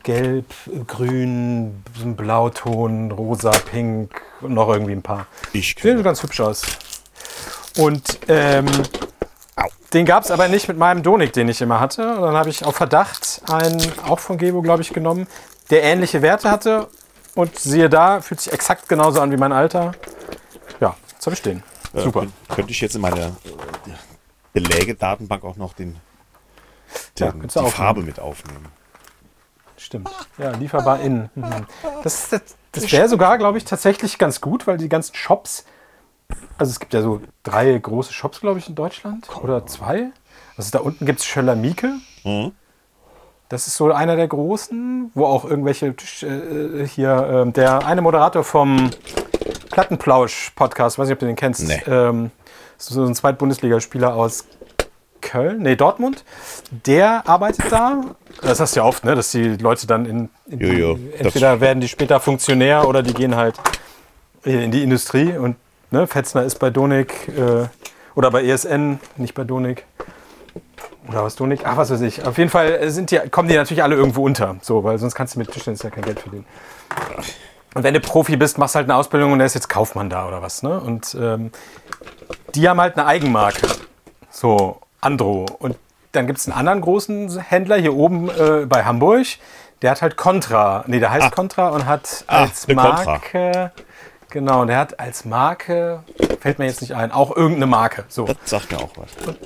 Gelb, 0.04 0.46
Grün, 0.87 1.82
so 1.98 2.04
ein 2.04 2.16
Blauton, 2.16 3.11
Rosa, 3.11 3.50
Pink 3.50 4.22
und 4.40 4.54
noch 4.54 4.68
irgendwie 4.68 4.92
ein 4.92 5.02
paar. 5.02 5.26
Ich 5.52 5.76
kenne 5.76 6.02
ganz 6.02 6.22
hübsch 6.22 6.40
aus. 6.40 6.62
Und 7.76 8.20
ähm, 8.28 8.66
den 9.92 10.06
gab 10.06 10.24
es 10.24 10.30
aber 10.30 10.48
nicht 10.48 10.68
mit 10.68 10.78
meinem 10.78 11.02
Donik, 11.02 11.32
den 11.32 11.48
ich 11.48 11.61
immer 11.61 11.80
hatte. 11.80 12.16
Und 12.16 12.22
dann 12.22 12.37
habe 12.37 12.50
ich 12.50 12.64
auf 12.64 12.76
Verdacht 12.76 13.42
einen, 13.50 13.80
auch 14.06 14.18
von 14.18 14.38
Gebo, 14.38 14.62
glaube 14.62 14.82
ich, 14.82 14.92
genommen, 14.92 15.26
der 15.70 15.82
ähnliche 15.82 16.22
Werte 16.22 16.50
hatte. 16.50 16.88
Und 17.38 17.57
siehe 17.57 17.88
da, 17.88 18.20
fühlt 18.20 18.40
sich 18.40 18.53
exakt 18.53 18.88
genauso 18.88 19.20
an 19.20 19.31
wie 19.31 19.37
mein 19.37 19.53
alter. 19.53 19.92
Ja, 20.81 20.96
jetzt 21.12 21.24
habe 21.24 21.35
ich 21.35 21.42
den. 21.42 21.62
Äh, 21.94 22.01
Super. 22.01 22.20
könnt- 22.22 22.33
Könnte 22.48 22.72
ich 22.72 22.81
jetzt 22.81 22.96
in 22.96 23.01
meine 23.01 23.27
äh, 23.27 23.90
Beläge-Datenbank 24.55 25.44
auch 25.44 25.55
noch 25.55 25.72
den, 25.72 25.94
Ja, 27.16 27.31
den, 27.31 27.42
du 27.42 27.46
die 27.46 27.59
aufnehmen. 27.59 27.70
Farbe 27.70 28.03
mit 28.03 28.18
aufnehmen? 28.18 28.66
Stimmt. 29.77 30.11
Ja, 30.37 30.51
lieferbar 30.51 30.98
in. 30.98 31.31
Mhm. 31.37 31.66
Das, 32.03 32.29
das, 32.31 32.42
das 32.72 32.90
wäre 32.90 33.09
sogar, 33.09 33.38
glaube 33.38 33.57
ich, 33.59 33.64
tatsächlich 33.64 34.18
ganz 34.18 34.40
gut, 34.40 34.66
weil 34.66 34.77
die 34.77 34.88
ganzen 34.88 35.14
Shops, 35.14 35.64
also 36.59 36.70
es 36.72 36.81
gibt 36.81 36.92
ja 36.92 37.03
so 37.03 37.20
drei 37.44 37.79
große 37.79 38.12
Shops, 38.12 38.40
glaube 38.40 38.59
ich, 38.59 38.68
in 38.68 38.74
Deutschland 38.74 39.29
oder 39.44 39.64
zwei. 39.68 40.09
Also 40.57 40.72
da 40.72 40.81
unten 40.81 41.07
gibt 41.07 41.20
es 41.20 41.24
Schöller 41.27 41.55
Mieke. 41.55 41.94
Mhm. 42.24 42.51
Das 43.48 43.66
ist 43.66 43.76
so 43.76 43.90
einer 43.90 44.16
der 44.16 44.28
großen, 44.28 45.11
wo 45.14 45.24
auch 45.24 45.44
irgendwelche 45.44 45.94
Tisch- 45.96 46.22
äh, 46.22 46.87
hier, 46.87 47.28
ähm, 47.32 47.52
der 47.54 47.87
eine 47.87 48.02
Moderator 48.02 48.44
vom 48.44 48.90
Plattenplausch-Podcast, 49.70 50.98
weiß 50.98 51.06
nicht, 51.08 51.14
ob 51.14 51.20
du 51.20 51.26
den 51.26 51.37
kennst, 51.37 51.66
Nee. 51.66 51.80
ähm, 51.87 52.30
so 52.76 53.04
ein 53.04 53.14
Zweitbundesligaspieler 53.14 54.14
aus 54.14 54.44
Köln, 55.20 55.62
nee, 55.62 55.76
Dortmund. 55.76 56.24
Der 56.87 57.26
arbeitet 57.28 57.64
da. 57.72 58.02
Das 58.42 58.61
hast 58.61 58.76
du 58.76 58.80
ja 58.80 58.87
oft, 58.87 59.04
ne? 59.04 59.14
dass 59.14 59.30
die 59.32 59.56
Leute 59.56 59.87
dann 59.87 60.06
in, 60.06 60.28
in 60.46 60.58
die, 60.58 60.80
das- 60.80 61.20
entweder 61.20 61.61
werden 61.61 61.80
die 61.80 61.88
später 61.88 62.20
Funktionär 62.20 62.87
oder 62.87 63.02
die 63.02 63.14
gehen 63.14 63.34
halt 63.34 63.56
in 64.44 64.70
die 64.70 64.82
Industrie. 64.82 65.37
Und 65.37 65.56
ne, 65.90 66.06
Fetzner 66.06 66.44
ist 66.44 66.58
bei 66.61 66.70
Donik 66.70 67.28
äh, 67.37 67.66
oder 68.14 68.30
bei 68.30 68.44
ESN, 68.44 69.00
nicht 69.16 69.34
bei 69.34 69.44
Donik. 69.44 69.84
Oder 71.08 71.24
was 71.24 71.36
Donik? 71.36 71.60
Ach, 71.64 71.76
was 71.76 71.90
weiß 71.90 72.00
ich. 72.02 72.26
Auf 72.26 72.38
jeden 72.38 72.50
Fall 72.50 72.90
sind 72.90 73.10
die, 73.10 73.18
kommen 73.30 73.48
die 73.48 73.54
natürlich 73.56 73.82
alle 73.82 73.94
irgendwo 73.96 74.24
unter. 74.24 74.56
So, 74.60 74.84
weil 74.84 74.98
sonst 74.98 75.14
kannst 75.14 75.34
du 75.34 75.38
mit 75.38 75.50
Tischtennis 75.50 75.82
ja 75.82 75.90
kein 75.90 76.04
Geld 76.04 76.20
verdienen. 76.20 76.44
Und 77.74 77.82
wenn 77.82 77.94
du 77.94 78.00
Profi 78.00 78.36
bist, 78.36 78.58
machst 78.58 78.74
halt 78.74 78.84
eine 78.86 78.96
Ausbildung 78.96 79.32
und 79.32 79.38
der 79.38 79.46
ist 79.46 79.54
jetzt 79.54 79.68
Kaufmann 79.68 80.10
da 80.10 80.26
oder 80.26 80.42
was. 80.42 80.62
Ne? 80.62 80.80
Und 80.80 81.16
ähm, 81.20 81.50
die 82.54 82.68
haben 82.68 82.80
halt 82.80 82.96
eine 82.96 83.06
Eigenmarke. 83.06 83.66
So, 84.30 84.80
Andro. 85.00 85.46
Und 85.58 85.76
dann 86.12 86.26
gibt 86.26 86.38
es 86.38 86.46
einen 86.48 86.56
anderen 86.56 86.80
großen 86.80 87.38
Händler 87.40 87.76
hier 87.76 87.94
oben 87.94 88.30
äh, 88.30 88.66
bei 88.66 88.84
Hamburg. 88.84 89.26
Der 89.82 89.92
hat 89.92 90.02
halt 90.02 90.16
Contra. 90.16 90.82
Nee, 90.86 90.98
der 90.98 91.10
heißt 91.10 91.30
Contra 91.32 91.68
und 91.68 91.86
hat 91.86 92.24
Ah, 92.26 92.42
als 92.42 92.66
eine 92.68 92.76
Contra. 92.80 93.04
Marke. 93.04 93.72
Genau, 94.30 94.64
der 94.64 94.78
hat 94.78 95.00
als 95.00 95.24
Marke, 95.24 96.02
fällt 96.40 96.58
mir 96.58 96.66
jetzt 96.66 96.82
nicht 96.82 96.94
ein, 96.94 97.12
auch 97.12 97.34
irgendeine 97.34 97.66
Marke. 97.66 98.04
So. 98.08 98.26
Das 98.26 98.36
sagt 98.44 98.70
mir 98.70 98.78
auch 98.78 98.90
was. 98.96 99.26
Und 99.26 99.38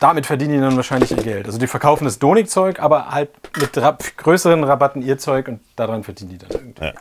damit 0.00 0.26
verdienen 0.26 0.54
die 0.54 0.60
dann 0.60 0.76
wahrscheinlich 0.76 1.10
ihr 1.10 1.22
Geld. 1.22 1.46
Also 1.46 1.58
die 1.58 1.66
verkaufen 1.66 2.04
das 2.04 2.18
Donik-Zeug, 2.18 2.80
aber 2.80 3.10
halt 3.10 3.30
mit 3.58 3.76
Ra 3.78 3.96
größeren 4.16 4.64
Rabatten 4.64 5.02
ihr 5.02 5.18
Zeug 5.18 5.48
und 5.48 5.60
daran 5.76 6.04
verdienen 6.04 6.30
die 6.30 6.38
dann 6.38 6.50
irgendwie. 6.50 6.84
Ja. 6.84 6.92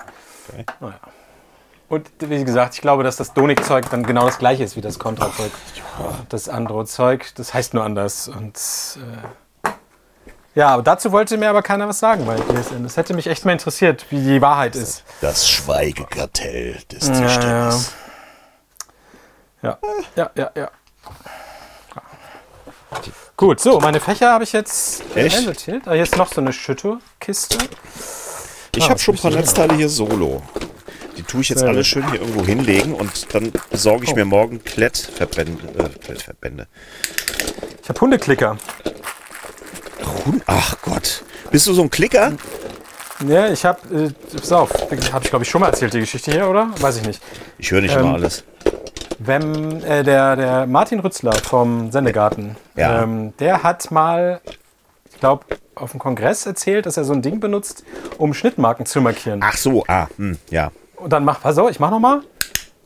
Okay. 0.50 0.66
Naja. 0.80 1.00
Und 1.90 2.10
wie 2.20 2.44
gesagt, 2.44 2.74
ich 2.76 2.82
glaube, 2.82 3.04
dass 3.04 3.18
das 3.18 3.34
Donik-Zeug 3.34 3.90
dann 3.92 4.04
genau 4.04 4.26
das 4.26 4.40
gleiche 4.40 4.64
ist 4.64 4.76
wie 4.76 4.82
das 4.82 4.98
Contra-Zeug. 4.98 5.52
Das 6.30 6.50
andere 6.50 6.86
Zeug, 6.86 7.32
das 7.36 7.54
heißt 7.54 7.74
nur 7.76 7.84
anders. 7.84 8.28
Und 8.28 8.58
äh, 8.98 9.70
ja, 10.56 10.70
aber 10.70 10.84
dazu 10.84 11.12
wollte 11.12 11.38
mir 11.38 11.50
aber 11.50 11.62
keiner 11.62 11.88
was 11.88 12.00
sagen, 12.00 12.26
weil 12.26 12.40
ESN. 12.56 12.84
Das 12.84 12.98
hätte 12.98 13.14
mich 13.14 13.28
echt 13.28 13.46
mal 13.46 13.52
interessiert, 13.52 14.06
wie 14.10 14.22
die 14.22 14.42
Wahrheit 14.42 14.76
ist. 14.76 15.04
Das 15.22 15.48
Schweigekartell 15.50 16.78
des 16.92 17.08
Ja, 17.08 17.14
Tischtennis. 17.14 17.94
Ja, 19.62 19.78
ja, 20.16 20.32
ja, 20.36 20.52
ja. 20.56 20.72
Gut, 23.38 23.60
so, 23.60 23.80
meine 23.80 24.00
Fächer 24.00 24.32
habe 24.32 24.44
ich 24.44 24.54
jetzt 24.54 25.04
Echt? 25.16 25.48
Ah, 25.86 25.94
ist 25.96 26.18
noch 26.18 26.32
so 26.32 26.42
eine 26.42 26.54
Schütturkiste. 26.54 27.58
Ich 28.76 28.84
Ah, 28.86 28.90
habe 28.90 29.00
schon 29.00 29.16
ein 29.16 29.22
paar 29.22 29.32
Netzteile 29.32 29.76
hier 29.76 29.90
solo. 29.90 30.42
Die 31.18 31.24
tue 31.24 31.42
ich 31.42 31.50
jetzt 31.50 31.60
Sehr 31.60 31.70
alle 31.70 31.84
schön 31.84 32.10
hier 32.10 32.22
irgendwo 32.22 32.44
hinlegen 32.46 32.94
und 32.96 33.34
dann 33.34 33.52
besorge 33.70 34.04
ich 34.06 34.12
Oh. 34.12 34.16
mir 34.16 34.26
morgen 34.26 34.64
Klettverbände. 34.64 35.68
Äh, 35.78 35.90
Klettverbände. 36.00 36.68
Ich 37.84 37.90
habe 37.90 38.02
Hundeklicker. 38.02 38.58
Hund- 40.26 40.44
Ach 40.48 40.76
Gott. 40.82 41.24
Bist 41.52 41.68
du 41.68 41.74
so 41.74 41.84
ein 41.84 41.90
Klicker? 41.90 42.34
Ja, 43.28 43.48
ich 43.50 43.64
habe, 43.64 43.80
äh, 43.96 44.38
pass 44.38 44.52
auf, 44.52 44.72
habe 44.74 44.96
ich 44.96 45.30
glaube 45.30 45.44
ich 45.44 45.50
schon 45.50 45.62
mal 45.62 45.68
erzählt, 45.68 45.94
die 45.94 46.00
Geschichte 46.00 46.32
hier, 46.32 46.48
oder? 46.50 46.70
Weiß 46.80 46.98
ich 46.98 47.06
nicht. 47.06 47.22
Ich 47.58 47.72
höre 47.72 47.82
nicht 47.82 47.94
Ähm, 47.94 48.02
immer 48.02 48.14
alles. 48.16 48.44
Wenn 49.20 49.82
äh, 49.84 50.04
der, 50.04 50.36
der 50.36 50.66
Martin 50.68 51.00
Rützler 51.00 51.34
vom 51.34 51.92
Sendegarten, 51.92 52.56
Ja. 52.76 53.04
ähm, 53.04 53.34
der 53.38 53.64
hat 53.64 53.92
mal, 53.92 54.42
ich 55.12 55.20
glaube, 55.20 55.46
auf 55.76 55.92
dem 55.92 56.00
Kongress 56.00 56.46
erzählt, 56.46 56.86
dass 56.86 56.98
er 56.98 57.04
so 57.04 57.14
ein 57.14 57.22
Ding 57.22 57.40
benutzt, 57.40 57.84
um 58.18 58.34
Schnittmarken 58.34 58.86
zu 58.86 59.02
markieren. 59.02 59.40
Ach 59.44 59.58
so, 59.58 59.84
ah, 59.88 60.08
hm, 60.18 60.38
ja. 60.50 60.72
Und 60.98 61.12
dann 61.12 61.26
mach, 61.26 61.42
pass 61.42 61.58
auf, 61.58 61.70
ich 61.70 61.80
mach 61.80 61.90
noch 61.92 62.00
mal. 62.00 62.22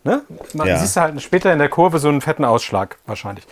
Ne? 0.04 0.22
Man 0.54 0.68
Ja. 0.68 0.78
siehst 0.78 0.96
du 0.96 1.02
halt 1.02 1.22
später 1.22 1.52
in 1.52 1.60
der 1.60 1.70
Kurve 1.70 2.00
so 2.00 2.08
einen 2.08 2.22
fetten 2.22 2.46
Ausschlag 2.46 2.98
wahrscheinlich. 3.06 3.46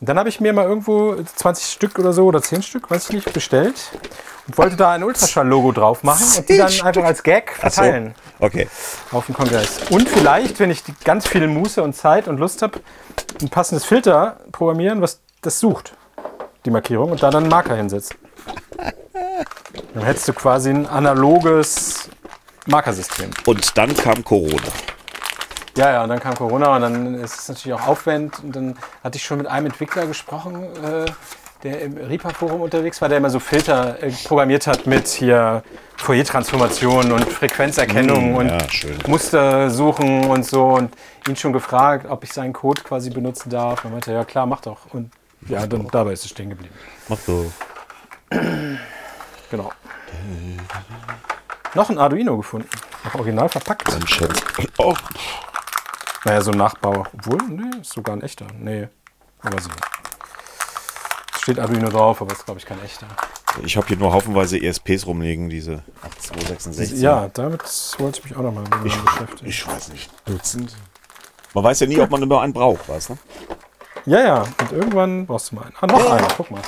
Und 0.00 0.08
dann 0.08 0.18
habe 0.18 0.28
ich 0.30 0.40
mir 0.40 0.52
mal 0.54 0.64
irgendwo 0.66 1.14
20 1.22 1.66
Stück 1.70 1.98
oder 1.98 2.12
so 2.14 2.24
oder 2.24 2.40
10 2.40 2.62
Stück, 2.62 2.90
weiß 2.90 3.10
ich 3.10 3.16
nicht, 3.16 3.32
bestellt 3.34 3.74
und 4.46 4.56
wollte 4.56 4.76
da 4.76 4.92
ein 4.92 5.04
Ultraschall-Logo 5.04 5.72
drauf 5.72 6.02
machen 6.02 6.24
und 6.38 6.48
die 6.48 6.56
10 6.56 6.58
dann 6.58 6.86
einfach 6.86 7.04
als 7.04 7.22
Gag 7.22 7.52
Ach 7.58 7.70
so. 7.70 7.82
verteilen 7.82 8.14
Okay. 8.38 8.66
auf 9.12 9.26
dem 9.26 9.34
Kongress. 9.34 9.78
Und 9.90 10.08
vielleicht, 10.08 10.58
wenn 10.58 10.70
ich 10.70 10.82
ganz 11.04 11.26
viel 11.26 11.46
Muße 11.46 11.82
und 11.82 11.94
Zeit 11.94 12.28
und 12.28 12.38
Lust 12.38 12.62
habe, 12.62 12.80
ein 13.42 13.50
passendes 13.50 13.84
Filter 13.84 14.38
programmieren, 14.52 15.02
was 15.02 15.20
das 15.42 15.60
sucht, 15.60 15.92
die 16.64 16.70
Markierung, 16.70 17.10
und 17.10 17.22
da 17.22 17.30
dann 17.30 17.44
einen 17.44 17.50
Marker 17.50 17.76
hinsetzt. 17.76 18.14
Dann 19.94 20.04
hättest 20.04 20.28
du 20.28 20.32
quasi 20.32 20.70
ein 20.70 20.86
analoges 20.86 22.08
Markersystem. 22.66 23.30
Und 23.44 23.76
dann 23.76 23.94
kam 23.94 24.24
Corona. 24.24 24.56
Ja, 25.76 25.92
ja, 25.92 26.02
und 26.02 26.08
dann 26.08 26.20
kam 26.20 26.34
Corona 26.34 26.74
und 26.76 26.82
dann 26.82 27.14
ist 27.14 27.38
es 27.38 27.48
natürlich 27.48 27.74
auch 27.74 27.86
Aufwand. 27.86 28.40
Und 28.42 28.56
dann 28.56 28.76
hatte 29.04 29.16
ich 29.16 29.24
schon 29.24 29.38
mit 29.38 29.46
einem 29.46 29.66
Entwickler 29.66 30.06
gesprochen, 30.06 30.64
äh, 30.84 31.06
der 31.62 31.82
im 31.82 31.96
Reaper-Forum 31.96 32.60
unterwegs 32.62 33.00
war, 33.00 33.08
der 33.08 33.18
immer 33.18 33.30
so 33.30 33.38
Filter 33.38 34.02
äh, 34.02 34.10
programmiert 34.24 34.66
hat 34.66 34.86
mit 34.86 35.06
hier 35.08 35.62
Fourier-Transformationen 35.98 37.12
und 37.12 37.30
Frequenzerkennung 37.30 38.32
Mm, 38.32 38.36
und 38.36 38.48
ja, 38.48 38.70
schön. 38.70 38.98
Muster 39.06 39.70
suchen 39.70 40.24
und 40.24 40.44
so. 40.46 40.64
Und 40.64 40.94
ihn 41.28 41.36
schon 41.36 41.52
gefragt, 41.52 42.06
ob 42.08 42.24
ich 42.24 42.32
seinen 42.32 42.52
Code 42.52 42.82
quasi 42.82 43.10
benutzen 43.10 43.50
darf. 43.50 43.84
Er 43.84 43.90
meinte, 43.90 44.12
ja 44.12 44.24
klar, 44.24 44.46
mach 44.46 44.62
doch. 44.62 44.78
Und 44.92 45.12
ja, 45.48 45.66
dann, 45.66 45.86
dabei 45.88 46.12
ist 46.12 46.24
es 46.24 46.30
stehen 46.30 46.50
geblieben. 46.50 46.74
Mach 47.08 47.18
so. 47.18 47.50
Genau. 49.50 49.72
Noch 51.74 51.90
ein 51.90 51.98
Arduino 51.98 52.36
gefunden. 52.36 52.68
Noch 53.04 53.14
original 53.16 53.48
verpackt. 53.48 53.92
Ein 53.94 54.06
Schatz. 54.06 54.40
Oh, 54.78 54.94
Naja, 56.24 56.40
so 56.42 56.50
ein 56.50 56.58
Nachbau. 56.58 57.06
Obwohl, 57.14 57.38
nee, 57.48 57.80
ist 57.80 57.92
sogar 57.92 58.16
ein 58.16 58.22
echter. 58.22 58.46
Nee, 58.58 58.88
aber 59.42 59.60
so. 59.60 59.70
Steht 61.40 61.58
Arduino 61.58 61.88
drauf, 61.88 62.20
aber 62.20 62.32
ist, 62.32 62.44
glaube 62.44 62.60
ich, 62.60 62.66
kein 62.66 62.82
echter. 62.84 63.06
ich 63.64 63.76
habe 63.76 63.86
hier 63.86 63.96
nur 63.96 64.12
haufenweise 64.12 64.58
ESPs 64.60 65.06
rumliegen, 65.06 65.48
diese 65.48 65.82
8266. 66.02 67.00
Ja, 67.00 67.28
damit 67.32 67.62
wollte 67.98 68.18
ich 68.18 68.24
mich 68.24 68.36
auch 68.36 68.42
noch 68.42 68.52
mal 68.52 68.64
ich, 68.84 68.96
beschäftigen. 68.96 69.48
Ich 69.48 69.66
weiß 69.66 69.88
nicht. 69.92 70.10
Dutzend. 70.26 70.76
Man 71.54 71.64
weiß 71.64 71.80
ja 71.80 71.86
nie, 71.86 71.98
ob 71.98 72.10
man 72.10 72.22
immer 72.22 72.42
einen 72.42 72.52
braucht, 72.52 72.88
weißt 72.88 73.10
du? 73.10 73.18
ja, 74.06 74.20
ja, 74.20 74.42
und 74.42 74.72
irgendwann 74.72 75.26
brauchst 75.26 75.50
du 75.50 75.56
mal 75.56 75.62
einen. 75.62 75.74
Ah, 75.80 75.86
noch 75.86 76.10
einen, 76.10 76.28
guck 76.36 76.50
mal. 76.50 76.62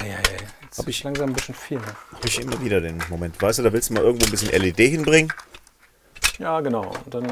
Ja, 0.00 0.06
ja, 0.06 0.12
ja. 0.12 0.20
Jetzt 0.62 0.78
Hab 0.78 0.88
ich 0.88 1.02
langsam 1.02 1.30
ein 1.30 1.32
bisschen 1.32 1.54
viel. 1.54 1.78
Ne? 1.78 1.84
Habe 2.14 2.28
ich 2.28 2.40
immer 2.40 2.60
wieder 2.62 2.80
den 2.80 3.02
Moment. 3.08 3.40
Weißt 3.42 3.58
du, 3.58 3.62
da 3.64 3.72
willst 3.72 3.90
du 3.90 3.94
mal 3.94 4.04
irgendwo 4.04 4.26
ein 4.26 4.30
bisschen 4.30 4.50
LED 4.50 4.78
hinbringen, 4.78 5.32
Ja, 6.38 6.60
genau. 6.60 6.92
Und 7.04 7.12
dann, 7.12 7.26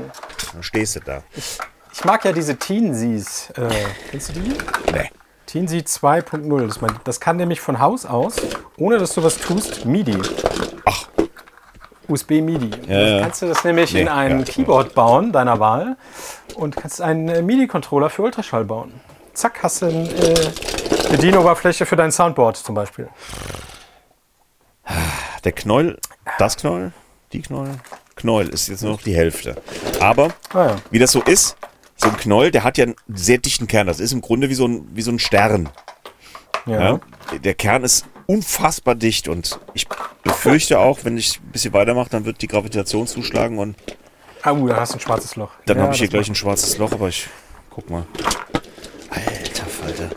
dann 0.52 0.62
stehst 0.62 0.96
du 0.96 1.00
da. 1.00 1.22
ich 1.92 2.04
mag 2.04 2.24
ja 2.24 2.32
diese 2.32 2.56
Teensies. 2.56 3.50
Äh, 3.50 3.68
kennst 4.10 4.30
du 4.30 4.40
die? 4.40 4.54
Nee. 4.92 5.10
Teensy 5.46 5.78
2.0. 5.78 6.66
Das, 6.66 6.80
mein- 6.80 6.98
das 7.04 7.20
kann 7.20 7.36
nämlich 7.36 7.60
von 7.60 7.78
Haus 7.80 8.04
aus, 8.04 8.36
ohne 8.76 8.98
dass 8.98 9.14
du 9.14 9.22
was 9.22 9.38
tust, 9.38 9.84
MIDI. 9.86 10.18
Ach. 10.84 11.08
USB 12.06 12.40
MIDI. 12.42 12.70
Ja, 12.86 13.20
kannst 13.22 13.42
du 13.42 13.46
das 13.46 13.64
nämlich 13.64 13.92
Nee, 13.92 14.02
in 14.02 14.08
ein 14.08 14.38
ja. 14.40 14.44
Keyboard 14.44 14.94
bauen, 14.94 15.30
deiner 15.32 15.60
Wahl, 15.60 15.96
und 16.54 16.76
kannst 16.76 17.00
einen 17.02 17.28
äh, 17.28 17.42
MIDI-Controller 17.42 18.08
für 18.10 18.22
Ultraschall 18.22 18.64
bauen. 18.64 18.98
Zack, 19.34 19.62
hast 19.62 19.82
du 19.82 19.86
eine 19.86 20.08
äh, 20.10 20.50
Bedienoberfläche 21.10 21.84
für 21.86 21.96
dein 21.96 22.10
Soundboard 22.12 22.56
zum 22.56 22.74
Beispiel. 22.74 23.08
Der 25.44 25.52
Knäuel, 25.52 25.98
das 26.38 26.56
Knäuel, 26.56 26.92
die 27.32 27.42
Knäuel, 27.42 27.74
Knäuel 28.18 28.48
ist 28.48 28.68
jetzt 28.68 28.82
nur 28.82 28.92
noch 28.92 29.02
die 29.02 29.14
Hälfte. 29.14 29.56
Aber 30.00 30.28
Ah 30.52 30.66
ja. 30.66 30.76
wie 30.90 30.98
das 30.98 31.12
so 31.12 31.22
ist, 31.22 31.56
so 31.96 32.08
ein 32.08 32.16
Knäuel, 32.16 32.50
der 32.50 32.62
hat 32.64 32.76
ja 32.78 32.84
einen 32.84 32.96
sehr 33.08 33.38
dichten 33.38 33.66
Kern. 33.66 33.86
Das 33.86 33.98
ist 34.00 34.12
im 34.12 34.20
Grunde 34.20 34.48
wie 34.50 34.54
so 34.54 34.66
ein, 34.68 34.86
wie 34.94 35.02
so 35.02 35.10
ein 35.10 35.18
Stern. 35.18 35.68
Ja. 36.66 36.80
Ja? 36.80 37.00
Der 37.42 37.54
Kern 37.54 37.82
ist 37.84 38.04
unfassbar 38.26 38.94
dicht 38.94 39.26
und 39.28 39.58
ich 39.74 39.86
befürchte 40.22 40.78
auch, 40.78 41.00
wenn 41.04 41.16
ich 41.16 41.40
ein 41.40 41.50
bisschen 41.52 41.72
weitermache, 41.72 42.10
dann 42.10 42.24
wird 42.26 42.42
die 42.42 42.46
Gravitation 42.48 43.06
zuschlagen 43.06 43.58
und 43.58 43.76
Ah, 44.42 44.52
uh, 44.52 44.68
da 44.68 44.76
hast 44.76 44.92
du 44.92 44.98
ein 44.98 45.00
schwarzes 45.00 45.34
Loch. 45.34 45.50
dann 45.66 45.78
ja, 45.78 45.82
habe 45.82 45.94
ich 45.94 45.98
hier 45.98 46.08
gleich 46.08 46.28
ein 46.28 46.34
schwarzes 46.34 46.78
Loch, 46.78 46.92
aber 46.92 47.08
ich 47.08 47.26
guck 47.70 47.90
mal. 47.90 48.06
Alter 49.10 49.66
Falter. 49.66 50.10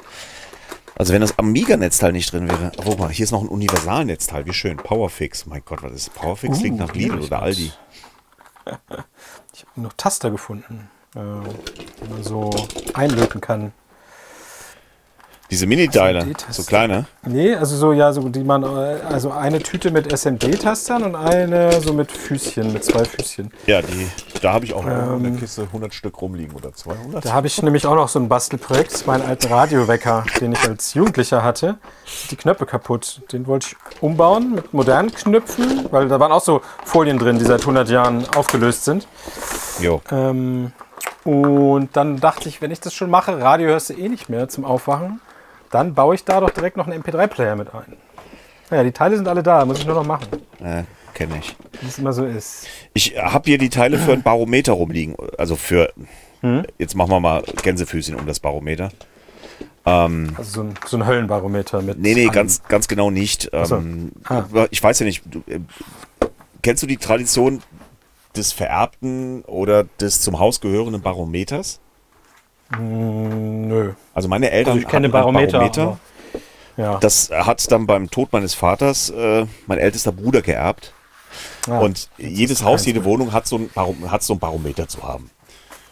Also 0.96 1.14
wenn 1.14 1.22
das 1.22 1.40
Amiga-Netzteil 1.40 2.12
nicht 2.12 2.32
drin 2.32 2.48
wäre. 2.48 2.72
Oh, 2.78 2.84
guck 2.86 3.00
mal, 3.00 3.10
hier 3.10 3.24
ist 3.24 3.32
noch 3.32 3.42
ein 3.42 3.48
Universalnetzteil. 3.48 4.46
Wie 4.46 4.54
schön. 4.54 4.78
Powerfix. 4.78 5.48
Mein 5.48 5.64
Gott, 5.66 5.82
was 5.82 5.94
ist 5.94 6.14
Powerfix? 6.14 6.60
Uh, 6.60 6.64
Liegt 6.64 6.78
nach 6.78 6.94
Lidl 6.94 7.20
oder. 7.20 7.42
Aldi. 7.42 7.72
Ich 9.54 9.66
habe 9.66 9.82
noch 9.82 9.94
Taster 9.94 10.32
gefunden, 10.32 10.90
äh, 11.16 11.20
die 11.20 12.10
man 12.10 12.24
so 12.24 12.50
einlöten 12.94 13.42
kann. 13.42 13.74
Diese 15.52 15.68
Mini-Dialer, 15.68 16.26
so 16.50 16.64
kleine. 16.64 17.08
Nee, 17.26 17.54
also 17.56 17.76
so, 17.76 17.92
ja, 17.92 18.14
so 18.14 18.30
die 18.30 18.42
man, 18.42 18.64
also 18.64 19.32
eine 19.32 19.60
Tüte 19.60 19.92
mit 19.92 20.10
SMD-Tastern 20.10 21.04
und 21.04 21.16
eine 21.18 21.82
so 21.82 21.92
mit 21.92 22.10
Füßchen, 22.10 22.72
mit 22.72 22.86
zwei 22.86 23.04
Füßchen. 23.04 23.52
Ja, 23.68 23.82
die, 23.82 24.08
da 24.42 24.54
habe 24.54 24.64
ich 24.64 24.74
auch 24.74 24.86
noch 24.86 24.92
Ähm, 24.92 25.26
in 25.26 25.34
der 25.34 25.42
Kiste 25.42 25.64
100 25.64 25.94
Stück 25.94 26.22
rumliegen 26.22 26.56
oder 26.56 26.74
200. 26.74 27.26
Da 27.26 27.34
habe 27.34 27.48
ich 27.48 27.62
nämlich 27.62 27.86
auch 27.86 27.96
noch 27.96 28.08
so 28.08 28.18
ein 28.18 28.30
Bastelprojekt, 28.30 28.94
das 28.94 29.02
ist 29.02 29.08
mein 29.08 29.22
alten 29.22 29.52
Radiowecker, 29.52 30.24
den 30.40 30.54
ich 30.54 30.70
als 30.70 30.94
Jugendlicher 30.94 31.44
hatte. 31.44 31.78
Die 32.30 32.38
Knöpfe 32.38 32.66
kaputt. 32.66 33.22
Den 33.34 33.46
wollte 33.46 33.68
ich 33.68 34.02
umbauen 34.02 34.56
mit 34.56 34.74
modernen 34.74 35.12
Knöpfen, 35.12 35.86
weil 35.92 36.08
da 36.08 36.18
waren 36.22 36.32
auch 36.32 36.42
so 36.42 36.62
Folien 36.86 37.20
drin, 37.20 37.38
die 37.40 37.46
seit 37.46 37.60
100 37.60 37.90
Jahren 37.90 38.26
aufgelöst 38.38 38.86
sind. 38.86 39.06
Jo. 39.82 40.02
Ähm, 40.12 40.72
und 41.26 41.90
dann 41.92 42.22
dachte 42.22 42.48
ich, 42.48 42.62
wenn 42.62 42.72
ich 42.72 42.80
das 42.80 42.94
schon 42.94 43.10
mache, 43.10 43.42
Radio 43.42 43.68
hörst 43.68 43.90
du 43.90 43.94
eh 43.96 44.08
nicht 44.08 44.30
mehr 44.30 44.48
zum 44.48 44.64
Aufwachen. 44.64 45.20
Dann 45.72 45.94
baue 45.94 46.16
ich 46.16 46.24
da 46.24 46.40
doch 46.40 46.50
direkt 46.50 46.78
noch 46.78 46.88
einen 46.88 47.02
MP3-Player 47.02 47.56
mit 47.56 47.74
ein. 47.74 47.94
Naja, 48.70 48.84
die 48.84 48.92
Teile 48.92 49.16
sind 49.16 49.28
alle 49.28 49.44
da, 49.44 49.66
muss 49.66 49.80
ich 49.80 49.86
nur 49.86 49.96
noch 49.96 50.06
machen, 50.06 50.28
Äh, 50.64 50.84
Kenne 51.14 51.38
ich. 51.40 51.56
wie 51.82 51.88
es 51.88 51.98
immer 52.00 52.14
so 52.14 52.26
ist. 52.26 52.68
Ich 52.94 53.18
habe 53.18 53.50
hier 53.50 53.58
die 53.58 53.70
Teile 53.70 53.98
für 53.98 54.14
ein 54.14 54.24
Barometer 54.24 54.74
rumliegen. 54.74 55.16
Also 55.38 55.56
für. 55.56 55.92
Jetzt 56.78 56.96
machen 56.96 57.12
wir 57.12 57.20
mal 57.20 57.44
Gänsefüßchen 57.62 58.16
um 58.16 58.26
das 58.26 58.40
Barometer. 58.40 58.90
Also 59.84 60.44
so 60.44 60.62
ein, 60.62 60.74
so 60.88 60.98
ein 60.98 61.06
Höllenbarometer 61.06 61.82
mit. 61.82 62.00
Nee, 62.00 62.14
nee, 62.16 62.28
ganz, 62.28 62.64
ganz 62.64 62.88
genau 62.88 63.10
nicht. 63.12 63.50
so. 63.64 63.76
Ähm, 63.76 64.12
Ah. 64.26 64.44
Ich 64.72 64.82
weiß 64.82 65.00
ja 65.00 65.06
nicht. 65.06 65.24
Du, 65.26 65.40
äh, 65.48 65.60
kennst 66.64 66.82
du 66.84 66.88
die 66.88 66.98
Tradition 66.98 67.62
des 68.36 68.54
vererbten 68.54 69.42
oder 69.44 69.84
des 70.00 70.22
zum 70.22 70.40
Haus 70.40 70.62
gehörenden 70.62 71.02
Barometers? 71.02 71.80
Nö. 72.80 73.94
Also 74.14 74.28
meine 74.28 74.50
Eltern 74.52 74.74
Also 74.74 74.86
ich 74.86 74.88
kenne 74.92 75.10
Barometer. 75.10 75.60
Barometer. 75.60 76.00
Ja. 76.78 76.98
Das 77.00 77.30
hat 77.32 77.70
dann 77.72 77.86
beim 77.86 78.10
Tod 78.10 78.32
meines 78.32 78.54
Vaters 78.54 79.10
äh, 79.10 79.46
mein 79.68 79.78
ältester 79.78 80.12
Bruder 80.12 80.42
geerbt. 80.42 80.94
Ah, 81.70 81.80
Und 81.80 82.10
jedes 82.18 82.64
Haus, 82.64 82.86
jede 82.86 83.04
Wohnung 83.04 83.34
hat 83.34 83.46
so, 83.48 83.58
ein 83.58 83.70
Barom 83.74 84.10
hat 84.10 84.24
so 84.24 84.34
ein 84.34 84.40
Barometer 84.40 84.88
zu 84.88 85.04
haben. 85.04 85.30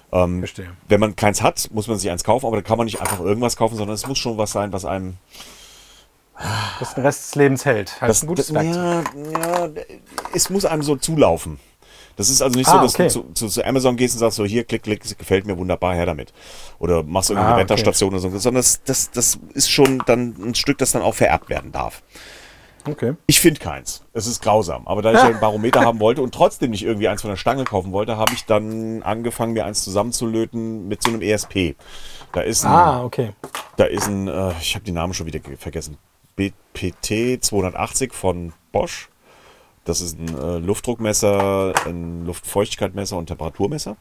verstehe. 0.10 0.72
Wenn 0.88 1.00
man 1.00 1.16
keins 1.16 1.42
hat, 1.42 1.70
muss 1.72 1.88
man 1.88 1.98
sich 1.98 2.10
eins 2.10 2.24
kaufen, 2.24 2.46
aber 2.46 2.58
da 2.58 2.62
kann 2.62 2.78
man 2.78 2.86
nicht 2.86 3.00
einfach 3.02 3.20
irgendwas 3.20 3.56
kaufen, 3.56 3.76
sondern 3.76 3.94
es 3.96 4.08
muss 4.08 4.18
schon 4.18 4.38
was 4.38 4.52
sein, 4.52 4.74
was 4.74 4.86
einem. 4.86 5.18
Das 6.80 6.94
den 6.94 7.04
Rest 7.04 7.26
des 7.26 7.36
Lebens 7.36 7.66
hält. 7.66 8.00
Halt 8.02 8.24
ein 8.24 8.28
gutes 8.28 8.48
das, 8.48 8.56
Werkzeug. 8.56 9.06
ja, 9.42 9.66
ja, 9.66 9.70
es 10.34 10.50
muss 10.50 10.64
einem 10.66 10.82
so 10.84 10.96
zulaufen. 10.96 11.60
Das 12.20 12.30
ist 12.30 12.42
also 12.42 12.58
nicht 12.58 12.68
so, 12.70 12.74
Ah, 12.78 12.82
dass 12.82 12.96
okay. 12.96 13.08
du 13.08 13.34
zu, 13.34 13.48
zu, 13.48 13.64
Amazon 13.66 13.96
gehst 13.96 14.14
und 14.16 14.20
sagst 14.20 14.36
so, 14.36 14.44
hier, 14.44 14.66
klick, 14.66 14.84
klick, 14.84 15.18
gefällt 15.18 15.48
mir 15.48 15.58
wunderbar, 15.58 15.96
her 15.96 16.06
damit. 16.06 16.34
Oder 16.78 17.02
machst 17.04 17.30
irgendeine 17.30 17.54
Ah, 17.54 17.58
okay. 17.58 17.64
Wetterstation 17.64 18.10
oder 18.10 18.20
so, 18.20 18.30
sondern 18.30 18.56
das, 18.62 18.84
das, 18.84 19.10
das 19.12 19.40
ist 19.54 19.72
schon 19.72 20.04
dann 20.06 20.36
ein 20.38 20.54
Stück, 20.54 20.78
das 20.80 20.92
dann 20.92 21.02
auch 21.02 21.16
vererbt 21.16 21.48
werden 21.50 21.72
darf. 21.72 22.04
Okay. 22.86 23.14
Ich 23.28 23.40
finde 23.40 23.62
keins. 23.62 24.04
Es 24.14 24.28
ist 24.28 24.42
grausam. 24.42 24.86
Aber 24.86 25.02
da 25.02 25.12
ich 25.12 25.18
ja 25.20 25.28
ein 25.28 25.40
Barometer 25.40 25.80
haben 25.82 26.02
wollte 26.02 26.22
und 26.22 26.34
trotzdem 26.34 26.72
nicht 26.72 26.84
irgendwie 26.84 27.08
eins 27.08 27.22
von 27.22 27.30
der 27.30 27.38
Stange 27.38 27.64
kaufen 27.64 27.94
wollte, 27.94 28.18
habe 28.18 28.34
ich 28.34 28.44
dann 28.46 29.02
angefangen, 29.04 29.54
mir 29.54 29.64
eins 29.66 29.84
zusammenzulöten 29.86 30.90
mit 30.90 31.02
so 31.02 31.10
einem 31.12 31.22
ESP. 31.22 31.76
Da 32.34 32.42
ist 32.42 32.66
ein, 32.66 32.72
Ah, 32.72 33.04
okay. 33.06 33.32
da 33.78 33.86
ist 33.86 34.08
ein 34.08 34.28
äh, 34.28 34.52
ich 34.60 34.76
habe 34.76 34.84
die 34.84 34.92
Namen 34.92 35.14
schon 35.14 35.26
wieder 35.26 35.40
ge- 35.40 35.56
vergessen. 35.58 35.98
BPT 36.36 37.42
280 37.44 38.14
von 38.14 38.54
Bosch. 38.74 39.08
Das 39.86 40.02
ist 40.02 40.20
ein 40.20 40.38
äh, 40.38 40.58
Luftdruckmesser, 40.60 41.74
ein 41.86 42.26
Luftfeuchtigkeitsmesser 42.26 43.18
und 43.18 43.28
Temperaturmesser. 43.28 43.98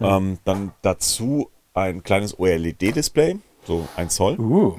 Ähm, 0.00 0.38
dann 0.44 0.72
dazu 0.82 1.50
ein 1.74 2.02
kleines 2.02 2.38
OLED-Display, 2.38 3.38
so 3.64 3.88
ein 3.96 4.10
Zoll. 4.10 4.38
Uh. 4.38 4.78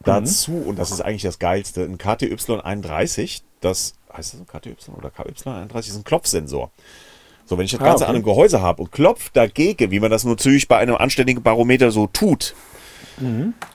Dazu, 0.00 0.52
und 0.52 0.78
das 0.78 0.90
ist 0.92 1.00
eigentlich 1.00 1.22
das 1.22 1.38
Geilste, 1.38 1.82
ein 1.82 1.98
KTY31, 1.98 3.42
das 3.60 3.94
heißt 4.16 4.34
das 4.34 4.46
KTY 4.46 4.76
oder 4.96 5.08
KY31, 5.08 5.78
ist 5.78 5.96
ein 5.96 6.04
Klopfsensor. 6.04 6.70
So, 7.44 7.58
wenn 7.58 7.64
ich 7.64 7.72
das 7.72 7.80
Ah, 7.80 7.84
Ganze 7.84 8.04
okay. 8.04 8.10
an 8.10 8.16
einem 8.16 8.24
Gehäuse 8.24 8.60
habe 8.60 8.82
und 8.82 8.92
klopf 8.92 9.30
dagegen, 9.30 9.90
wie 9.90 10.00
man 10.00 10.10
das 10.10 10.24
nur 10.24 10.36
zügig 10.36 10.68
bei 10.68 10.78
einem 10.78 10.96
anständigen 10.96 11.42
Barometer 11.42 11.90
so 11.90 12.06
tut, 12.08 12.54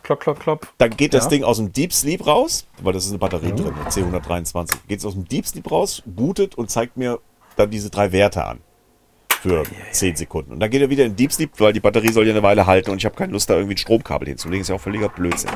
Klopp, 0.03 0.19
klopp, 0.19 0.39
klopp. 0.39 0.67
dann 0.77 0.91
geht 0.91 1.13
das 1.13 1.25
Ja. 1.25 1.29
Ding 1.31 1.43
aus 1.43 1.57
dem 1.57 1.71
Deep 1.73 1.93
Sleep 1.93 2.25
raus, 2.25 2.67
weil 2.81 2.93
das 2.93 3.05
ist 3.05 3.11
eine 3.11 3.19
Batterie 3.19 3.51
drin, 3.51 3.73
eine 3.73 3.89
C123. 3.89 4.75
Geht 4.87 4.99
es 4.99 5.05
aus 5.05 5.13
dem 5.13 5.27
Deep 5.27 5.47
Sleep 5.47 5.69
raus, 5.71 6.03
bootet 6.05 6.55
und 6.55 6.69
zeigt 6.69 6.97
mir 6.97 7.19
dann 7.55 7.69
diese 7.69 7.89
drei 7.89 8.11
Werte 8.11 8.45
an. 8.45 8.59
Für 9.41 9.63
10 9.91 10.17
Sekunden. 10.17 10.51
Und 10.53 10.59
dann 10.59 10.69
geht 10.69 10.81
er 10.83 10.89
wieder 10.91 11.03
in 11.03 11.15
Deep 11.15 11.33
Sleep, 11.33 11.49
weil 11.59 11.73
die 11.73 11.79
Batterie 11.79 12.11
soll 12.11 12.27
ja 12.27 12.31
eine 12.33 12.43
Weile 12.43 12.67
halten 12.67 12.91
und 12.91 12.97
ich 12.99 13.05
habe 13.05 13.15
keine 13.15 13.33
Lust, 13.33 13.49
da 13.49 13.55
irgendwie 13.55 13.73
ein 13.73 13.77
Stromkabel 13.77 14.27
hinzulegen. 14.27 14.61
Ist 14.61 14.67
ja 14.67 14.75
auch 14.75 14.81
völliger 14.81 15.09
Blödsinn. 15.09 15.49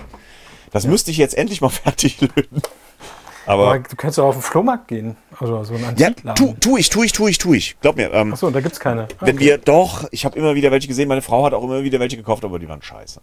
Das 0.71 0.87
müsste 0.87 1.11
ich 1.11 1.17
jetzt 1.17 1.37
endlich 1.37 1.61
mal 1.61 1.69
fertig 1.83 2.19
löten. 2.19 2.63
Aber 3.45 3.67
Aber 3.73 3.79
du 3.87 3.95
kannst 3.95 4.17
doch 4.17 4.25
auf 4.25 4.35
den 4.35 4.41
Flohmarkt 4.41 4.87
gehen. 4.87 5.17
Also 5.39 5.63
so 5.63 5.75
einen 5.75 5.95
ja, 5.97 6.09
tu, 6.33 6.55
tu 6.59 6.77
ich, 6.77 6.89
tu 6.89 7.03
ich, 7.03 7.11
tu 7.11 7.27
ich, 7.27 7.37
tu 7.37 7.53
ich. 7.53 7.79
Glaub 7.79 7.95
mir, 7.95 8.11
ähm, 8.11 8.33
Achso, 8.33 8.49
da 8.49 8.59
gibt's 8.59 8.79
keine. 8.79 9.03
Ah, 9.03 9.07
wenn 9.19 9.35
okay. 9.35 9.45
wir 9.45 9.57
doch, 9.59 10.07
ich 10.09 10.25
habe 10.25 10.35
immer 10.39 10.55
wieder 10.55 10.71
welche 10.71 10.87
gesehen, 10.87 11.07
meine 11.07 11.21
Frau 11.21 11.45
hat 11.45 11.53
auch 11.53 11.63
immer 11.63 11.83
wieder 11.83 11.99
welche 11.99 12.17
gekauft, 12.17 12.43
aber 12.43 12.57
die 12.57 12.67
waren 12.67 12.81
scheiße. 12.81 13.21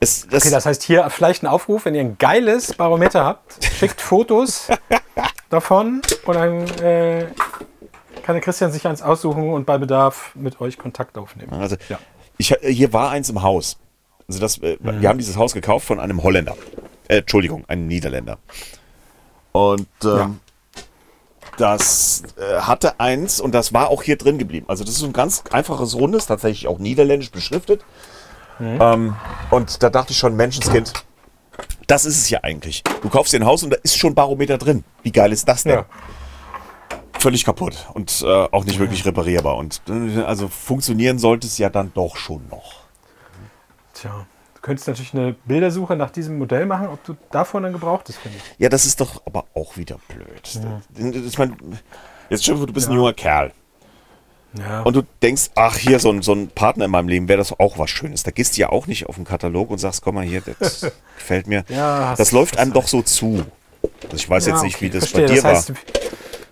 Es, 0.00 0.26
das, 0.28 0.44
Okay, 0.44 0.52
das 0.52 0.64
heißt 0.66 0.82
hier 0.84 1.08
vielleicht 1.10 1.42
ein 1.42 1.46
Aufruf, 1.48 1.84
wenn 1.84 1.94
ihr 1.94 2.02
ein 2.02 2.18
geiles 2.18 2.74
Barometer 2.74 3.24
habt, 3.24 3.64
schickt 3.64 4.00
Fotos 4.00 4.68
davon 5.50 6.02
und 6.24 6.34
dann 6.34 6.68
äh, 6.80 7.26
kann 8.22 8.34
der 8.36 8.40
Christian 8.42 8.70
sich 8.70 8.86
eins 8.86 9.02
aussuchen 9.02 9.50
und 9.52 9.66
bei 9.66 9.78
Bedarf 9.78 10.32
mit 10.34 10.60
euch 10.60 10.78
Kontakt 10.78 11.18
aufnehmen. 11.18 11.52
Also, 11.52 11.76
Ja. 11.88 11.98
ich, 12.36 12.54
hier 12.62 12.92
war 12.92 13.10
eins 13.10 13.28
im 13.30 13.42
Haus. 13.42 13.78
Also 14.28 14.40
das, 14.40 14.58
äh, 14.58 14.76
Mhm. 14.80 15.00
Wir 15.00 15.08
haben 15.08 15.18
dieses 15.18 15.36
Haus 15.36 15.52
gekauft 15.54 15.86
von 15.86 15.98
einem 15.98 16.22
Holländer. 16.22 16.54
Äh, 17.08 17.18
Entschuldigung, 17.18 17.64
einem 17.68 17.86
Niederländer. 17.88 18.38
Und 19.52 19.88
ähm, 20.04 20.08
Ja. 20.16 20.30
das 21.56 22.22
äh, 22.36 22.60
hatte 22.60 23.00
eins 23.00 23.40
und 23.40 23.52
das 23.52 23.72
war 23.72 23.88
auch 23.88 24.02
hier 24.02 24.16
drin 24.16 24.38
geblieben. 24.38 24.66
Also 24.68 24.84
das 24.84 24.94
ist 24.94 25.00
so 25.00 25.06
ein 25.06 25.12
ganz 25.12 25.42
einfaches 25.50 25.94
Rundes, 25.96 26.26
tatsächlich 26.26 26.68
auch 26.68 26.78
niederländisch 26.78 27.30
beschriftet. 27.30 27.82
Mhm. 28.58 28.78
Ähm, 28.80 29.16
und 29.50 29.82
da 29.82 29.90
dachte 29.90 30.12
ich 30.12 30.18
schon, 30.18 30.36
Menschenskind, 30.36 30.92
das 31.86 32.04
ist 32.04 32.18
es 32.18 32.30
ja 32.30 32.40
eigentlich. 32.42 32.82
Du 33.02 33.08
kaufst 33.08 33.32
dir 33.32 33.40
ein 33.40 33.46
Haus 33.46 33.62
und 33.62 33.70
da 33.70 33.76
ist 33.82 33.96
schon 33.96 34.14
Barometer 34.14 34.58
drin. 34.58 34.84
Wie 35.02 35.12
geil 35.12 35.32
ist 35.32 35.48
das 35.48 35.64
denn? 35.64 35.74
Ja. 35.74 35.86
Völlig 37.18 37.44
kaputt 37.44 37.88
und 37.94 38.22
äh, 38.22 38.26
auch 38.26 38.64
nicht 38.64 38.78
wirklich 38.78 39.04
reparierbar. 39.04 39.56
Und 39.56 39.82
äh, 39.88 40.22
also 40.22 40.48
funktionieren 40.48 41.18
sollte 41.18 41.46
es 41.46 41.58
ja 41.58 41.68
dann 41.68 41.92
doch 41.94 42.16
schon 42.16 42.46
noch. 42.48 42.82
Tja, 43.94 44.26
du 44.54 44.60
könntest 44.60 44.86
natürlich 44.86 45.14
eine 45.14 45.32
Bildersuche 45.32 45.96
nach 45.96 46.10
diesem 46.10 46.38
Modell 46.38 46.66
machen, 46.66 46.88
ob 46.88 47.02
du 47.04 47.16
davon 47.32 47.64
ein 47.64 47.72
gebrauchtes 47.72 48.16
findest. 48.16 48.44
Ja, 48.58 48.68
das 48.68 48.86
ist 48.86 49.00
doch 49.00 49.22
aber 49.26 49.46
auch 49.54 49.76
wieder 49.76 49.98
blöd. 50.06 50.60
Ich 51.26 51.38
meine, 51.38 51.56
jetzt 52.30 52.44
schon, 52.44 52.64
du 52.64 52.72
bist 52.72 52.88
ein 52.88 52.94
junger 52.94 53.14
Kerl 53.14 53.52
Ja. 54.56 54.80
und 54.82 54.96
du 54.96 55.02
denkst, 55.22 55.50
ach, 55.56 55.76
hier 55.76 55.98
so 56.00 56.10
ein, 56.10 56.22
so 56.22 56.32
ein 56.32 56.48
Partner 56.48 56.86
in 56.86 56.90
meinem 56.90 57.08
Leben 57.08 57.28
wäre 57.28 57.36
das 57.38 57.58
auch 57.60 57.78
was 57.78 57.90
Schönes. 57.90 58.22
Da 58.22 58.30
gehst 58.30 58.56
du 58.56 58.62
ja 58.62 58.70
auch 58.70 58.86
nicht 58.86 59.06
auf 59.06 59.16
den 59.16 59.24
Katalog 59.26 59.70
und 59.70 59.78
sagst, 59.78 60.00
komm 60.02 60.14
mal 60.14 60.24
hier, 60.24 60.42
das 60.58 60.86
gefällt 61.18 61.46
mir. 61.46 61.64
Ja, 61.68 62.14
das 62.16 62.32
läuft 62.32 62.58
einem 62.58 62.72
doch 62.72 62.88
so 62.88 63.02
zu. 63.02 63.44
Also 64.04 64.16
ich 64.16 64.28
weiß 64.28 64.46
jetzt 64.46 64.56
Ja, 64.58 64.62
nicht, 64.64 64.76
okay, 64.76 64.86
wie 64.86 64.90
das 64.90 65.10
verstehe. 65.10 65.26
bei 65.26 65.34
dir 65.34 65.42
das 65.42 65.44
heißt, 65.44 65.68
war. 65.70 65.76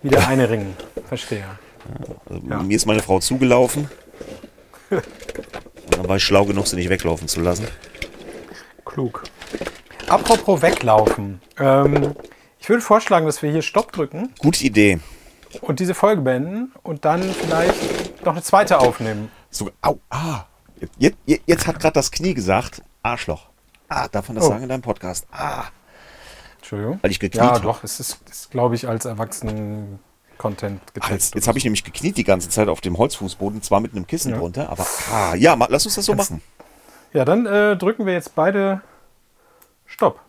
wieder 0.03 0.27
eine 0.27 0.49
Ring. 0.49 0.75
Verstehe. 1.07 1.45
Also. 2.29 2.41
Mir 2.63 2.75
ist 2.75 2.85
meine 2.85 3.01
Frau 3.01 3.19
zugelaufen. 3.19 3.89
Und 4.89 5.03
dann 5.97 6.07
war 6.07 6.17
ich 6.17 6.23
schlau 6.23 6.45
genug, 6.45 6.67
sie 6.67 6.75
nicht 6.75 6.89
weglaufen 6.89 7.27
zu 7.27 7.41
lassen. 7.41 7.67
Klug. 8.85 9.23
Apropos 10.07 10.61
weglaufen. 10.61 11.41
Ähm, 11.59 12.13
ich 12.59 12.69
würde 12.69 12.81
vorschlagen, 12.81 13.25
dass 13.25 13.41
wir 13.41 13.51
hier 13.51 13.61
Stopp 13.61 13.91
drücken 13.91 14.33
Gute 14.39 14.63
Idee. 14.63 14.99
Und 15.61 15.79
diese 15.79 15.93
Folge 15.93 16.21
beenden 16.21 16.71
und 16.83 17.05
dann 17.05 17.21
vielleicht 17.23 18.23
noch 18.25 18.33
eine 18.33 18.41
zweite 18.43 18.79
aufnehmen. 18.79 19.31
So, 19.49 19.69
au, 19.81 19.97
ah. 20.09 20.43
Jetzt, 20.79 20.93
jetzt, 21.25 21.41
jetzt 21.47 21.67
hat 21.67 21.79
gerade 21.79 21.93
das 21.93 22.11
Knie 22.11 22.33
gesagt, 22.33 22.81
Arschloch. 23.03 23.47
Ah, 23.89 24.07
darf 24.07 24.27
man 24.27 24.35
das 24.35 24.45
Oh. 24.45 24.49
sagen 24.49 24.63
in 24.63 24.69
deinem 24.69 24.81
Podcast? 24.81 25.25
Ah, 25.31 25.65
Entschuldigung. 26.57 26.99
weil 27.01 27.11
ich 27.11 27.19
gekniet 27.19 27.41
Ja, 27.43 27.51
habe. 27.51 27.61
doch. 27.61 27.83
Es 27.83 27.99
ist, 27.99 28.19
ist 28.29 28.51
glaube 28.51 28.75
ich, 28.75 28.87
als 28.87 29.05
Erwachsenen-Content 29.05 30.81
Ah, 30.85 30.91
getestet. 30.93 31.11
Jetzt, 31.19 31.35
jetzt 31.35 31.47
habe 31.47 31.57
ich 31.57 31.63
nämlich 31.63 31.83
gekniet 31.83 32.17
die 32.17 32.23
ganze 32.23 32.49
Zeit 32.49 32.67
auf 32.67 32.81
dem 32.81 32.97
Holzfußboden, 32.97 33.61
zwar 33.61 33.79
mit 33.79 33.93
einem 33.93 34.05
Kissen 34.05 34.31
Ja. 34.31 34.37
drunter, 34.37 34.69
aber 34.69 34.85
ah, 35.11 35.33
ja, 35.35 35.57
lass 35.69 35.85
uns 35.85 35.95
das 35.95 36.05
so 36.05 36.13
machen. 36.13 36.41
Ja, 37.13 37.23
dann 37.25 37.45
äh, 37.45 37.77
drücken 37.77 38.05
wir 38.05 38.13
jetzt 38.13 38.35
beide 38.35 38.81
Stopp. 39.85 40.19